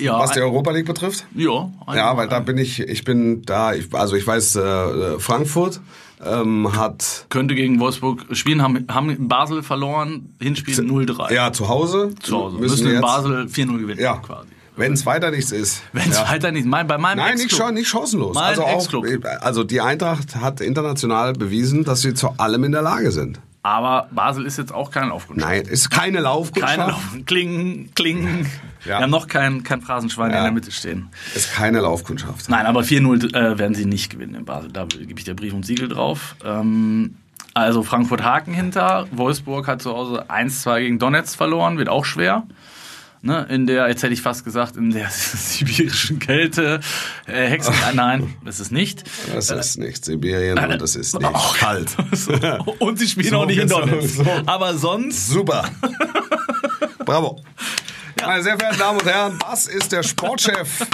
Ja, 0.00 0.18
was 0.18 0.32
die 0.32 0.40
Europa 0.40 0.70
League 0.72 0.86
betrifft? 0.86 1.26
ja, 1.34 1.70
ein- 1.86 1.96
Ja, 1.96 2.16
weil 2.16 2.28
da 2.28 2.40
bin 2.40 2.58
ich, 2.58 2.80
ich 2.80 3.04
bin 3.04 3.42
da, 3.42 3.72
ich, 3.74 3.92
also 3.94 4.16
ich 4.16 4.26
weiß, 4.26 4.56
äh, 4.56 5.18
Frankfurt 5.20 5.80
ähm, 6.24 6.76
hat 6.76 7.26
könnte 7.28 7.54
gegen 7.54 7.80
Wolfsburg 7.80 8.26
spielen, 8.32 8.62
haben, 8.62 8.86
haben 8.90 9.10
in 9.10 9.28
Basel 9.28 9.62
verloren, 9.62 10.34
Hinspiel 10.40 10.74
0-3. 10.74 11.32
ja 11.32 11.52
zu 11.52 11.68
Hause, 11.68 12.14
zu 12.20 12.36
Hause. 12.36 12.58
müssen, 12.58 12.84
Müssen 12.84 12.94
in 12.94 13.00
Basel 13.00 13.46
4-0 13.46 13.78
gewinnen 13.78 14.00
ja, 14.00 14.16
quasi. 14.16 14.48
wenn 14.76 14.92
es 14.92 15.06
weiter 15.06 15.30
nichts 15.30 15.52
ist. 15.52 15.82
Wenn 15.92 16.10
es 16.10 16.18
ja. 16.18 16.28
weiter 16.30 16.52
nicht, 16.52 16.66
mein, 16.66 16.86
bei 16.86 16.98
meinem 16.98 17.18
Nein, 17.18 17.36
nicht, 17.36 17.58
nicht 17.72 17.88
chancenlos. 17.88 18.34
Mein 18.34 18.44
also, 18.44 18.64
auch, 18.64 18.76
Ex-Club. 18.76 19.06
also 19.40 19.64
die 19.64 19.80
Eintracht 19.80 20.36
hat 20.36 20.60
international 20.60 21.32
bewiesen, 21.32 21.84
dass 21.84 22.02
sie 22.02 22.14
zu 22.14 22.30
allem 22.36 22.64
in 22.64 22.72
der 22.72 22.82
Lage 22.82 23.12
sind. 23.12 23.40
Aber 23.62 24.08
Basel 24.10 24.46
ist 24.46 24.56
jetzt 24.56 24.72
auch 24.72 24.90
kein 24.90 25.10
Laufkundschaft. 25.10 25.50
Nein, 25.50 25.62
ist 25.62 25.90
keine 25.90 26.20
Laufkundschaft. 26.20 26.78
Keine 26.78 26.92
Laufen. 26.92 27.24
Klingen, 27.26 27.90
klingen. 27.94 28.46
Ja. 28.84 28.98
Wir 28.98 29.02
haben 29.02 29.10
noch 29.10 29.26
kein, 29.28 29.62
kein 29.62 29.80
Phrasenschwein 29.82 30.30
Ja. 30.30 30.38
in 30.38 30.44
der 30.44 30.52
Mitte 30.52 30.70
stehen. 30.72 31.08
Ist 31.34 31.52
keine 31.52 31.80
Laufkundschaft. 31.80 32.48
Nein, 32.48 32.66
aber 32.66 32.80
4-0 32.82 33.34
äh, 33.34 33.58
werden 33.58 33.74
sie 33.74 33.84
nicht 33.84 34.10
gewinnen 34.10 34.34
in 34.34 34.44
Basel. 34.44 34.70
Da 34.72 34.84
gebe 34.86 35.18
ich 35.18 35.24
der 35.24 35.34
Brief 35.34 35.52
und 35.52 35.66
Siegel 35.66 35.88
drauf. 35.88 36.36
Ähm, 36.44 37.16
also 37.54 37.82
Frankfurt-Haken 37.82 38.54
hinter. 38.54 39.06
Wolfsburg 39.12 39.66
hat 39.68 39.82
zu 39.82 39.90
Hause 39.92 40.30
1-2 40.30 40.80
gegen 40.80 40.98
Donetsk 40.98 41.36
verloren. 41.36 41.78
Wird 41.78 41.88
auch 41.88 42.04
schwer. 42.04 42.44
Ne, 43.22 43.44
in 43.50 43.66
der, 43.66 43.86
jetzt 43.88 44.02
hätte 44.02 44.14
ich 44.14 44.22
fast 44.22 44.44
gesagt, 44.46 44.76
in 44.78 44.92
der 44.92 45.10
sibirischen 45.10 46.20
Kälte. 46.20 46.80
Äh, 47.26 47.48
Hexen, 47.48 47.74
äh, 47.74 47.92
nein, 47.94 48.34
das 48.46 48.60
ist 48.60 48.72
nicht. 48.72 49.04
Das 49.34 49.50
ist 49.50 49.76
nicht 49.76 50.06
Sibirien 50.06 50.58
und 50.58 50.80
das 50.80 50.96
ist 50.96 51.18
nicht 51.18 51.30
Oh. 51.30 51.52
kalt. 51.58 51.94
Und 52.78 52.98
sie 52.98 53.06
spielen 53.06 53.28
So 53.28 53.40
auch 53.40 53.46
nicht 53.46 53.58
in 53.58 53.68
Donetsk. 53.68 54.24
so. 54.24 54.26
Aber 54.46 54.72
sonst 54.74 55.28
Super. 55.28 55.64
Bravo. 57.04 57.42
Meine 58.26 58.42
sehr 58.42 58.56
verehrten 58.58 58.78
Damen 58.78 58.98
und 58.98 59.06
Herren, 59.06 59.38
das 59.48 59.66
ist 59.66 59.92
der 59.92 60.02
Sportchef, 60.02 60.86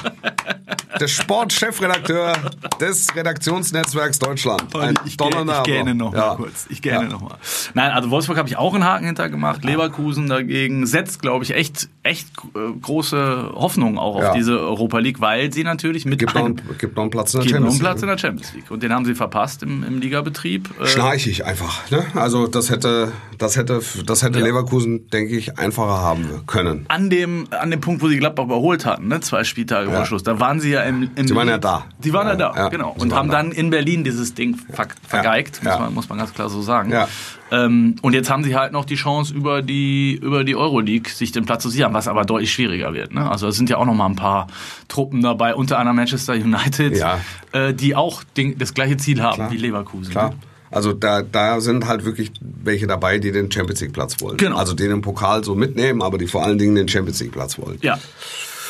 der 1.01 1.09
Sportchefredakteur 1.09 2.35
des 2.81 3.15
Redaktionsnetzwerks 3.15 4.19
Deutschland. 4.19 4.75
Ein 4.77 4.95
ich, 5.05 5.17
donnernder 5.17 5.59
ich 5.59 5.65
gähne 5.65 5.91
Applaus. 5.93 5.97
noch 5.97 6.12
mal 6.12 6.19
Ja. 6.19 6.35
kurz. 6.37 6.67
Ich 6.69 6.83
gähne 6.83 7.03
Ja. 7.05 7.09
noch 7.09 7.21
mal. 7.21 7.37
Nein, 7.75 7.91
also 7.93 8.11
Wolfsburg 8.11 8.39
habe 8.39 8.49
ich 8.49 8.57
auch 8.57 8.75
einen 8.75 8.85
Haken 8.85 9.07
hinter 9.07 9.29
gemacht. 9.29 9.65
Leverkusen 9.65 10.29
dagegen 10.29 10.87
setzt, 10.87 11.21
glaube 11.23 11.45
ich, 11.45 11.55
echt, 11.55 11.89
echt 12.03 12.29
äh, 12.55 12.73
große 12.81 13.51
Hoffnung 13.55 13.99
auch 13.99 14.17
auf 14.17 14.23
Ja. 14.23 14.35
diese 14.35 14.59
Europa 14.61 14.99
League, 14.99 15.21
weil 15.21 15.53
sie 15.53 15.65
natürlich 15.65 16.05
mit 16.05 16.19
Gibt 16.19 16.35
noch, 16.35 16.45
einem 16.45 16.57
einen, 16.59 16.79
gibt 16.79 16.97
noch 16.97 17.03
einen 17.03 17.11
Platz 17.11 17.35
in 17.35 17.41
der 17.41 17.47
gibt 17.47 17.55
noch 17.61 17.67
Champions 17.73 17.79
Platz 17.81 18.03
in 18.03 18.09
League. 18.09 18.17
der 18.17 18.29
Champions 18.29 18.53
League. 18.55 18.71
Und 18.71 18.83
den 18.83 18.93
haben 18.93 19.05
sie 19.05 19.15
verpasst 19.15 19.62
im, 19.62 19.83
im 19.85 20.01
Ligabetrieb. 20.01 20.71
Äh, 20.81 20.87
Schnarchig 20.87 21.45
einfach. 21.45 21.91
Ne? 21.91 22.05
Also 22.15 22.47
das 22.47 22.71
hätte, 22.71 23.12
das 23.39 23.57
hätte, 23.57 23.81
das 24.07 24.23
hätte. 24.23 24.37
Leverkusen, 24.41 25.09
denke 25.11 25.37
ich, 25.37 25.59
einfacher 25.59 25.99
haben 26.01 26.43
können. 26.47 26.85
an 26.89 27.11
dem, 27.21 27.49
an 27.51 27.71
dem 27.71 27.81
Punkt, 27.81 28.03
wo 28.03 28.09
sie 28.09 28.17
Gladbach 28.19 28.45
überholt 28.45 28.85
hatten, 28.87 29.09
ne? 29.09 29.21
zwei 29.21 29.45
Spieltage 29.45 29.91
vor 29.91 30.05
Schluss, 30.07 30.23
da 30.23 30.39
waren 30.41 30.61
sie 30.61 30.71
ja 30.71 30.83
im, 30.83 31.11
im 31.17 31.27
Sie 31.29 31.35
waren 31.35 31.49
ja 31.49 31.59
da. 31.59 31.87
Die 32.03 32.13
waren 32.13 32.27
ja, 32.27 32.33
Ja, 32.35 32.53
da, 32.53 32.55
ja, 32.57 32.69
genau. 32.69 32.95
Und 32.99 33.15
haben 33.15 33.29
da. 33.31 33.37
dann 33.43 33.53
in 33.53 33.71
Berlin 33.71 34.05
dieses 34.05 34.35
Ding 34.35 34.57
ver 34.57 34.87
vergeigt, 35.07 35.61
ja. 35.65 35.71
Muss, 35.73 35.81
man, 35.81 35.95
muss 35.95 36.09
man 36.09 36.19
ganz 36.19 36.33
klar 36.35 36.49
so 36.49 36.63
sagen. 36.63 36.91
Ja. 36.91 37.09
Ähm, 37.51 37.95
und 38.03 38.13
jetzt 38.13 38.29
haben 38.29 38.43
sie 38.45 38.57
halt 38.57 38.73
noch 38.73 38.85
die 38.85 38.97
Chance, 38.97 39.33
über 39.35 39.63
die, 39.63 40.15
über 40.21 40.43
die 40.45 40.57
Euroleague 40.57 41.09
sich 41.11 41.31
den 41.33 41.45
Platz 41.47 41.63
zu 41.63 41.71
sichern, 41.71 41.95
was 41.95 42.09
aber 42.09 42.25
deutlich 42.25 42.53
schwieriger 42.53 42.93
wird. 42.93 43.15
Ne? 43.15 43.31
Also 43.31 43.47
es 43.49 43.57
sind 43.57 43.71
ja 43.71 43.77
auch 43.77 43.85
noch 43.87 43.95
mal 43.95 44.07
ein 44.07 44.17
paar 44.17 44.49
Truppen 44.89 45.23
dabei, 45.23 45.55
unter 45.55 45.79
anderem 45.79 45.97
Manchester 45.97 46.35
United, 46.35 46.97
Ja. 46.97 47.21
äh, 47.53 47.73
die 47.73 47.95
auch 47.95 48.23
den, 48.37 48.59
das 48.59 48.75
gleiche 48.75 48.97
Ziel 48.97 49.23
haben 49.23 49.37
Klar. 49.37 49.51
wie 49.53 49.57
Leverkusen. 49.59 50.11
Klar. 50.11 50.35
Also 50.77 50.93
da, 50.93 51.23
da 51.23 51.61
sind 51.61 51.87
halt 51.89 52.05
wirklich 52.05 52.33
welche 52.41 52.87
dabei, 52.87 53.19
die 53.19 53.33
den 53.33 53.51
Champions 53.51 53.81
League 53.81 53.93
Platz 53.95 54.21
wollen. 54.21 54.37
Genau. 54.37 54.57
Also 54.57 54.75
die 54.75 54.87
den 54.87 55.01
Pokal 55.01 55.43
so 55.43 55.55
mitnehmen, 55.55 56.03
aber 56.03 56.19
die 56.19 56.27
vor 56.27 56.45
allen 56.45 56.59
Dingen 56.59 56.75
den 56.75 56.87
Champions 56.87 57.19
League 57.21 57.33
Platz 57.33 57.59
wollen. 57.59 57.79
Ja. 57.81 57.99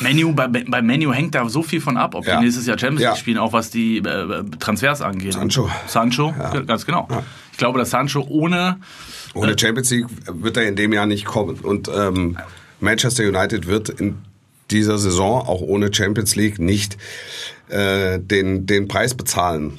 Menu, 0.01 0.33
bei, 0.35 0.47
bei 0.47 0.83
Menu 0.83 1.13
hängt 1.13 1.35
da 1.35 1.49
so 1.49 1.63
viel 1.63 1.81
von 1.81 1.97
ab, 1.97 2.15
ob 2.15 2.27
Ja. 2.27 2.39
die 2.39 2.45
nächstes 2.45 2.67
Jahr 2.67 2.79
Champions 2.79 3.01
League 3.01 3.11
Ja. 3.11 3.17
spielen, 3.17 3.39
auch 3.39 3.53
was 3.53 3.71
die 3.71 3.99
äh, 3.99 4.45
Transfers 4.61 5.01
angeht. 5.03 5.33
Sancho. 5.33 5.69
Sancho, 5.87 6.35
ganz 6.67 6.87
genau. 6.87 7.09
Ich 7.53 7.59
glaube, 7.59 7.79
dass 7.79 7.91
Sancho 7.91 8.25
ohne 8.29 8.77
Ohne 9.35 9.59
Champions 9.59 9.91
League 9.91 10.07
wird 10.27 10.57
er 10.59 10.69
in 10.69 10.77
dem 10.77 10.93
Jahr 10.93 11.07
nicht 11.07 11.25
kommen. 11.25 11.57
Und 11.57 11.91
ähm, 11.95 12.37
Manchester 12.79 13.25
United 13.27 13.67
wird 13.67 13.89
in 13.89 14.19
dieser 14.71 14.99
Saison 14.99 15.41
auch 15.47 15.61
ohne 15.63 15.93
Champions 15.93 16.37
League 16.37 16.59
nicht 16.59 16.97
äh, 17.69 18.19
den, 18.21 18.67
den 18.67 18.87
Preis 18.89 19.15
bezahlen. 19.15 19.79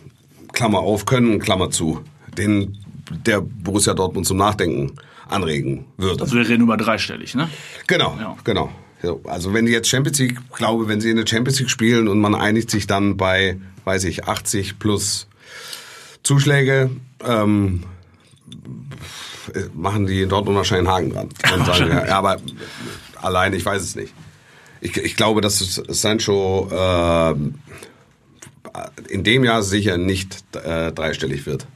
Klammer 0.53 0.79
auf, 0.79 1.05
können, 1.05 1.39
Klammer 1.39 1.69
zu. 1.69 2.01
Den 2.37 2.77
der 3.25 3.41
Borussia 3.41 3.93
Dortmund 3.93 4.27
zum 4.27 4.37
Nachdenken 4.37 4.91
anregen 5.29 5.85
würde. 5.97 6.23
Also 6.23 6.35
wir 6.35 6.47
reden 6.47 6.63
über 6.63 6.77
dreistellig, 6.77 7.35
ne? 7.35 7.49
Genau, 7.87 8.17
Ja. 8.19 8.35
genau. 8.43 8.69
Ja, 9.03 9.13
Also 9.25 9.53
wenn 9.53 9.65
die 9.65 9.71
jetzt 9.71 9.87
Champions 9.87 10.17
League, 10.19 10.39
glaube, 10.55 10.87
wenn 10.87 10.99
sie 11.01 11.09
in 11.11 11.17
der 11.17 11.27
Champions 11.27 11.59
League 11.59 11.69
spielen 11.69 12.07
und 12.07 12.19
man 12.19 12.33
einigt 12.35 12.71
sich 12.71 12.87
dann 12.87 13.15
bei, 13.15 13.57
weiß 13.85 14.05
ich, 14.05 14.25
80 14.25 14.79
plus 14.79 15.27
Zuschläge, 16.23 16.89
ähm, 17.23 17.83
äh, 19.53 19.61
machen 19.73 20.07
die 20.07 20.23
in 20.23 20.29
Dortmund 20.29 20.57
wahrscheinlich 20.57 20.89
einen 20.89 21.11
Haken 21.13 21.29
dran. 21.41 21.59
Und 21.59 21.65
sagen, 21.65 21.89
ja, 21.91 22.07
ja, 22.07 22.17
aber 22.17 22.37
allein, 23.21 23.53
ich 23.53 23.63
weiß 23.65 23.81
es 23.83 23.95
nicht. 23.95 24.13
Ich, 24.81 24.97
ich 24.97 25.15
glaube, 25.15 25.41
dass 25.41 25.59
Sancho 25.59 26.67
äh, 26.71 27.35
in 29.09 29.23
dem 29.23 29.43
Jahr 29.43 29.63
sicher 29.63 29.97
nicht 29.97 30.43
äh, 30.55 30.91
dreistellig 30.91 31.45
wird. 31.45 31.67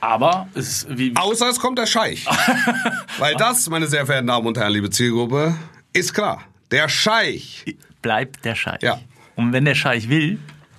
Aber 0.00 0.48
es 0.54 0.68
ist 0.68 0.98
wie, 0.98 1.12
Außer 1.16 1.48
es 1.48 1.58
kommt 1.58 1.78
der 1.78 1.86
Scheich. 1.86 2.26
Weil 3.18 3.34
das, 3.36 3.68
meine 3.68 3.86
sehr 3.86 4.06
verehrten 4.06 4.28
Damen 4.28 4.46
und 4.46 4.58
Herren, 4.58 4.72
liebe 4.72 4.90
Zielgruppe, 4.90 5.54
ist 5.92 6.12
klar. 6.14 6.42
Der 6.70 6.88
Scheich. 6.88 7.64
bleibt 8.02 8.44
der 8.44 8.54
Scheich. 8.54 8.82
Ja. 8.82 8.98
Und 9.36 9.52
wenn 9.52 9.64
der 9.64 9.74
Scheich 9.74 10.08
will, 10.08 10.38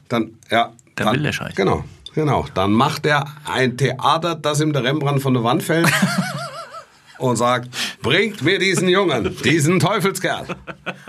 Dann, 0.09 0.31
ja. 0.49 0.73
Dann 0.95 1.13
will 1.13 1.23
der 1.23 1.31
Scheich. 1.31 1.55
Genau, 1.55 1.83
genau. 2.13 2.45
Dann 2.53 2.71
macht 2.71 3.05
er 3.05 3.25
ein 3.45 3.77
Theater, 3.77 4.35
das 4.35 4.61
ihm 4.61 4.73
der 4.73 4.83
Rembrandt 4.83 5.21
von 5.21 5.33
der 5.33 5.43
Wand 5.43 5.63
fällt. 5.63 5.91
und 7.19 7.35
sagt, 7.35 7.69
bringt 8.01 8.41
mir 8.43 8.59
diesen 8.59 8.87
Jungen, 8.89 9.35
diesen 9.43 9.79
Teufelskerl. 9.79 10.45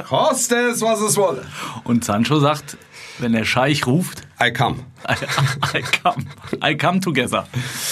Koste 0.09 0.57
es, 0.71 0.81
was 0.81 1.01
es 1.01 1.17
wolle. 1.17 1.45
und 1.85 2.05
Sancho 2.05 2.41
sagt, 2.41 2.77
wenn 3.21 3.33
der 3.33 3.45
Scheich 3.45 3.87
ruft, 3.87 4.23
I 4.43 4.53
come. 4.53 4.77
I, 5.09 5.15
I 5.79 5.83
come, 5.83 6.25
I 6.65 6.77
come 6.77 7.01
together. 7.01 7.47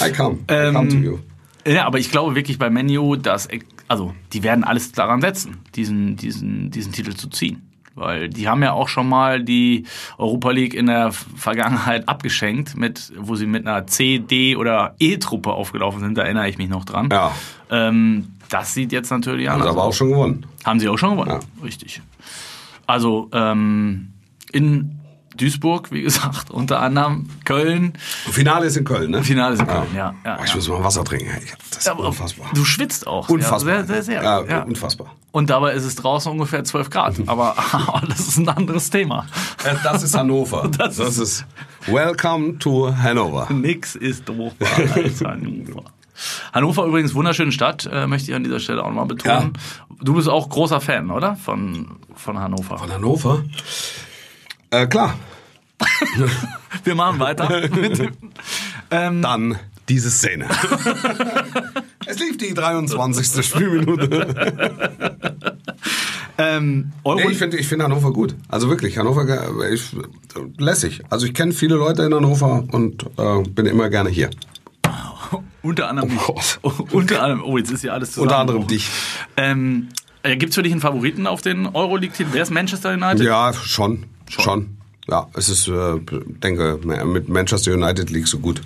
I 0.05 0.11
come. 0.13 0.39
I 0.51 0.55
Ähm, 0.55 0.75
come 0.75 0.89
to 0.89 0.97
you. 0.97 1.19
Ja, 1.67 1.87
aber 1.87 1.99
ich 1.99 2.11
glaube 2.11 2.35
wirklich 2.37 2.59
bei 2.59 2.71
Menu, 2.71 3.17
dass, 3.17 3.49
also, 3.89 4.15
die 4.33 4.43
werden 4.45 4.63
alles 4.65 4.93
daran 4.93 5.21
setzen, 5.21 5.59
diesen, 5.75 6.17
diesen, 6.17 6.71
diesen 6.71 6.93
Titel 6.93 7.15
zu 7.15 7.29
ziehen. 7.29 7.63
Weil 7.97 8.29
die 8.29 8.47
haben 8.47 8.63
ja 8.63 8.73
auch 8.73 8.89
schon 8.89 9.09
mal 9.09 9.43
die 9.43 9.85
Europa 10.19 10.51
League 10.51 10.75
in 10.75 10.87
der 10.87 11.13
Vergangenheit 11.13 12.09
abgeschenkt, 12.09 12.77
mit, 12.77 13.11
wo 13.19 13.37
sie 13.37 13.47
mit 13.47 13.67
einer 13.67 13.87
C, 13.87 14.19
D 14.19 14.55
oder 14.55 14.95
E-Truppe 14.99 15.51
aufgelaufen 15.53 16.01
sind, 16.01 16.17
da 16.19 16.23
erinnere 16.23 16.49
ich 16.49 16.59
mich 16.59 16.69
noch 16.69 16.85
dran. 16.85 17.09
Ja. 17.11 17.33
Ähm, 17.71 18.29
das 18.51 18.75
sieht 18.75 18.93
jetzt 18.93 19.11
natürlich 19.11 19.49
Haben 19.49 19.55
anders 19.63 19.69
sie 19.69 19.73
aber 19.73 19.83
auch 19.85 19.89
aus. 19.89 19.97
schon 19.97 20.11
gewonnen. 20.11 20.47
Haben 20.63 20.79
sie 20.79 20.89
auch 20.89 20.99
schon 20.99 21.13
gewonnen, 21.13 21.31
Ja. 21.31 21.41
richtig. 21.65 22.03
Also 22.87 23.29
ähm, 23.33 24.13
in 24.53 24.96
Duisburg, 25.37 25.93
wie 25.93 26.03
gesagt, 26.03 26.51
unter 26.51 26.81
anderem 26.81 27.29
Köln. 27.45 27.93
Finale 28.31 28.67
ist 28.67 28.77
in 28.77 28.85
Köln, 28.85 29.11
ne? 29.11 29.23
Finale 29.23 29.55
ist 29.55 29.61
in 29.61 29.67
Köln, 29.67 29.87
ja. 29.95 30.15
ja, 30.25 30.37
Oh, 30.41 30.43
ich 30.45 30.51
ja. 30.51 30.57
muss 30.57 30.69
mal 30.69 30.83
Wasser 30.85 31.05
trinken. 31.05 31.29
Das 31.71 31.79
ist 31.81 31.89
Aber 31.89 32.07
unfassbar. 32.07 32.47
Du 32.55 32.65
schwitzt 32.65 33.07
auch. 33.07 33.29
Unfassbar. 33.29 33.75
Ja, 33.75 33.85
sehr, 33.85 34.03
sehr, 34.03 34.03
sehr. 34.03 34.23
Ja, 34.23 34.43
ja. 34.45 34.63
unfassbar. 34.63 35.15
Und 35.33 35.51
dabei 35.51 35.73
ist 35.75 35.85
es 35.85 35.95
draußen 35.97 36.33
ungefähr 36.33 36.65
12 36.65 36.89
Grad. 36.91 37.15
Aber 37.27 37.55
das 38.09 38.21
ist 38.21 38.39
ein 38.39 38.49
anderes 38.49 38.89
Thema. 38.91 39.27
Das 39.83 40.03
ist 40.03 40.17
Hannover. 40.17 40.69
Das 40.79 40.97
Das, 40.97 41.19
ist- 41.19 41.19
ist 41.19 41.47
Welcome 41.87 42.59
to 42.59 42.93
Hanover. 42.97 43.47
Nix 43.53 43.95
ist 43.95 44.29
doofer 44.29 44.55
als 44.95 45.23
Hannover. 45.25 45.85
Hannover 46.55 46.87
übrigens 46.87 47.15
wunderschöne 47.15 47.53
Stadt, 47.53 47.89
äh, 47.93 48.07
möchte 48.07 48.31
ich 48.31 48.35
an 48.35 48.43
dieser 48.43 48.59
Stelle 48.59 48.83
auch 48.83 48.89
nochmal 48.89 49.05
betonen. 49.07 49.53
Du 50.01 50.15
bist 50.15 50.29
auch 50.31 50.49
großer 50.49 50.81
Fan, 50.81 51.11
oder? 51.11 51.37
Von, 51.37 51.97
von 52.15 52.39
Hannover. 52.39 52.79
Von 52.79 52.91
Hannover? 52.91 53.45
Äh, 54.71 54.87
klar. 54.87 55.15
Wir 56.85 56.95
machen 56.95 57.19
weiter. 57.21 57.69
mit 57.75 57.99
dem- 57.99 58.13
ähm, 58.91 59.23
Dann 59.23 59.57
diese 59.89 60.11
Szene. 60.11 60.47
es 62.07 62.19
lief 62.19 62.39
die 62.39 62.55
23. 62.55 63.45
Spielminute. 63.47 65.19
Ähm, 66.39 66.93
Nee, 67.05 67.29
ich 67.31 67.39
finde 67.39 67.57
ich 67.57 67.67
find 67.69 67.83
Hannover 67.83 68.13
gut. 68.13 68.35
Also 68.49 68.69
wirklich, 68.69 68.99
Hannover 68.99 69.27
äh, 69.29 69.75
ich, 69.75 69.85
lässig. 70.59 71.03
Also 71.11 71.27
ich 71.27 71.35
kenne 71.35 71.53
viele 71.53 71.77
Leute 71.77 72.03
in 72.03 72.13
Hannover 72.15 72.65
und 72.73 73.05
äh, 73.19 73.43
bin 73.51 73.67
immer 73.67 73.89
gerne 73.89 74.11
hier. 74.11 74.31
unter 75.63 75.89
anderem 75.89 76.11
Oh 76.29 76.33
dich. 76.35 76.59
Gott. 76.63 76.93
unter 76.93 77.23
anderem, 77.23 77.43
oh, 77.45 77.57
jetzt 77.59 77.71
ist 77.71 77.83
ja 77.85 77.93
alles 77.93 78.11
zusammen. 78.13 78.29
Unter 78.29 78.39
anderem 78.39 78.67
dich. 78.67 78.89
Ähm, 79.37 79.89
äh, 80.23 80.37
Gibt 80.37 80.51
es 80.51 80.57
für 80.57 80.63
dich 80.63 80.73
einen 80.73 80.81
Favoriten 80.81 81.27
auf 81.27 81.41
den 81.43 81.67
Euroleague-Titel? 81.67 82.31
Wer 82.33 82.43
ist 82.43 82.51
Manchester 82.51 82.93
United? 82.93 83.21
Ja, 83.25 83.53
schon, 83.55 84.05
schon. 84.29 84.79
Ja, 85.09 85.29
es 85.35 85.49
ist, 85.49 85.69
äh, 85.69 86.01
denke, 86.43 86.81
mit 87.05 87.29
Manchester 87.29 87.73
United 87.73 88.11
liegst 88.11 88.33
du 88.33 88.41
gut. 88.41 88.61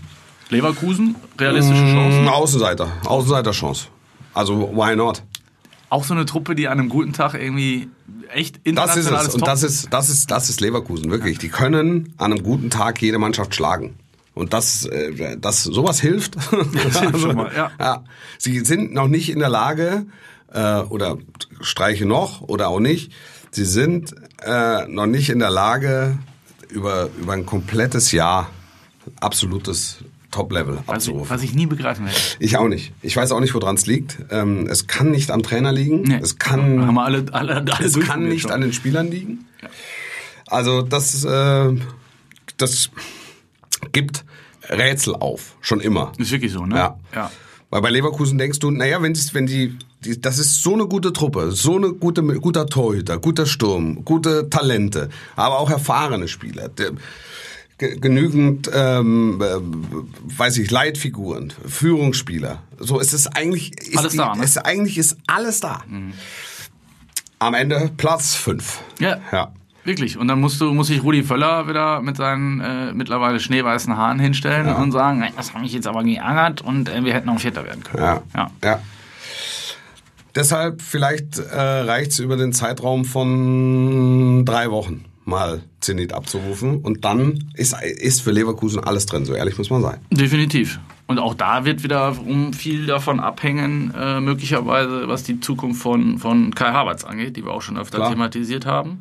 Leverkusen, 0.48 1.14
realistische 1.38 1.82
Ein 1.82 1.94
Chancen. 1.94 2.28
Außenseiter, 2.28 2.88
Außenseiter-Chance. 3.04 3.86
Also 4.34 4.72
why 4.74 4.96
not? 4.96 5.22
Auch 5.90 6.04
so 6.04 6.14
eine 6.14 6.24
Truppe, 6.24 6.54
die 6.54 6.68
an 6.68 6.78
einem 6.78 6.88
guten 6.88 7.12
Tag 7.12 7.34
irgendwie 7.34 7.88
echt 8.32 8.60
Das 8.64 8.96
ist 8.96 9.10
es. 9.10 9.34
Und 9.34 9.46
das 9.46 9.62
ist, 9.62 9.88
das 9.92 10.08
ist, 10.08 10.30
das 10.30 10.48
ist 10.48 10.60
Leverkusen, 10.60 11.10
wirklich. 11.10 11.38
Die 11.38 11.48
können 11.48 12.14
an 12.16 12.32
einem 12.32 12.42
guten 12.42 12.70
Tag 12.70 13.02
jede 13.02 13.18
Mannschaft 13.18 13.54
schlagen. 13.54 13.96
Und 14.34 14.52
das, 14.52 14.86
äh, 14.86 15.36
das 15.38 15.64
sowas 15.64 16.00
hilft. 16.00 16.36
Das 16.84 17.00
hilft 17.00 17.20
schon 17.20 17.36
mal, 17.36 17.50
ja. 17.78 18.04
Sie 18.38 18.60
sind 18.60 18.94
noch 18.94 19.08
nicht 19.08 19.30
in 19.30 19.40
der 19.40 19.48
Lage, 19.48 20.06
äh, 20.52 20.80
oder 20.80 21.18
streiche 21.60 22.06
noch 22.06 22.42
oder 22.42 22.68
auch 22.68 22.80
nicht, 22.80 23.12
sie 23.50 23.64
sind 23.64 24.14
äh, 24.42 24.86
noch 24.86 25.06
nicht 25.06 25.30
in 25.30 25.38
der 25.38 25.50
Lage, 25.50 26.18
über, 26.68 27.08
über 27.20 27.32
ein 27.32 27.46
komplettes 27.46 28.12
Jahr 28.12 28.50
absolutes 29.20 29.98
Top-Level 30.30 30.78
abzurufen. 30.86 31.28
was 31.28 31.42
ich 31.42 31.54
nie 31.54 31.66
begreifen 31.66 32.06
werde. 32.06 32.18
Ich 32.38 32.56
auch 32.56 32.68
nicht. 32.68 32.92
Ich 33.02 33.16
weiß 33.16 33.32
auch 33.32 33.40
nicht, 33.40 33.52
woran 33.54 33.74
es 33.74 33.86
liegt. 33.86 34.18
Ähm, 34.30 34.68
es 34.68 34.86
kann 34.86 35.10
nicht 35.10 35.30
am 35.30 35.42
Trainer 35.42 35.72
liegen. 35.72 36.02
Nee. 36.02 36.20
Es 36.22 36.38
kann 36.38 36.86
Haben 36.86 36.94
wir 36.94 37.04
alle, 37.04 37.26
alle, 37.32 37.56
alle 37.56 37.84
es 37.84 37.98
kann 37.98 38.28
nicht 38.28 38.42
schon. 38.42 38.52
an 38.52 38.60
den 38.60 38.72
Spielern 38.72 39.10
liegen. 39.10 39.46
Also 40.46 40.82
das, 40.82 41.24
äh, 41.24 41.74
das 42.56 42.90
gibt 43.92 44.24
Rätsel 44.68 45.16
auf, 45.16 45.56
schon 45.60 45.80
immer. 45.80 46.12
Ist 46.18 46.30
wirklich 46.30 46.52
so, 46.52 46.64
ne? 46.64 46.76
Ja. 46.76 46.98
ja. 47.14 47.30
Weil 47.70 47.82
bei 47.82 47.90
Leverkusen 47.90 48.38
denkst 48.38 48.58
du, 48.60 48.70
naja, 48.70 49.02
wenn, 49.02 49.16
wenn 49.32 49.46
die, 49.46 49.76
die, 50.04 50.20
das 50.20 50.38
ist 50.38 50.62
so 50.62 50.74
eine 50.74 50.86
gute 50.86 51.12
Truppe, 51.12 51.52
so 51.52 51.76
eine 51.76 51.92
gute, 51.92 52.22
guter 52.22 52.66
Torhüter, 52.66 53.18
guter 53.18 53.46
Sturm, 53.46 54.04
gute 54.04 54.48
Talente, 54.50 55.08
aber 55.36 55.58
auch 55.58 55.70
erfahrene 55.70 56.26
Spieler, 56.28 56.68
der, 56.68 56.92
ge- 57.78 57.98
genügend, 57.98 58.70
ähm, 58.72 59.40
äh, 59.42 59.56
weiß 60.38 60.58
ich, 60.58 60.70
Leitfiguren, 60.70 61.52
Führungsspieler. 61.66 62.62
So 62.78 62.98
ist 62.98 63.12
es 63.12 63.26
eigentlich, 63.26 63.78
ist 63.80 63.98
Alles 63.98 64.12
die, 64.12 64.18
da, 64.18 64.34
ne? 64.34 64.44
ist, 64.44 64.58
eigentlich 64.58 64.96
ist 64.98 65.16
alles 65.26 65.60
da. 65.60 65.82
Am 67.38 67.54
Ende 67.54 67.90
Platz 67.96 68.34
fünf. 68.34 68.80
Ja. 68.98 69.18
Ja. 69.32 69.52
Wirklich. 69.82 70.18
Und 70.18 70.28
dann 70.28 70.40
musst 70.40 70.60
du, 70.60 70.72
muss 70.74 70.88
sich 70.88 71.02
Rudi 71.02 71.22
Völler 71.22 71.66
wieder 71.66 72.02
mit 72.02 72.16
seinen 72.18 72.60
äh, 72.60 72.92
mittlerweile 72.92 73.40
schneeweißen 73.40 73.96
Haaren 73.96 74.18
hinstellen 74.18 74.68
und 74.74 74.92
sagen, 74.92 75.20
"Nein, 75.20 75.32
das 75.38 75.54
hat 75.54 75.62
mich 75.62 75.72
jetzt 75.72 75.86
aber 75.86 76.04
geärgert 76.04 76.60
und 76.60 76.90
äh, 76.90 77.02
wir 77.02 77.14
hätten 77.14 77.30
auch 77.30 77.40
Vierter 77.40 77.64
werden 77.64 77.82
können. 77.82 78.02
Ja. 78.02 78.22
ja. 78.36 78.50
ja. 78.62 78.82
Deshalb 80.34 80.82
vielleicht 80.82 81.38
äh, 81.38 81.58
reicht 81.58 82.12
es 82.12 82.18
über 82.18 82.36
den 82.36 82.52
Zeitraum 82.52 83.04
von 83.04 84.44
drei 84.44 84.70
Wochen 84.70 85.04
mal 85.24 85.62
Zenit 85.80 86.12
abzurufen 86.12 86.78
und 86.78 87.04
dann 87.04 87.50
ist, 87.54 87.74
ist 87.82 88.20
für 88.20 88.32
Leverkusen 88.32 88.82
alles 88.82 89.06
drin, 89.06 89.24
so 89.24 89.34
ehrlich 89.34 89.56
muss 89.58 89.70
man 89.70 89.82
sein. 89.82 89.98
Definitiv. 90.10 90.80
Und 91.06 91.18
auch 91.18 91.34
da 91.34 91.64
wird 91.64 91.82
wiederum 91.82 92.52
viel 92.52 92.86
davon 92.86 93.18
abhängen, 93.18 93.92
äh, 93.98 94.20
möglicherweise, 94.20 95.08
was 95.08 95.24
die 95.24 95.40
Zukunft 95.40 95.82
von, 95.82 96.18
von 96.18 96.54
Kai 96.54 96.70
Havertz 96.70 97.04
angeht, 97.04 97.36
die 97.36 97.44
wir 97.44 97.52
auch 97.52 97.62
schon 97.62 97.76
öfter 97.76 97.98
Klar. 97.98 98.10
thematisiert 98.10 98.66
haben. 98.66 99.00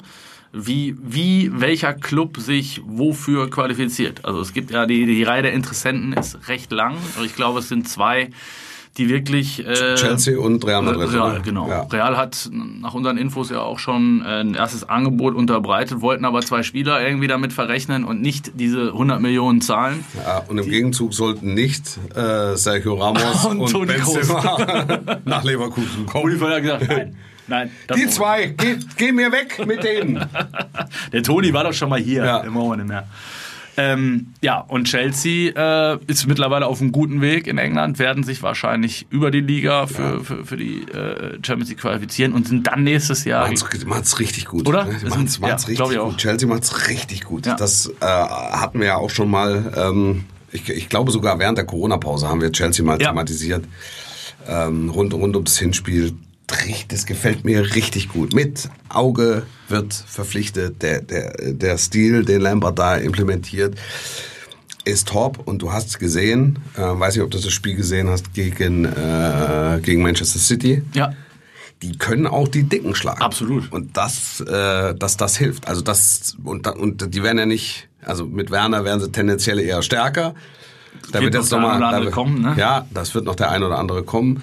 Wie, 0.51 0.95
wie 0.99 1.51
welcher 1.53 1.93
Club 1.93 2.38
sich 2.39 2.82
wofür 2.84 3.51
qualifiziert. 3.51 4.25
Also 4.25 4.39
es 4.41 4.53
gibt 4.53 4.71
ja 4.71 4.88
die, 4.88 5.05
die 5.05 5.21
Reihe 5.21 5.43
der 5.43 5.53
Interessenten 5.53 6.13
ist 6.13 6.47
recht 6.47 6.71
lang. 6.71 6.95
Aber 7.15 7.25
ich 7.25 7.36
glaube, 7.36 7.59
es 7.59 7.69
sind 7.69 7.88
zwei, 7.88 8.32
die 8.97 9.09
wirklich. 9.09 9.65
Äh, 9.65 9.95
Chelsea 9.95 10.37
und 10.37 10.65
Real 10.65 10.81
Madrid. 10.81 11.13
Real, 11.13 11.41
genau. 11.41 11.69
Ja. 11.69 11.81
Real 11.83 12.17
hat 12.17 12.49
nach 12.51 12.93
unseren 12.93 13.17
Infos 13.17 13.49
ja 13.49 13.61
auch 13.61 13.79
schon 13.79 14.21
äh, 14.25 14.41
ein 14.41 14.55
erstes 14.55 14.87
Angebot 14.87 15.35
unterbreitet, 15.35 16.01
wollten 16.01 16.25
aber 16.25 16.41
zwei 16.41 16.63
Spieler 16.63 17.01
irgendwie 17.05 17.27
damit 17.27 17.53
verrechnen 17.53 18.03
und 18.03 18.21
nicht 18.21 18.51
diese 18.55 18.87
100 18.87 19.21
Millionen 19.21 19.61
zahlen. 19.61 20.03
Ja, 20.25 20.43
und 20.47 20.57
im 20.57 20.69
Gegenzug 20.69 21.13
sollten 21.13 21.53
nicht 21.53 21.97
äh, 22.15 22.55
Sergio 22.55 22.95
Ramos 22.95 23.45
Und 23.45 23.61
und, 23.61 23.71
Toni 23.71 23.93
Benzema 23.93 24.85
nach 25.25 25.43
Leverkusen 25.43 26.05
kommen. 26.05 26.37
Völler 26.37 26.55
hat 26.55 26.61
gesagt, 26.63 26.87
nein, 26.89 27.15
nein. 27.47 27.71
Die 27.95 28.07
zwei, 28.07 28.47
geh, 28.47 28.75
geh 28.97 29.11
mir 29.11 29.31
weg 29.31 29.65
mit 29.65 29.83
denen. 29.83 30.25
Der 31.11 31.23
Toni 31.23 31.53
war 31.53 31.63
doch 31.63 31.73
schon 31.73 31.89
mal 31.89 31.99
hier, 31.99 32.25
Ja. 32.25 32.43
wir 32.43 32.75
nicht 32.77 32.87
mehr. 32.87 33.07
Ähm, 33.80 34.34
ja, 34.41 34.59
und 34.59 34.86
Chelsea 34.86 35.51
äh, 35.55 35.97
ist 36.07 36.27
mittlerweile 36.27 36.65
auf 36.67 36.82
einem 36.82 36.91
guten 36.91 37.21
Weg 37.21 37.47
in 37.47 37.57
England, 37.57 37.97
werden 37.97 38.23
sich 38.23 38.43
wahrscheinlich 38.43 39.07
über 39.09 39.32
die 39.32 39.39
Liga 39.39 39.88
für, 39.88 40.23
für, 40.23 40.45
für 40.45 40.57
die 40.57 40.82
äh, 40.91 41.39
Champions 41.41 41.69
League 41.69 41.80
qualifizieren 41.80 42.34
und 42.34 42.47
sind 42.47 42.67
dann 42.67 42.84
nächstes 42.84 43.23
Jahr. 43.23 43.47
Macht's, 43.47 43.86
macht's 43.86 44.19
richtig 44.19 44.45
gut. 44.45 44.67
Oder? 44.67 44.84
Ne? 44.86 44.97
Macht's, 45.07 45.39
macht's 45.39 45.63
ja, 45.63 45.69
richtig 45.69 45.88
gut. 45.88 45.97
auch. 45.97 46.17
Chelsea 46.17 46.47
macht's 46.47 46.89
richtig 46.89 47.23
gut. 47.23 47.45
Ja. 47.45 47.55
Das 47.55 47.88
äh, 48.01 48.05
hatten 48.05 48.80
wir 48.82 48.88
ja 48.88 48.95
auch 48.97 49.09
schon 49.09 49.30
mal, 49.30 49.71
ähm, 49.77 50.25
ich, 50.51 50.67
ich 50.69 50.89
glaube 50.89 51.11
sogar 51.11 51.39
während 51.39 51.57
der 51.57 51.65
Corona-Pause 51.65 52.27
haben 52.27 52.41
wir 52.41 52.51
Chelsea 52.51 52.84
mal 52.84 52.99
Ja. 53.01 53.09
thematisiert. 53.09 53.63
Ähm, 54.47 54.89
rund, 54.89 55.13
rund 55.13 55.36
ums 55.36 55.57
Hinspiel. 55.57 56.13
Das 56.87 57.05
gefällt 57.05 57.45
mir 57.45 57.75
richtig 57.75 58.09
gut. 58.09 58.33
Mit 58.33 58.69
Auge 58.89 59.43
wird 59.67 59.93
verpflichtet, 59.93 60.81
der, 60.81 61.01
der, 61.01 61.53
der 61.53 61.77
Stil, 61.77 62.25
den 62.25 62.41
Lambert 62.41 62.79
da 62.79 62.95
implementiert, 62.95 63.75
ist 64.85 65.07
top. 65.09 65.47
Und 65.47 65.61
du 65.61 65.71
hast 65.71 65.99
gesehen, 65.99 66.59
äh, 66.75 66.81
weiß 66.81 67.15
nicht, 67.15 67.23
ob 67.23 67.31
du 67.31 67.37
das 67.39 67.51
Spiel 67.51 67.75
gesehen 67.75 68.09
hast, 68.09 68.33
gegen, 68.33 68.85
äh, 68.85 69.79
gegen 69.83 70.01
Manchester 70.01 70.39
City 70.39 70.81
Ja, 70.93 71.13
die 71.81 71.97
können 71.97 72.25
auch 72.27 72.47
die 72.47 72.63
Dicken 72.63 72.95
schlagen. 72.95 73.21
Absolut. 73.21 73.71
Und 73.71 73.95
das, 73.95 74.41
äh, 74.41 74.95
das, 74.95 75.17
das 75.17 75.37
hilft. 75.37 75.67
Also 75.67 75.81
das 75.81 76.35
und, 76.43 76.67
und 76.67 77.13
die 77.13 77.23
werden 77.23 77.37
ja 77.37 77.45
nicht, 77.45 77.87
also 78.03 78.25
mit 78.25 78.49
Werner 78.51 78.83
werden 78.83 78.99
sie 78.99 79.11
tendenziell 79.11 79.59
eher 79.59 79.81
stärker. 79.83 80.33
Da 81.11 81.21
Wird 81.21 81.35
jetzt 81.35 81.51
der 81.51 81.59
noch 81.59 81.67
mal, 81.67 81.73
ein 81.75 81.77
oder 81.77 81.85
da 81.85 81.87
andere 81.89 82.05
wird- 82.05 82.13
kommen, 82.15 82.41
ne? 82.41 82.55
Ja, 82.57 82.87
das 82.91 83.13
wird 83.13 83.25
noch 83.25 83.35
der 83.35 83.51
ein 83.51 83.63
oder 83.63 83.77
andere 83.77 84.03
kommen. 84.03 84.41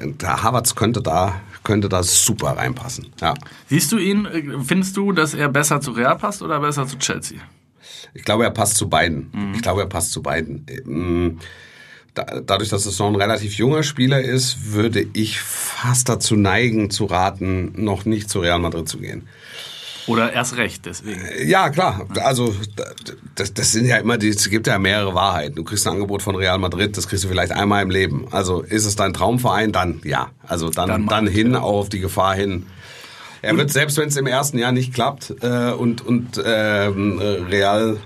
Der 0.00 0.42
Havertz 0.42 0.74
könnte 0.74 1.02
da, 1.02 1.40
könnte 1.62 1.88
da 1.88 2.02
super 2.02 2.56
reinpassen. 2.56 3.06
Ja. 3.20 3.34
siehst 3.68 3.92
du 3.92 3.98
ihn, 3.98 4.26
äh, 4.26 4.42
findest 4.62 4.96
du, 4.96 5.12
dass 5.12 5.34
er 5.34 5.48
besser 5.48 5.80
zu 5.80 5.92
Real 5.92 6.16
passt 6.16 6.42
oder 6.42 6.60
besser 6.60 6.86
zu 6.86 6.98
Chelsea? 6.98 7.38
Ich 8.12 8.24
glaube, 8.24 8.44
er 8.44 8.50
passt 8.50 8.76
zu 8.76 8.88
beiden. 8.88 9.30
Mhm. 9.32 9.54
Ich 9.54 9.62
glaube, 9.62 9.80
er 9.82 9.88
passt 9.88 10.12
zu 10.12 10.22
beiden. 10.22 10.66
Ähm, 10.86 11.38
Da, 12.14 12.22
dadurch, 12.46 12.68
dass 12.68 12.86
es 12.86 13.00
noch 13.00 13.08
ein 13.08 13.16
relativ 13.16 13.54
junger 13.54 13.82
Spieler 13.82 14.20
ist, 14.20 14.72
würde 14.72 15.04
ich 15.14 15.40
fast 15.40 16.08
dazu 16.08 16.36
neigen, 16.36 16.88
zu 16.90 17.06
raten, 17.06 17.72
noch 17.74 18.04
nicht 18.04 18.30
zu 18.30 18.38
Real 18.38 18.60
Madrid 18.60 18.88
zu 18.88 18.98
gehen. 18.98 19.26
Oder 20.06 20.32
erst 20.32 20.56
recht, 20.56 20.84
deswegen. 20.86 21.22
Ja, 21.46 21.70
klar. 21.70 22.06
Also 22.22 22.54
das, 23.34 23.54
das 23.54 23.72
sind 23.72 23.86
ja 23.86 23.96
immer, 23.96 24.18
die, 24.18 24.28
es 24.28 24.48
gibt 24.50 24.66
ja 24.66 24.78
mehrere 24.78 25.14
Wahrheiten. 25.14 25.56
Du 25.56 25.64
kriegst 25.64 25.86
ein 25.86 25.94
Angebot 25.94 26.22
von 26.22 26.36
Real 26.36 26.58
Madrid, 26.58 26.96
das 26.96 27.08
kriegst 27.08 27.24
du 27.24 27.28
vielleicht 27.28 27.52
einmal 27.52 27.82
im 27.82 27.90
Leben. 27.90 28.26
Also 28.30 28.60
ist 28.60 28.84
es 28.84 28.96
dein 28.96 29.14
Traumverein, 29.14 29.72
dann 29.72 30.00
ja. 30.04 30.28
Also 30.46 30.68
dann, 30.68 30.88
Dann 30.88 31.06
dann, 31.06 31.26
hin, 31.26 31.56
auch 31.56 31.80
auf 31.80 31.88
die 31.88 32.00
Gefahr 32.00 32.34
hin. 32.34 32.66
Er 33.40 33.56
wird, 33.56 33.70
selbst 33.70 33.98
wenn 33.98 34.08
es 34.08 34.16
im 34.16 34.26
ersten 34.26 34.58
Jahr 34.58 34.72
nicht 34.72 34.94
klappt 34.94 35.34
äh, 35.42 35.72
und, 35.72 36.04
und 36.06 36.42
ähm, 36.44 37.20
äh, 37.20 37.24
Real 37.24 37.98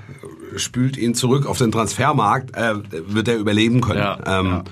spült 0.57 0.97
ihn 0.97 1.15
zurück 1.15 1.47
auf 1.47 1.59
den 1.59 1.71
Transfermarkt, 1.71 2.57
äh, 2.57 2.75
wird 2.91 3.29
er 3.29 3.37
überleben 3.37 3.81
können. 3.81 4.01
Ja, 4.01 4.19
ähm, 4.41 4.47
ja. 4.47 4.65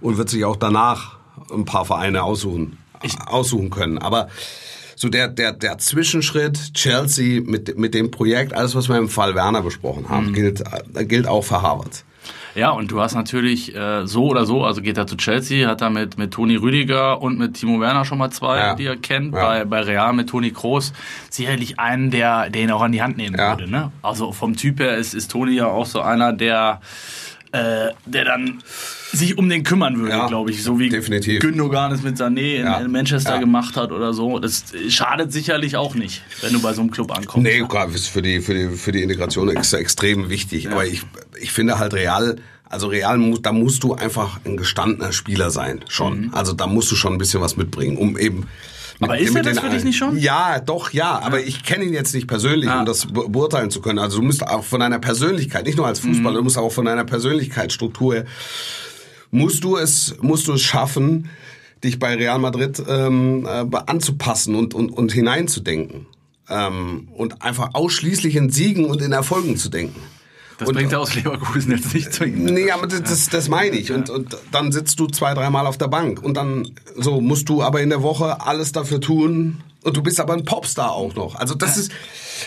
Und 0.00 0.16
wird 0.16 0.28
sich 0.28 0.44
auch 0.44 0.56
danach 0.56 1.18
ein 1.52 1.64
paar 1.64 1.84
Vereine 1.84 2.24
aussuchen, 2.24 2.78
aussuchen 3.26 3.70
können. 3.70 3.98
Aber 3.98 4.28
so 4.96 5.08
der, 5.08 5.28
der, 5.28 5.52
der 5.52 5.78
Zwischenschritt 5.78 6.74
Chelsea 6.74 7.40
mit, 7.42 7.78
mit 7.78 7.94
dem 7.94 8.10
Projekt, 8.10 8.52
alles 8.54 8.74
was 8.74 8.88
wir 8.88 8.96
im 8.96 9.08
Fall 9.08 9.34
Werner 9.34 9.62
besprochen 9.62 10.08
haben, 10.08 10.28
Mhm. 10.28 10.32
gilt, 10.34 10.62
äh, 10.94 11.04
gilt 11.04 11.26
auch 11.26 11.42
für 11.42 11.62
Harvard. 11.62 12.04
Ja, 12.54 12.70
und 12.70 12.90
du 12.90 13.00
hast 13.00 13.14
natürlich 13.14 13.74
äh, 13.74 14.06
so 14.06 14.26
oder 14.26 14.44
so, 14.44 14.62
also 14.62 14.82
geht 14.82 14.98
er 14.98 15.06
zu 15.06 15.16
Chelsea, 15.16 15.66
hat 15.66 15.80
er 15.80 15.88
mit, 15.88 16.18
mit 16.18 16.32
Toni 16.32 16.56
Rüdiger 16.56 17.22
und 17.22 17.38
mit 17.38 17.54
Timo 17.54 17.80
Werner 17.80 18.04
schon 18.04 18.18
mal 18.18 18.30
zwei, 18.30 18.58
Ja. 18.58 18.74
die 18.74 18.84
er 18.84 18.96
kennt. 18.96 19.34
Ja. 19.34 19.40
Bei, 19.40 19.64
bei 19.64 19.80
Real 19.80 20.12
mit 20.12 20.28
Toni 20.28 20.50
Kroos 20.50 20.92
sicherlich 21.30 21.78
einen, 21.80 22.10
der, 22.10 22.54
ihn 22.54 22.70
auch 22.70 22.82
an 22.82 22.92
die 22.92 23.00
Hand 23.02 23.16
nehmen 23.16 23.36
Ja. 23.38 23.56
würde. 23.58 23.70
Ne? 23.70 23.90
Also 24.02 24.32
vom 24.32 24.54
Typ 24.54 24.80
her 24.80 24.98
ist, 24.98 25.14
ist 25.14 25.30
Toni 25.30 25.52
ja 25.54 25.66
auch 25.66 25.86
so 25.86 26.02
einer, 26.02 26.34
der, 26.34 26.82
äh, 27.52 27.88
der 28.06 28.24
dann 28.24 28.62
sich 29.12 29.36
um 29.36 29.48
den 29.48 29.62
kümmern 29.62 29.98
würde, 29.98 30.10
Ja, 30.10 30.26
glaube 30.26 30.50
ich. 30.50 30.62
So 30.62 30.78
wie 30.78 30.88
definitiv. 30.88 31.40
Gündogan 31.40 31.92
es 31.92 32.02
mit 32.02 32.16
Sané 32.16 32.56
in, 32.56 32.64
Ja. 32.66 32.78
in 32.80 32.90
Manchester 32.90 33.34
Ja. 33.34 33.40
gemacht 33.40 33.76
hat 33.76 33.92
oder 33.92 34.14
so. 34.14 34.38
Das 34.38 34.64
schadet 34.88 35.32
sicherlich 35.32 35.76
auch 35.76 35.94
nicht, 35.94 36.22
wenn 36.40 36.52
du 36.54 36.60
bei 36.62 36.72
so 36.72 36.80
einem 36.80 36.90
Club 36.90 37.10
ankommst. 37.14 37.44
Nee, 37.46 37.62
klar, 37.68 37.88
ist 37.94 38.08
für 38.08 38.22
die, 38.22 38.40
für 38.40 38.54
die, 38.54 38.68
für 38.76 38.90
die 38.92 39.02
Integration 39.02 39.48
ex 39.50 39.72
extrem 39.74 40.30
wichtig. 40.30 40.70
Aber 40.70 40.86
ich, 40.86 41.02
ich 41.40 41.52
finde 41.52 41.78
halt 41.78 41.92
Real, 41.92 42.36
also 42.70 42.86
Real, 42.86 43.18
da 43.42 43.52
musst 43.52 43.82
du 43.84 43.94
einfach 43.94 44.40
ein 44.46 44.56
gestandener 44.56 45.12
Spieler 45.12 45.50
sein, 45.50 45.84
schon. 45.88 46.30
Also 46.32 46.54
da 46.54 46.66
musst 46.66 46.90
du 46.90 46.96
schon 46.96 47.12
ein 47.12 47.18
bisschen 47.18 47.42
was 47.42 47.58
mitbringen, 47.58 47.98
um 47.98 48.16
eben 48.16 48.46
Aber 49.02 49.18
ist 49.18 49.34
er 49.34 49.42
das 49.42 49.58
für 49.58 49.68
dich 49.70 49.84
nicht 49.84 49.96
schon? 49.96 50.16
Ja, 50.18 50.60
doch, 50.60 50.90
ja. 50.92 51.18
Aber 51.22 51.40
ich 51.42 51.62
kenne 51.64 51.84
ihn 51.84 51.92
jetzt 51.92 52.14
nicht 52.14 52.26
persönlich, 52.26 52.66
Ja. 52.66 52.80
um 52.80 52.86
das 52.86 53.06
be- 53.06 53.28
beurteilen 53.28 53.70
zu 53.70 53.80
können. 53.80 53.98
Also 53.98 54.18
du 54.18 54.24
musst 54.24 54.46
auch 54.46 54.64
von 54.64 54.80
deiner 54.80 54.98
Persönlichkeit, 54.98 55.66
nicht 55.66 55.76
nur 55.76 55.86
als 55.86 56.02
Mhm. 56.02 56.14
Fußballer, 56.14 56.36
du 56.38 56.44
musst 56.44 56.58
auch 56.58 56.72
von 56.72 56.84
deiner 56.84 57.04
Persönlichkeitsstruktur, 57.04 58.14
her, 58.14 58.24
musst 59.30 59.64
du 59.64 59.76
es, 59.76 60.14
musst 60.20 60.46
du 60.48 60.52
es 60.52 60.62
schaffen, 60.62 61.28
dich 61.82 61.98
bei 61.98 62.14
Real 62.14 62.38
Madrid 62.38 62.82
ähm, 62.88 63.46
äh, 63.46 63.64
anzupassen 63.86 64.54
und, 64.54 64.74
und, 64.74 64.90
und 64.90 65.12
hineinzudenken. 65.12 66.06
Ähm, 66.48 67.08
und 67.16 67.42
einfach 67.42 67.70
ausschließlich 67.74 68.36
in 68.36 68.50
Siegen 68.50 68.84
und 68.84 69.00
in 69.00 69.12
Erfolgen 69.12 69.56
zu 69.56 69.68
denken. 69.68 70.00
Das 70.58 70.68
Und- 70.68 70.74
bringt 70.74 70.92
er 70.92 71.00
aus 71.00 71.14
Leverkusen 71.14 71.72
jetzt 71.72 71.94
nicht 71.94 72.12
zwingend. 72.12 72.50
Nee, 72.52 72.70
aber 72.70 72.86
das, 72.86 73.02
das, 73.02 73.28
das 73.28 73.48
meine 73.48 73.76
ich. 73.76 73.90
Und, 73.92 74.10
und 74.10 74.36
dann 74.50 74.70
sitzt 74.72 74.98
du 75.00 75.06
zwei, 75.06 75.34
dreimal 75.34 75.66
auf 75.66 75.78
der 75.78 75.88
Bank. 75.88 76.22
Und 76.22 76.36
dann 76.36 76.68
so 76.96 77.20
musst 77.20 77.48
du 77.48 77.62
aber 77.62 77.80
in 77.80 77.88
der 77.90 78.02
Woche 78.02 78.40
alles 78.40 78.72
dafür 78.72 79.00
tun. 79.00 79.62
Und 79.84 79.96
du 79.96 80.02
bist 80.02 80.20
aber 80.20 80.34
ein 80.34 80.44
Popstar 80.44 80.92
auch 80.92 81.16
noch. 81.16 81.34
Also 81.34 81.56
das 81.56 81.76
ist, 81.76 81.90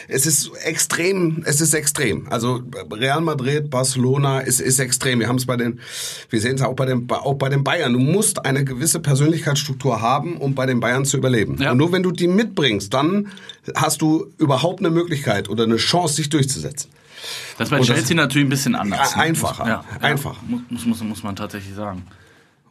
es 0.07 0.25
ist 0.25 0.51
extrem, 0.63 1.43
es 1.45 1.59
ist 1.59 1.73
extrem. 1.73 2.27
Also 2.31 2.61
Real 2.89 3.19
Madrid, 3.19 3.69
Barcelona 3.69 4.39
ist, 4.39 4.61
ist 4.61 4.79
extrem. 4.79 5.19
Wir 5.19 5.27
haben 5.27 5.35
es 5.35 5.45
bei 5.45 5.57
den, 5.57 5.81
wir 6.29 6.39
sehen 6.39 6.55
es 6.55 6.61
auch 6.61 6.75
bei 6.75 6.85
den, 6.85 7.09
auch 7.11 7.33
bei 7.33 7.49
den 7.49 7.65
Bayern. 7.65 7.91
Du 7.91 7.99
musst 7.99 8.45
eine 8.45 8.63
gewisse 8.63 9.01
Persönlichkeitsstruktur 9.01 9.99
haben, 9.99 10.37
um 10.37 10.55
bei 10.55 10.65
den 10.65 10.79
Bayern 10.79 11.03
zu 11.03 11.17
überleben. 11.17 11.57
Ja. 11.59 11.71
Und 11.71 11.77
nur 11.79 11.91
wenn 11.91 12.03
du 12.03 12.11
die 12.13 12.29
mitbringst, 12.29 12.93
dann 12.93 13.27
hast 13.75 14.01
du 14.01 14.27
überhaupt 14.37 14.79
eine 14.79 14.89
Möglichkeit 14.89 15.49
oder 15.49 15.63
eine 15.65 15.75
Chance, 15.75 16.15
sich 16.15 16.29
durchzusetzen. 16.29 16.89
Das 17.57 17.67
ist 17.67 17.71
bei 17.71 17.79
Und 17.79 17.85
Chelsea 17.85 18.15
natürlich 18.15 18.47
ein 18.47 18.49
bisschen 18.49 18.75
anders. 18.75 19.15
Ja, 19.15 19.21
einfacher. 19.21 19.67
Ja, 19.67 19.83
Einfach. 20.01 20.35
Ja, 20.49 20.59
muss, 20.69 20.85
muss, 20.85 21.03
muss 21.03 21.23
man 21.23 21.35
tatsächlich 21.35 21.75
sagen. 21.75 22.03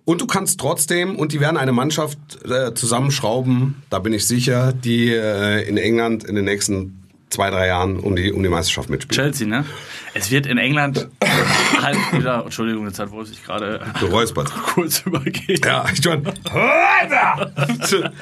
Und 0.04 0.20
du 0.20 0.26
kannst 0.26 0.60
trotzdem, 0.60 1.16
und 1.16 1.32
die 1.32 1.40
werden 1.40 1.56
eine 1.56 1.72
Mannschaft 1.72 2.18
äh, 2.44 2.74
zusammenschrauben, 2.74 3.82
da 3.88 4.00
bin 4.00 4.12
ich 4.12 4.26
sicher, 4.26 4.72
die 4.72 5.08
äh, 5.08 5.66
in 5.66 5.78
England 5.78 6.24
in 6.24 6.34
den 6.34 6.44
nächsten 6.44 7.00
zwei, 7.30 7.50
drei 7.50 7.66
Jahren 7.66 7.98
um 7.98 8.14
die, 8.14 8.32
um 8.32 8.42
die 8.42 8.48
Meisterschaft 8.48 8.90
mitspielt. 8.90 9.16
Chelsea, 9.16 9.46
ne? 9.46 9.64
Es 10.12 10.30
wird 10.30 10.46
in 10.46 10.58
England 10.58 11.08
halt 11.82 11.96
wieder, 12.12 12.44
Entschuldigung, 12.44 12.86
jetzt 12.86 12.98
hat 12.98 13.10
Wolf 13.10 13.28
sich 13.28 13.42
gerade 13.42 13.80
Du 13.98 14.10
kurz 14.74 15.00
übergehen. 15.00 15.60
Ja, 15.64 15.86
ich 15.92 16.04
meine, 16.04 16.34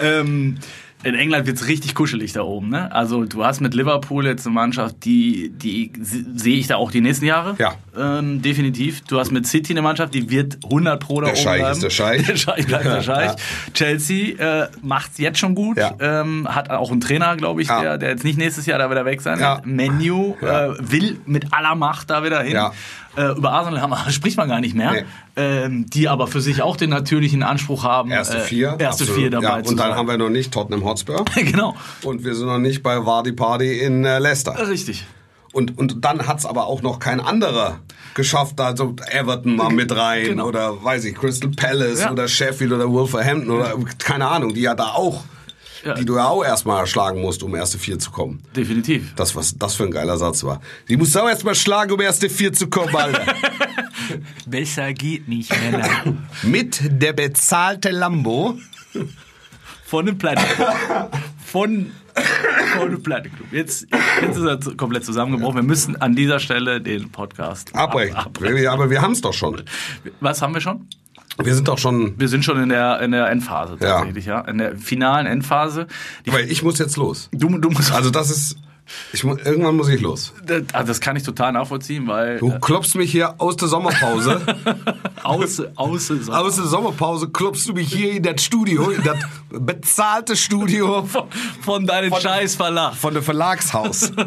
ähm, 0.00 0.58
in 1.04 1.14
England 1.14 1.46
wird's 1.46 1.66
richtig 1.68 1.94
kuschelig 1.94 2.32
da 2.32 2.42
oben, 2.42 2.70
ne? 2.70 2.90
Also 2.92 3.24
du 3.24 3.44
hast 3.44 3.60
mit 3.60 3.74
Liverpool 3.74 4.26
jetzt 4.26 4.46
eine 4.46 4.54
Mannschaft, 4.54 5.04
die, 5.04 5.50
die 5.54 5.92
se- 6.00 6.24
sehe 6.34 6.56
ich 6.56 6.66
da 6.66 6.76
auch 6.76 6.90
die 6.90 7.00
nächsten 7.00 7.26
Jahre. 7.26 7.54
Ja. 7.58 7.74
Ähm, 7.96 8.42
definitiv. 8.42 9.02
Du 9.02 9.18
hast 9.20 9.30
mit 9.30 9.46
City 9.46 9.72
eine 9.72 9.82
Mannschaft, 9.82 10.14
die 10.14 10.30
wird 10.30 10.58
100 10.64 10.98
pro 11.00 11.20
da 11.20 11.26
Der 11.26 11.34
oben 11.34 11.42
Scheich 11.42 11.58
bleiben. 11.60 11.72
ist 11.72 11.82
der 11.82 11.90
Scheich. 11.90 12.26
Der 12.26 12.36
Scheich 12.36 12.66
bleibt 12.66 12.84
der 12.86 13.02
Scheich. 13.02 13.30
Ja. 13.30 13.36
Chelsea 13.72 14.62
äh, 14.64 14.68
macht's 14.82 15.18
jetzt 15.18 15.38
schon 15.38 15.54
gut. 15.54 15.76
Ja. 15.76 15.94
Ähm, 16.00 16.48
hat 16.48 16.70
auch 16.70 16.90
einen 16.90 17.00
Trainer, 17.00 17.36
glaube 17.36 17.62
ich, 17.62 17.68
Ja. 17.68 17.80
der, 17.82 17.98
der 17.98 18.08
jetzt 18.10 18.24
nicht 18.24 18.38
nächstes 18.38 18.66
Jahr 18.66 18.78
da 18.78 18.90
wieder 18.90 19.04
weg 19.04 19.20
sein 19.20 19.38
wird. 19.38 19.66
Menu 19.66 20.34
äh, 20.40 20.70
will 20.80 21.18
mit 21.26 21.52
aller 21.52 21.74
Macht 21.74 22.10
da 22.10 22.24
wieder 22.24 22.42
hin. 22.42 22.54
Äh, 23.16 23.36
über 23.36 23.52
Arsenal 23.52 23.80
haben 23.80 23.94
spricht 24.10 24.36
man 24.36 24.48
gar 24.48 24.60
nicht 24.60 24.74
mehr. 24.74 24.92
Nee. 24.92 25.04
Ähm, 25.36 25.86
die 25.90 26.08
aber 26.08 26.26
für 26.26 26.40
sich 26.40 26.62
auch 26.62 26.76
den 26.76 26.90
natürlichen 26.90 27.42
Anspruch 27.42 27.84
haben. 27.84 28.10
erste 28.10 28.38
äh, 28.38 28.40
vier. 28.40 28.68
Erste 28.78 29.04
absolut. 29.04 29.14
vier 29.14 29.30
dabei 29.30 29.46
ja, 29.46 29.56
Und 29.56 29.66
dann 29.70 29.76
sein. 29.78 29.94
haben 29.94 30.08
wir 30.08 30.16
noch 30.18 30.30
nicht 30.30 30.52
Tottenham 30.52 30.84
Hotspur. 30.84 31.24
genau. 31.34 31.74
Und 32.02 32.24
wir 32.24 32.34
sind 32.34 32.46
noch 32.46 32.58
nicht 32.58 32.82
bei 32.82 33.04
Vardy 33.04 33.32
Party 33.32 33.80
in 33.80 34.04
äh, 34.04 34.18
Leicester. 34.18 34.68
Richtig. 34.68 35.04
Und, 35.52 35.78
und 35.78 36.04
dann 36.04 36.26
hat's 36.26 36.46
aber 36.46 36.66
auch 36.66 36.82
noch 36.82 36.98
kein 36.98 37.20
anderer 37.20 37.78
geschafft, 38.14 38.58
da 38.58 38.76
so 38.76 38.94
Everton 39.12 39.54
mal 39.56 39.70
mit 39.70 39.94
rein 39.96 40.24
Genau. 40.24 40.46
oder 40.48 40.82
weiß 40.84 41.04
ich, 41.04 41.14
Crystal 41.14 41.50
Palace 41.50 42.00
Ja. 42.00 42.10
oder 42.12 42.26
Sheffield 42.26 42.72
oder 42.72 42.90
Wolverhampton 42.90 43.50
oder 43.52 43.74
keine 43.98 44.26
Ahnung, 44.26 44.52
die 44.54 44.62
ja 44.62 44.74
da 44.74 44.86
auch, 44.94 45.22
Ja. 45.84 45.94
die 45.94 46.04
du 46.04 46.16
ja 46.16 46.28
auch 46.28 46.44
erstmal 46.44 46.86
schlagen 46.86 47.20
musst, 47.20 47.42
um 47.42 47.54
erste 47.54 47.78
vier 47.78 47.98
zu 47.98 48.10
kommen. 48.10 48.42
Definitiv. 48.56 49.14
Das, 49.16 49.36
was 49.36 49.56
das 49.58 49.74
für 49.74 49.84
ein 49.84 49.90
geiler 49.90 50.16
Satz 50.16 50.42
war. 50.44 50.60
Die 50.88 50.96
musst 50.96 51.14
du 51.14 51.20
auch 51.20 51.28
erstmal 51.28 51.54
schlagen, 51.54 51.92
um 51.92 52.00
erste 52.00 52.28
vier 52.30 52.52
zu 52.52 52.68
kommen, 52.68 52.94
Alter. 52.96 53.24
Besser 54.46 54.92
geht 54.92 55.28
nicht, 55.28 55.50
Männer. 55.62 55.88
mit 56.42 56.80
der 56.82 57.12
bezahlte 57.12 57.90
Lambo. 57.90 58.58
Von 59.84 60.06
dem 60.06 60.18
Plattenclub. 60.18 60.68
Von, 61.44 61.92
von 62.78 62.90
dem 62.90 63.02
Plattenclub. 63.02 63.52
Jetzt, 63.52 63.86
jetzt 64.22 64.36
ist 64.36 64.44
er 64.44 64.58
komplett 64.76 65.04
zusammengebrochen. 65.04 65.56
Wir 65.56 65.62
müssen 65.62 66.00
an 66.00 66.14
dieser 66.16 66.40
Stelle 66.40 66.80
den 66.80 67.10
Podcast 67.10 67.74
Abbrechen. 67.74 68.16
ab- 68.16 68.26
abbrechen. 68.26 68.66
Aber 68.68 68.90
wir 68.90 69.02
haben's 69.02 69.20
doch 69.20 69.34
schon. 69.34 69.62
Was 70.20 70.42
haben 70.42 70.54
wir 70.54 70.60
schon? 70.60 70.88
Wir 71.42 71.54
sind 71.54 71.68
doch 71.68 71.78
schon. 71.78 72.18
Wir 72.18 72.28
sind 72.28 72.44
schon 72.44 72.62
in 72.62 72.68
der, 72.68 73.00
in 73.00 73.10
der 73.12 73.28
Endphase 73.28 73.76
Ja. 73.80 73.96
tatsächlich, 73.98 74.26
ja. 74.26 74.40
In 74.42 74.58
der 74.58 74.76
finalen 74.76 75.26
Endphase. 75.26 75.86
Die, 76.26 76.32
Weil 76.32 76.50
ich 76.50 76.62
muss 76.62 76.78
jetzt 76.78 76.96
los. 76.96 77.28
du, 77.32 77.48
du 77.58 77.70
musst. 77.70 77.92
Also 77.92 78.10
das 78.10 78.30
ist. 78.30 78.56
Ich, 79.14 79.24
mu- 79.24 79.34
irgendwann 79.42 79.76
muss 79.76 79.88
ich 79.88 80.02
los. 80.02 80.34
das, 80.44 80.62
also 80.74 80.88
das 80.88 81.00
kann 81.00 81.16
ich 81.16 81.22
total 81.22 81.52
nachvollziehen, 81.52 82.06
weil 82.06 82.36
Du 82.38 82.50
klopfst 82.58 82.96
mich 82.96 83.10
hier 83.10 83.40
aus 83.40 83.56
der 83.56 83.66
Sommerpause. 83.68 84.42
aus, 85.22 85.62
aus, 85.76 86.10
aus 86.28 86.56
der 86.56 86.64
Sommerpause 86.66 87.30
klopfst 87.30 87.66
du 87.66 87.72
mich 87.72 87.90
hier 87.90 88.12
in 88.12 88.22
das 88.22 88.44
Studio, 88.44 88.90
in 88.90 89.02
das 89.02 89.16
bezahlte 89.48 90.36
Studio 90.36 91.02
von, 91.06 91.22
von 91.62 91.86
deinem 91.86 92.14
Scheiß 92.14 92.56
Verlag. 92.56 92.94
von 92.94 93.14
der 93.14 93.22
Verlagshaus. 93.22 94.12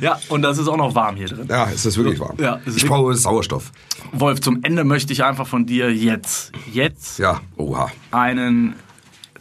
Ja, 0.00 0.18
und 0.28 0.42
das 0.42 0.58
ist 0.58 0.68
auch 0.68 0.76
noch 0.76 0.94
warm 0.94 1.16
hier 1.16 1.26
drin. 1.28 1.46
Ja, 1.48 1.68
es 1.72 1.84
ist 1.86 1.96
wirklich 1.96 2.18
warm. 2.20 2.36
Ja, 2.38 2.60
es 2.66 2.74
ist 2.74 2.82
ich 2.82 2.86
brauche 2.88 3.14
Sauerstoff. 3.14 3.72
Wolf, 4.12 4.40
zum 4.40 4.62
Ende 4.64 4.84
möchte 4.84 5.12
ich 5.12 5.24
einfach 5.24 5.46
von 5.46 5.66
dir 5.66 5.92
jetzt, 5.92 6.52
jetzt 6.72 7.18
Ja, 7.18 7.40
oha. 7.56 7.90
einen 8.10 8.74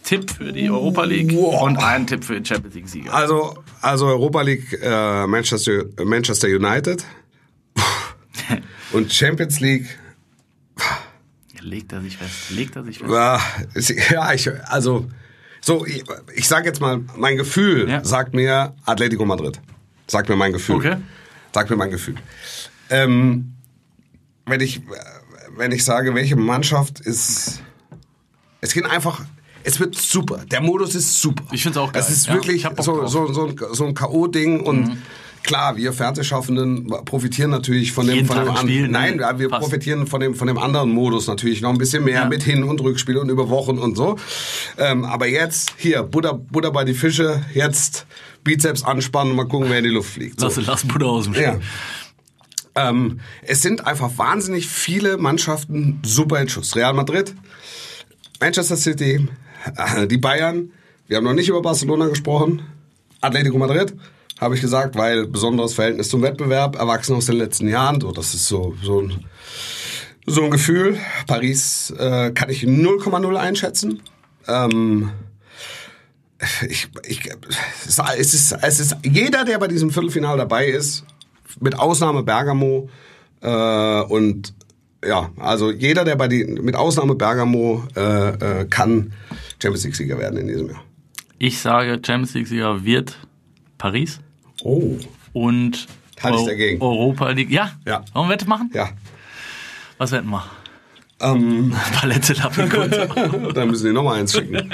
Tipp 0.04 0.32
für 0.32 0.52
die 0.54 0.70
Europa 0.70 1.04
League 1.04 1.34
Wow. 1.34 1.64
und 1.64 1.78
einen 1.78 2.06
Tipp 2.08 2.24
für 2.24 2.34
den 2.36 2.46
Champions 2.46 2.76
League 2.76 2.88
Sieger. 2.88 3.14
Also, 3.14 3.64
also 3.82 4.06
Europa 4.08 4.42
League, 4.42 4.78
äh, 4.82 5.26
Manchester, 5.28 5.84
Manchester 6.04 6.48
United 6.48 7.04
und 8.94 9.12
Champions 9.12 9.60
League. 9.60 9.88
Legt 11.62 11.92
er 11.94 12.02
sich 12.02 12.18
fest, 12.18 12.52
legt 12.52 12.76
er 12.76 12.84
sich 12.84 13.00
fest. 13.00 13.12
Es- 13.74 14.10
Ja, 14.12 14.32
ich, 14.34 14.48
also, 14.68 15.08
so, 15.62 15.84
ich, 15.86 16.04
ich 16.36 16.48
sag 16.48 16.66
jetzt 16.66 16.80
mal, 16.80 17.02
mein 17.18 17.38
Gefühl 17.38 17.90
Ja. 17.90 18.04
sagt 18.04 18.36
mir 18.36 18.76
Atletico 18.86 19.26
Madrid. 19.26 19.60
Sagt 20.08 20.30
mir 20.30 20.36
mein 20.36 20.54
Gefühl. 20.54 20.76
Okay. 20.76 20.98
Sagt 21.54 21.70
mir 21.70 21.76
mein 21.76 21.90
Gefühl. 21.92 22.16
Ähm, 22.90 23.54
wenn 24.46 24.62
ich, 24.62 24.82
wenn 25.58 25.72
ich 25.72 25.84
sage, 25.84 26.14
welche 26.14 26.36
Mannschaft 26.36 27.00
ist, 27.00 27.62
es 28.62 28.74
geht 28.74 28.86
einfach, 28.86 29.26
es 29.64 29.80
wird 29.80 29.96
super. 29.96 30.44
Der 30.46 30.62
Modus 30.62 30.94
ist 30.96 31.20
super. 31.20 31.44
Ich 31.52 31.64
find's 31.64 31.78
auch 31.78 31.92
geil. 31.92 32.04
Es 32.04 32.12
ist 32.12 32.28
Ja, 32.28 32.34
wirklich 32.36 32.68
so, 32.80 33.08
so, 33.08 33.32
so 33.34 33.48
ein, 33.48 33.56
so 33.74 33.86
ein 33.86 33.94
K.O.-Ding 33.96 34.60
und 34.60 34.98
klar, 35.46 35.78
wir 35.78 35.94
Fernsehschaffenden 35.94 36.88
profitieren 37.06 37.52
natürlich 37.52 37.92
von 37.92 38.06
dem, 38.08 38.16
Jeden 38.16 38.28
von 38.28 38.38
dem 38.38 38.46
Tag 38.46 38.54
ein 38.54 38.58
an- 38.60 38.68
Spiel, 38.68 38.82
ne? 38.84 38.88
Nein, 38.90 39.40
wir 39.40 39.50
Fast. 39.50 39.62
profitieren 39.62 40.08
von 40.08 40.20
dem, 40.20 40.36
von 40.36 40.48
dem 40.48 40.58
anderen 40.58 40.90
Modus 40.92 41.28
natürlich 41.28 41.62
noch 41.62 41.70
ein 41.70 41.78
bisschen 41.78 42.04
mehr 42.04 42.22
Ja. 42.22 42.26
mit 42.26 42.44
Hin- 42.44 42.64
und 42.64 42.82
Rückspiel 42.82 43.18
und 43.18 43.30
über 43.30 43.50
Wochen 43.50 43.78
und 43.78 43.96
so. 43.96 44.18
Ähm, 44.78 45.06
aber 45.06 45.28
jetzt, 45.28 45.74
hier, 45.78 46.04
Butter, 46.04 46.34
Butter 46.34 46.72
bei 46.72 46.84
die 46.84 46.94
Fische, 46.94 47.44
jetzt 47.54 48.06
Bizeps 48.44 48.84
anspannen 48.84 49.32
und 49.32 49.38
mal 49.38 49.48
gucken, 49.48 49.70
wer 49.70 49.78
in 49.80 49.84
die 49.86 49.90
Luft 49.92 50.12
fliegt. 50.12 50.40
So. 50.40 50.48
Lass, 50.48 50.58
lass 50.66 50.84
Buddha 50.88 51.06
aus 51.08 51.24
dem 51.26 51.34
Spiel. 51.34 51.44
Ja. 52.76 52.90
Ähm, 52.90 53.20
es 53.42 53.62
sind 53.62 53.88
einfach 53.88 54.18
wahnsinnig 54.18 54.68
viele 54.68 55.18
Mannschaften 55.18 56.00
super 56.04 56.42
in 56.42 56.50
Schuss. 56.50 56.76
Real 56.76 56.94
Madrid, 56.94 57.34
Manchester 58.42 58.76
City, 58.76 59.28
äh, 59.78 60.08
die 60.08 60.18
Bayern. 60.18 60.72
Wir 61.08 61.18
haben 61.18 61.24
noch 61.24 61.34
nicht 61.34 61.48
über 61.50 61.62
Barcelona 61.62 62.08
gesprochen. 62.08 62.64
Atletico 63.22 63.58
Madrid, 63.58 63.94
habe 64.40 64.56
ich 64.56 64.62
gesagt, 64.62 64.96
weil 64.96 65.28
besonderes 65.28 65.74
Verhältnis 65.74 66.10
zum 66.10 66.22
Wettbewerb, 66.22 66.76
erwachsen 66.76 67.16
aus 67.16 67.26
den 67.28 67.38
letzten 67.38 67.68
Jahren. 67.68 68.02
So, 68.02 68.12
das 68.12 68.34
ist 68.34 68.48
so, 68.48 68.76
so 68.82 69.02
ein 69.02 69.26
so 70.26 70.44
ein 70.44 70.52
Gefühl. 70.52 70.98
Paris 71.28 71.92
äh, 71.98 72.32
kann 72.32 72.50
ich 72.50 72.64
0,0 72.64 73.36
einschätzen. 73.36 74.02
Ähm, 74.48 75.12
ich, 76.68 76.90
ich, 77.08 77.30
es, 77.88 78.34
ist, 78.34 78.52
es 78.52 78.80
ist 78.80 78.98
jeder, 79.04 79.46
der 79.46 79.58
bei 79.58 79.68
diesem 79.68 79.92
Viertelfinale 79.92 80.38
dabei 80.38 80.68
ist, 80.68 81.06
mit 81.60 81.78
Ausnahme 81.78 82.24
Bergamo 82.24 82.90
äh, 83.42 84.02
und 84.02 84.54
ja, 85.06 85.30
also 85.38 85.72
jeder, 85.72 86.04
der 86.04 86.16
bei 86.16 86.28
die, 86.28 86.44
mit 86.44 86.76
Ausnahme 86.76 87.16
Bergamo 87.16 87.84
äh, 87.96 88.62
äh, 88.62 88.66
kann 88.66 89.14
Champions 89.62 89.84
League 89.86 89.96
Sieger 89.96 90.18
werden 90.18 90.38
in 90.40 90.48
diesem 90.48 90.70
Jahr. 90.70 90.84
Ich 91.38 91.60
sage, 91.60 92.02
Champions 92.06 92.34
League 92.34 92.48
Sieger 92.48 92.84
wird 92.84 93.18
Paris 93.78 94.20
Oh. 94.66 94.98
und 95.34 95.86
Halte 96.24 96.40
ich 96.40 96.46
dagegen. 96.46 96.82
Europa 96.82 97.30
League. 97.30 97.52
Ja? 97.52 97.72
Ja. 97.86 98.04
Wollen 98.14 98.28
wir 98.30 98.34
Wette 98.34 98.48
machen? 98.50 98.72
Ja. 98.74 98.90
Was 100.00 100.12
wetten 100.12 100.30
wir? 100.30 100.44
Ähm, 101.22 101.74
Palette 101.94 102.34
Lappenkunde. 102.34 103.52
dann 103.54 103.70
müssen 103.70 103.86
die 103.86 103.94
nochmal 103.94 104.20
eins 104.20 104.34
schicken. 104.34 104.70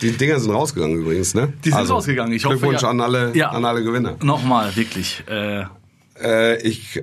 Die 0.00 0.10
Dinger 0.12 0.40
sind 0.40 0.52
rausgegangen 0.52 0.96
übrigens, 0.98 1.34
ne? 1.34 1.52
Die 1.64 1.70
sind 1.70 1.88
rausgegangen. 1.88 2.32
Ich 2.32 2.44
hoffe, 2.44 2.56
Glückwunsch 2.56 2.82
ja. 2.82 2.88
an, 2.90 3.00
alle, 3.00 3.36
Ja. 3.36 3.50
an 3.50 3.64
alle 3.64 3.84
Gewinner. 3.84 4.16
Nochmal, 4.22 4.74
wirklich. 4.74 5.22
Äh, 5.28 5.64
Äh, 6.20 6.62
ich. 6.66 7.02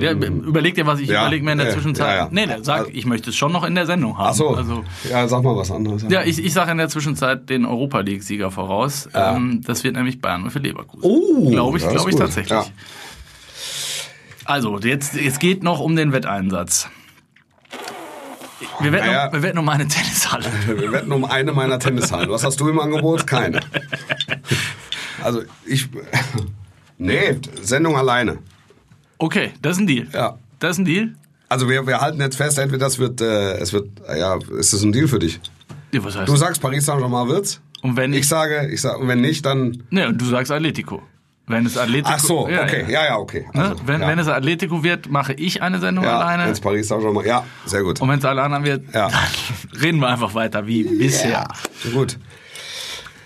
Ja, 0.00 0.12
überleg 0.12 0.74
dir 0.76 0.86
was, 0.86 0.98
ich 1.00 1.08
Ja, 1.10 1.22
überleg 1.22 1.42
mir 1.42 1.52
in 1.52 1.58
der 1.58 1.66
ja, 1.68 1.72
Zwischenzeit. 1.74 2.08
ja, 2.08 2.16
ja. 2.24 2.28
Nee, 2.30 2.46
sagt, 2.62 2.68
Also- 2.86 2.90
ich 2.92 3.04
möchte 3.04 3.30
es 3.30 3.36
schon 3.36 3.52
noch 3.52 3.64
in 3.64 3.74
der 3.74 3.84
Sendung 3.86 4.16
haben. 4.16 4.28
Ach 4.30 4.34
so. 4.34 4.48
Also, 4.56 4.82
ja, 5.10 5.28
sag 5.28 5.42
mal 5.42 5.54
was 5.56 5.70
anderes. 5.70 6.04
ja, 6.08 6.22
ich, 6.22 6.42
ich 6.42 6.52
sage 6.54 6.70
in 6.72 6.78
der 6.78 6.88
Zwischenzeit 6.88 7.50
den 7.50 7.66
Europa 7.66 8.00
League-Sieger 8.00 8.50
voraus. 8.50 9.08
Ähm, 9.12 9.60
das 9.66 9.84
wird 9.84 9.96
nämlich 9.96 10.20
Bayern 10.22 10.50
für 10.50 10.58
Leverkusen. 10.58 11.02
Oh, 11.02 11.50
glaube 11.50 11.76
ich, 11.78 11.86
glaube 11.88 12.08
ich 12.10 12.16
gut. 12.16 12.20
tatsächlich. 12.20 12.50
Ja. 12.50 12.64
Also, 14.46 14.78
jetzt, 14.78 15.14
jetzt 15.14 15.40
geht 15.40 15.62
noch 15.62 15.80
um 15.80 15.96
den 15.96 16.12
Wetteinsatz. 16.12 16.88
Wir 18.80 18.92
wetten, 18.92 19.06
Naja. 19.06 19.26
um, 19.26 19.32
wir 19.34 19.42
wetten 19.42 19.58
um 19.58 19.68
eine 19.68 19.86
Tennishalle. 19.86 20.46
Wir 20.66 20.92
wetten 20.92 21.12
um 21.12 21.24
eine 21.24 21.52
meiner 21.52 21.78
Tennishallen. 21.78 22.30
Was 22.30 22.44
hast 22.44 22.58
du 22.60 22.68
im 22.68 22.78
Angebot? 22.80 23.26
Keine. 23.26 23.60
Also 25.22 25.42
ich. 25.66 25.88
Nee, 26.98 27.38
Sendung 27.60 27.96
alleine. 27.96 28.38
Okay, 29.18 29.52
das 29.62 29.72
ist 29.76 29.80
ein 29.82 29.86
Deal. 29.86 30.06
Ja. 30.12 30.38
Das 30.58 30.72
ist 30.72 30.78
ein 30.78 30.84
Deal. 30.84 31.14
Also 31.48 31.68
wir, 31.68 31.86
wir 31.86 32.00
halten 32.00 32.20
jetzt 32.20 32.36
fest, 32.36 32.58
entweder 32.58 32.84
das 32.86 32.98
wird, 32.98 33.20
äh, 33.20 33.54
es 33.58 33.72
wird, 33.72 33.88
ja, 34.08 34.38
ist 34.58 34.72
das 34.72 34.82
ein 34.82 34.92
Deal 34.92 35.06
für 35.08 35.18
dich? 35.18 35.40
Ja, 35.92 36.02
was 36.02 36.16
heißt 36.16 36.28
Du 36.28 36.36
sagst 36.36 36.60
Paris 36.60 36.86
Saint-Germain 36.86 37.28
wird's? 37.28 37.60
Und 37.82 37.96
wenn 37.96 38.12
Ich 38.12 38.20
ich. 38.20 38.28
sage, 38.28 38.68
ich 38.72 38.80
sage, 38.80 38.98
und 38.98 39.08
wenn 39.08 39.20
nicht, 39.20 39.44
dann. 39.44 39.82
Ne, 39.90 40.08
und 40.08 40.20
du 40.20 40.24
sagst 40.24 40.50
Atletico. 40.50 41.02
Wenn 41.46 41.66
es 41.66 41.76
Atletico. 41.76 42.08
Ach 42.14 42.18
so, 42.18 42.38
okay, 42.46 42.86
ja, 42.88 43.04
ja, 43.04 43.18
okay. 43.18 43.44
Ne? 43.52 43.62
Also, 43.68 43.82
wenn, 43.86 44.00
ja. 44.00 44.08
wenn 44.08 44.18
es 44.18 44.26
Atletico 44.28 44.82
wird, 44.82 45.10
mache 45.10 45.34
ich 45.34 45.60
eine 45.60 45.78
Sendung 45.78 46.04
ja, 46.04 46.18
alleine. 46.18 46.46
wenn's 46.46 46.60
Paris 46.60 46.88
Saint-Germain, 46.88 47.26
ja, 47.26 47.44
sehr 47.66 47.82
gut. 47.82 48.00
Und 48.00 48.08
wenn 48.08 48.18
es 48.18 48.24
alle 48.24 48.42
anderen 48.42 48.64
wird, 48.64 48.82
Ja. 48.94 49.08
dann 49.72 49.80
reden 49.82 49.98
wir 50.00 50.08
einfach 50.08 50.34
weiter 50.34 50.66
wie 50.66 50.84
bisher. 50.84 51.30
Ja, 51.84 51.90
gut. 51.92 52.18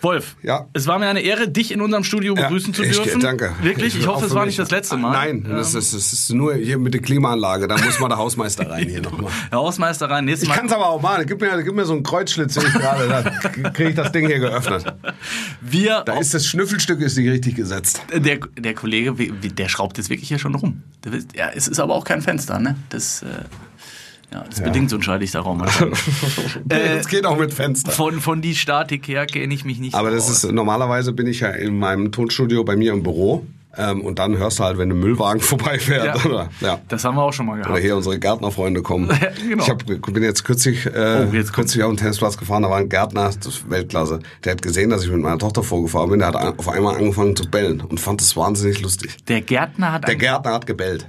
Wolf, 0.01 0.37
Ja. 0.43 0.67
es 0.73 0.87
war 0.87 0.99
mir 0.99 1.07
eine 1.09 1.21
Ehre, 1.21 1.49
dich 1.49 1.73
in 1.73 1.81
unserem 1.81 2.05
Studio 2.05 2.35
Ja, 2.37 2.43
begrüßen 2.43 2.73
zu 2.75 2.83
ich- 2.85 2.93
dürfen. 3.01 3.21
Danke. 3.21 3.53
Wirklich, 3.63 3.97
ich 3.97 4.07
Auch 4.07 4.17
hoffe, 4.17 4.27
es 4.27 4.35
war 4.35 4.47
nicht 4.47 4.59
das 4.59 4.71
letzte 4.71 4.97
Mal. 4.97 5.11
Nein, 5.13 5.45
das, 5.49 5.75
ist, 5.75 5.95
das 5.95 6.13
ist 6.13 6.31
nur 6.33 6.55
hier 6.55 6.79
mit 6.79 6.95
der 6.95 7.01
Klimaanlage. 7.03 7.67
Da 7.69 7.77
muss 7.77 7.99
mal 8.01 8.09
der 8.09 8.19
Hausmeister 8.19 8.71
rein 8.71 8.89
hier 8.89 9.01
nochmal. 9.03 9.31
Herr 9.51 9.59
Hausmeister 9.59 10.09
rein, 10.11 10.25
nächstes 10.27 10.45
Ich 10.45 10.49
Mal. 10.49 10.57
kann 10.57 10.67
es 10.67 10.73
aber 10.73 10.87
auch 10.89 11.01
machen. 11.03 11.25
Gib 11.27 11.41
mir, 11.41 11.63
gib 11.63 11.75
mir 11.75 11.85
so 11.85 11.93
einen 11.95 12.03
Kreuzschlitz 12.03 12.55
sehe 12.55 12.65
ich 12.67 12.73
gerade. 12.73 13.09
Da 13.09 13.71
kriege 13.71 13.91
ich 13.91 13.97
das 13.97 14.13
Ding 14.13 14.27
hier 14.27 14.39
geöffnet. 14.39 14.85
Wir, 15.61 16.03
Da 16.07 16.19
ist 16.19 16.35
das 16.35 16.47
Schnüffelstück 16.47 17.01
ist 17.01 17.17
nicht 17.17 17.29
richtig 17.29 17.57
gesetzt. 17.57 18.01
der, 18.15 18.39
der 18.59 18.75
Kollege, 18.75 19.15
der 19.15 19.69
schraubt 19.69 19.99
jetzt 19.99 20.11
wirklich 20.11 20.29
hier 20.29 20.39
schon 20.39 20.55
rum. 20.55 20.83
Der 21.05 21.13
Ja, 21.35 21.51
es 21.55 21.69
ist 21.69 21.81
aber 21.81 21.95
auch 21.95 22.05
kein 22.05 22.23
Fenster, 22.23 22.59
ne? 22.59 22.77
Das, 22.91 23.23
äh, 23.23 23.27
ja, 24.33 24.45
das 24.49 24.61
bedingt 24.61 24.91
so 24.91 24.99
ein 24.99 25.37
Raum. 25.37 25.65
Äh, 26.69 26.97
das 26.97 27.09
geht 27.09 27.25
auch 27.25 27.39
mit 27.39 27.55
Fenster. 27.55 27.91
Von, 27.93 28.21
von 28.21 28.43
die 28.43 28.55
Statik 28.55 29.09
her 29.09 29.27
kenne 29.27 29.55
ich 29.55 29.65
mich 29.65 29.79
nicht 29.79 29.95
Aber 29.95 30.11
das 30.11 30.25
aus. 30.25 30.45
ist 30.45 30.53
normalerweise 30.53 31.13
bin 31.13 31.27
ich 31.27 31.41
ja 31.41 31.49
in 31.51 31.79
meinem 31.79 32.13
Tonstudio 32.13 32.65
bei 32.65 32.77
mir 32.77 32.93
im 32.93 33.03
Büro. 33.03 33.47
Ähm, 33.77 34.01
und 34.01 34.19
dann 34.19 34.37
hörst 34.37 34.59
du 34.59 34.65
halt, 34.65 34.77
wenn 34.77 34.91
ein 34.91 34.99
Müllwagen 34.99 35.41
vorbeifährt. 35.43 36.17
Ja. 36.17 36.25
Oder, 36.25 36.49
ja. 36.61 36.81
Das 36.89 37.05
haben 37.05 37.17
wir 37.17 37.23
auch 37.23 37.33
schon 37.33 37.47
mal 37.47 37.57
gehabt. 37.57 37.71
Oder 37.71 37.81
hier 37.81 37.97
unsere 37.97 38.19
Gärtnerfreunde 38.19 38.83
kommen. 38.83 39.09
Ja, 39.21 39.29
genau. 39.49 39.63
Ich 39.63 39.71
hab, 39.71 39.85
bin 39.87 40.23
jetzt 40.23 40.45
kürzlich, 40.45 40.87
äh, 40.87 41.27
Oh, 41.31 41.35
jetzt 41.35 41.53
kürzlich 41.53 41.83
auf 41.83 41.91
den 41.91 41.97
Tennisplatz 41.99 42.37
gefahren, 42.37 42.63
da 42.63 42.71
war 42.71 42.79
ein 42.79 42.89
Gärtner, 42.89 43.25
das 43.27 43.47
ist 43.47 43.71
Weltklasse. 43.71 44.21
Der 44.45 44.53
hat 44.53 44.63
gesehen, 44.63 44.91
dass 44.91 45.05
ich 45.05 45.11
mit 45.11 45.21
meiner 45.21 45.39
Tochter 45.39 45.63
vorgefahren 45.63 46.11
bin, 46.11 46.19
der 46.21 46.29
hat 46.29 46.37
auf 46.59 46.69
einmal 46.69 46.97
angefangen 46.97 47.37
zu 47.37 47.49
bellen 47.49 47.81
und 47.81 48.01
fand 48.01 48.21
das 48.21 48.37
wahnsinnig 48.37 48.81
lustig. 48.81 49.17
Der 49.27 49.43
Gärtner 49.43 49.93
hat 49.93 50.09
Der 50.09 50.17
Gärtner 50.17 50.53
hat 50.53 50.67
gebellt. 50.67 51.07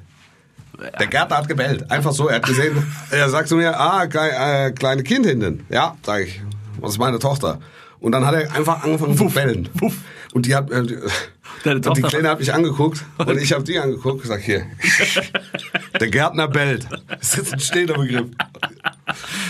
Der 1.00 1.08
Gärtner 1.08 1.38
hat 1.38 1.48
gebellt. 1.48 1.90
Einfach 1.92 2.12
so. 2.12 2.28
Er 2.28 2.38
hat 2.38 2.46
gesehen, 2.46 2.86
er 3.12 3.30
sagt 3.30 3.50
zu 3.50 3.56
mir, 3.56 3.80
ah, 3.80 4.08
klei, 4.08 4.68
äh, 4.68 4.72
kleine 4.72 5.04
Kind 5.04 5.26
hinten. 5.26 5.66
Ja, 5.70 5.96
sag 6.06 6.22
ich. 6.22 6.42
Das 6.82 6.92
ist 6.92 6.98
meine 6.98 7.20
Tochter. 7.20 7.60
Und 8.00 8.14
dann 8.14 8.26
hat 8.26 8.34
er 8.34 8.54
einfach 8.56 8.84
angefangen 8.84 9.18
zu 9.18 9.26
bellen. 9.26 9.70
wuff. 9.74 9.96
Und 10.34 10.46
die 10.46 10.56
hat, 10.56 10.70
äh, 10.72 10.86
und 11.66 11.98
die 11.98 12.02
Kleine 12.04 12.30
hat 12.30 12.40
mich 12.40 12.54
angeguckt 12.54 13.04
und 13.18 13.38
ich 13.38 13.52
habe 13.52 13.64
die 13.64 13.80
angeguckt 13.80 14.22
und 14.22 14.28
sag 14.28 14.42
hier, 14.42 14.66
der 16.00 16.08
Gärtner 16.08 16.48
bellt. 16.48 16.88
Das 17.08 17.30
ist 17.30 17.38
jetzt 17.38 17.54
ein 17.54 17.60
stehender 17.60 17.96
Begriff. 17.96 18.28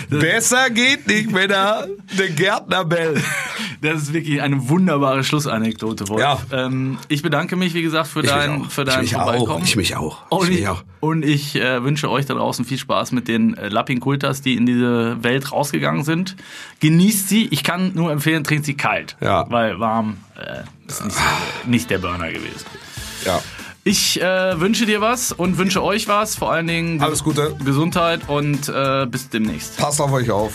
Besser 0.09 0.69
geht 0.69 1.07
nicht, 1.07 1.31
Männer. 1.31 1.87
Der 2.17 2.29
Gärtner 2.29 2.85
bellt. 2.85 3.21
Das 3.81 4.01
ist 4.01 4.13
wirklich 4.13 4.41
eine 4.41 4.67
wunderbare 4.69 5.23
Schlussanekdote, 5.23 6.07
Wolf. 6.09 6.19
Ja. 6.21 6.37
Ähm, 6.51 6.97
ich 7.07 7.21
bedanke 7.21 7.55
mich, 7.55 7.73
wie 7.73 7.81
gesagt, 7.81 8.07
für 8.07 8.19
Ich 8.21 8.27
dein, 8.29 8.63
auch. 8.65 8.69
für 8.69 8.81
Ich 8.81 8.87
dein 8.89 9.01
mich 9.01 9.15
auch. 9.15 9.23
Vorbeikommen. 9.23 9.63
Ich 9.63 9.75
mich 9.75 9.95
auch. 9.95 10.17
Und 10.29 10.43
Ich 10.43 10.49
ich, 10.49 10.59
mich 10.59 10.67
auch. 10.67 10.83
Und 10.99 11.23
ich 11.23 11.55
äh, 11.55 11.83
wünsche 11.83 12.09
euch 12.09 12.25
da 12.25 12.33
draußen 12.33 12.65
viel 12.65 12.77
Spaß 12.77 13.13
mit 13.13 13.27
den 13.27 13.55
äh, 13.55 13.69
Lappin 13.69 13.99
Kultas, 13.99 14.41
die 14.41 14.55
in 14.55 14.65
diese 14.65 15.23
Welt 15.23 15.51
rausgegangen 15.51 16.03
sind. 16.03 16.35
Genießt 16.81 17.29
sie. 17.29 17.47
Ich 17.51 17.63
kann 17.63 17.91
nur 17.95 18.11
empfehlen, 18.11 18.43
trinkt 18.43 18.65
sie 18.65 18.75
kalt. 18.75 19.15
Ja. 19.21 19.45
Weil 19.49 19.79
warm 19.79 20.17
äh, 20.35 20.63
ist 20.87 21.05
nicht, 21.05 21.17
nicht 21.65 21.89
der 21.89 21.99
Burner 21.99 22.27
gewesen. 22.27 22.65
Ja. 23.25 23.41
Ich 23.85 24.21
äh, 24.21 24.59
wünsche 24.59 24.85
dir 24.85 24.99
was 25.01 25.31
und 25.31 25.57
wünsche 25.57 25.81
euch 25.81 26.07
was. 26.07 26.35
Vor 26.35 26.51
allen 26.51 26.67
Dingen 26.67 27.01
Alles 27.01 27.23
Gute. 27.23 27.55
Gesundheit 27.63 28.21
und 28.27 28.67
äh, 28.67 29.07
bis 29.09 29.29
demnächst. 29.29 29.77
Passt 29.77 30.01
auf 30.01 30.11
euch 30.11 30.29
auf. 30.29 30.53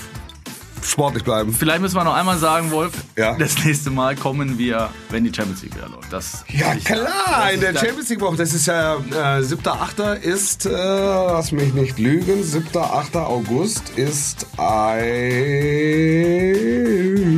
Sportlich 0.86 1.24
bleiben. 1.24 1.52
Vielleicht 1.54 1.80
müssen 1.80 1.96
wir 1.96 2.04
noch 2.04 2.14
einmal 2.14 2.36
sagen, 2.38 2.70
Wolf, 2.70 2.92
Ja. 3.16 3.34
das 3.38 3.64
nächste 3.64 3.90
Mal 3.90 4.14
kommen 4.16 4.58
wir, 4.58 4.90
wenn 5.08 5.24
die 5.24 5.32
Champions 5.34 5.62
League 5.62 5.74
wieder 5.74 5.88
läuft. 5.88 6.12
Das 6.12 6.44
Ja, 6.48 6.74
ich- 6.74 6.84
klar, 6.84 7.50
in 7.52 7.60
der 7.60 7.74
Champions 7.74 8.10
League 8.10 8.20
Woche. 8.20 8.36
Das 8.36 8.52
ist 8.52 8.66
ja, 8.66 8.96
äh, 8.96 9.42
7.8. 9.42 10.14
ist, 10.22 10.66
äh, 10.66 10.70
lass 10.70 11.52
mich 11.52 11.72
nicht 11.72 11.98
lügen, 11.98 12.42
7.8. 12.44 13.24
August 13.26 13.90
ist 13.96 14.46
ein 14.58 15.10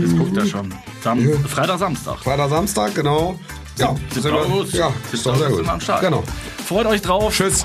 Jetzt 0.03 0.19
guckt 0.19 0.37
er 0.37 0.47
schon. 0.47 0.75
Sam 1.03 1.21
Freitag, 1.49 1.79
Samstag. 1.79 2.19
Freitag, 2.19 2.51
Samstag, 2.51 2.95
genau. 2.95 3.39
Ja, 3.79 3.95
7. 4.11 4.23
sind 4.23 4.25
wir- 4.25 4.33
August. 4.43 4.75
Ja, 4.75 4.89
7. 4.89 5.15
ist 5.15 5.27
doch 5.27 5.37
sehr 5.37 5.49
gut. 5.51 5.69
am 5.69 5.81
Start. 5.81 6.01
Genau. 6.01 6.25
Freut 6.67 6.87
euch 6.87 7.01
drauf. 7.03 7.33
Tschüss. 7.33 7.65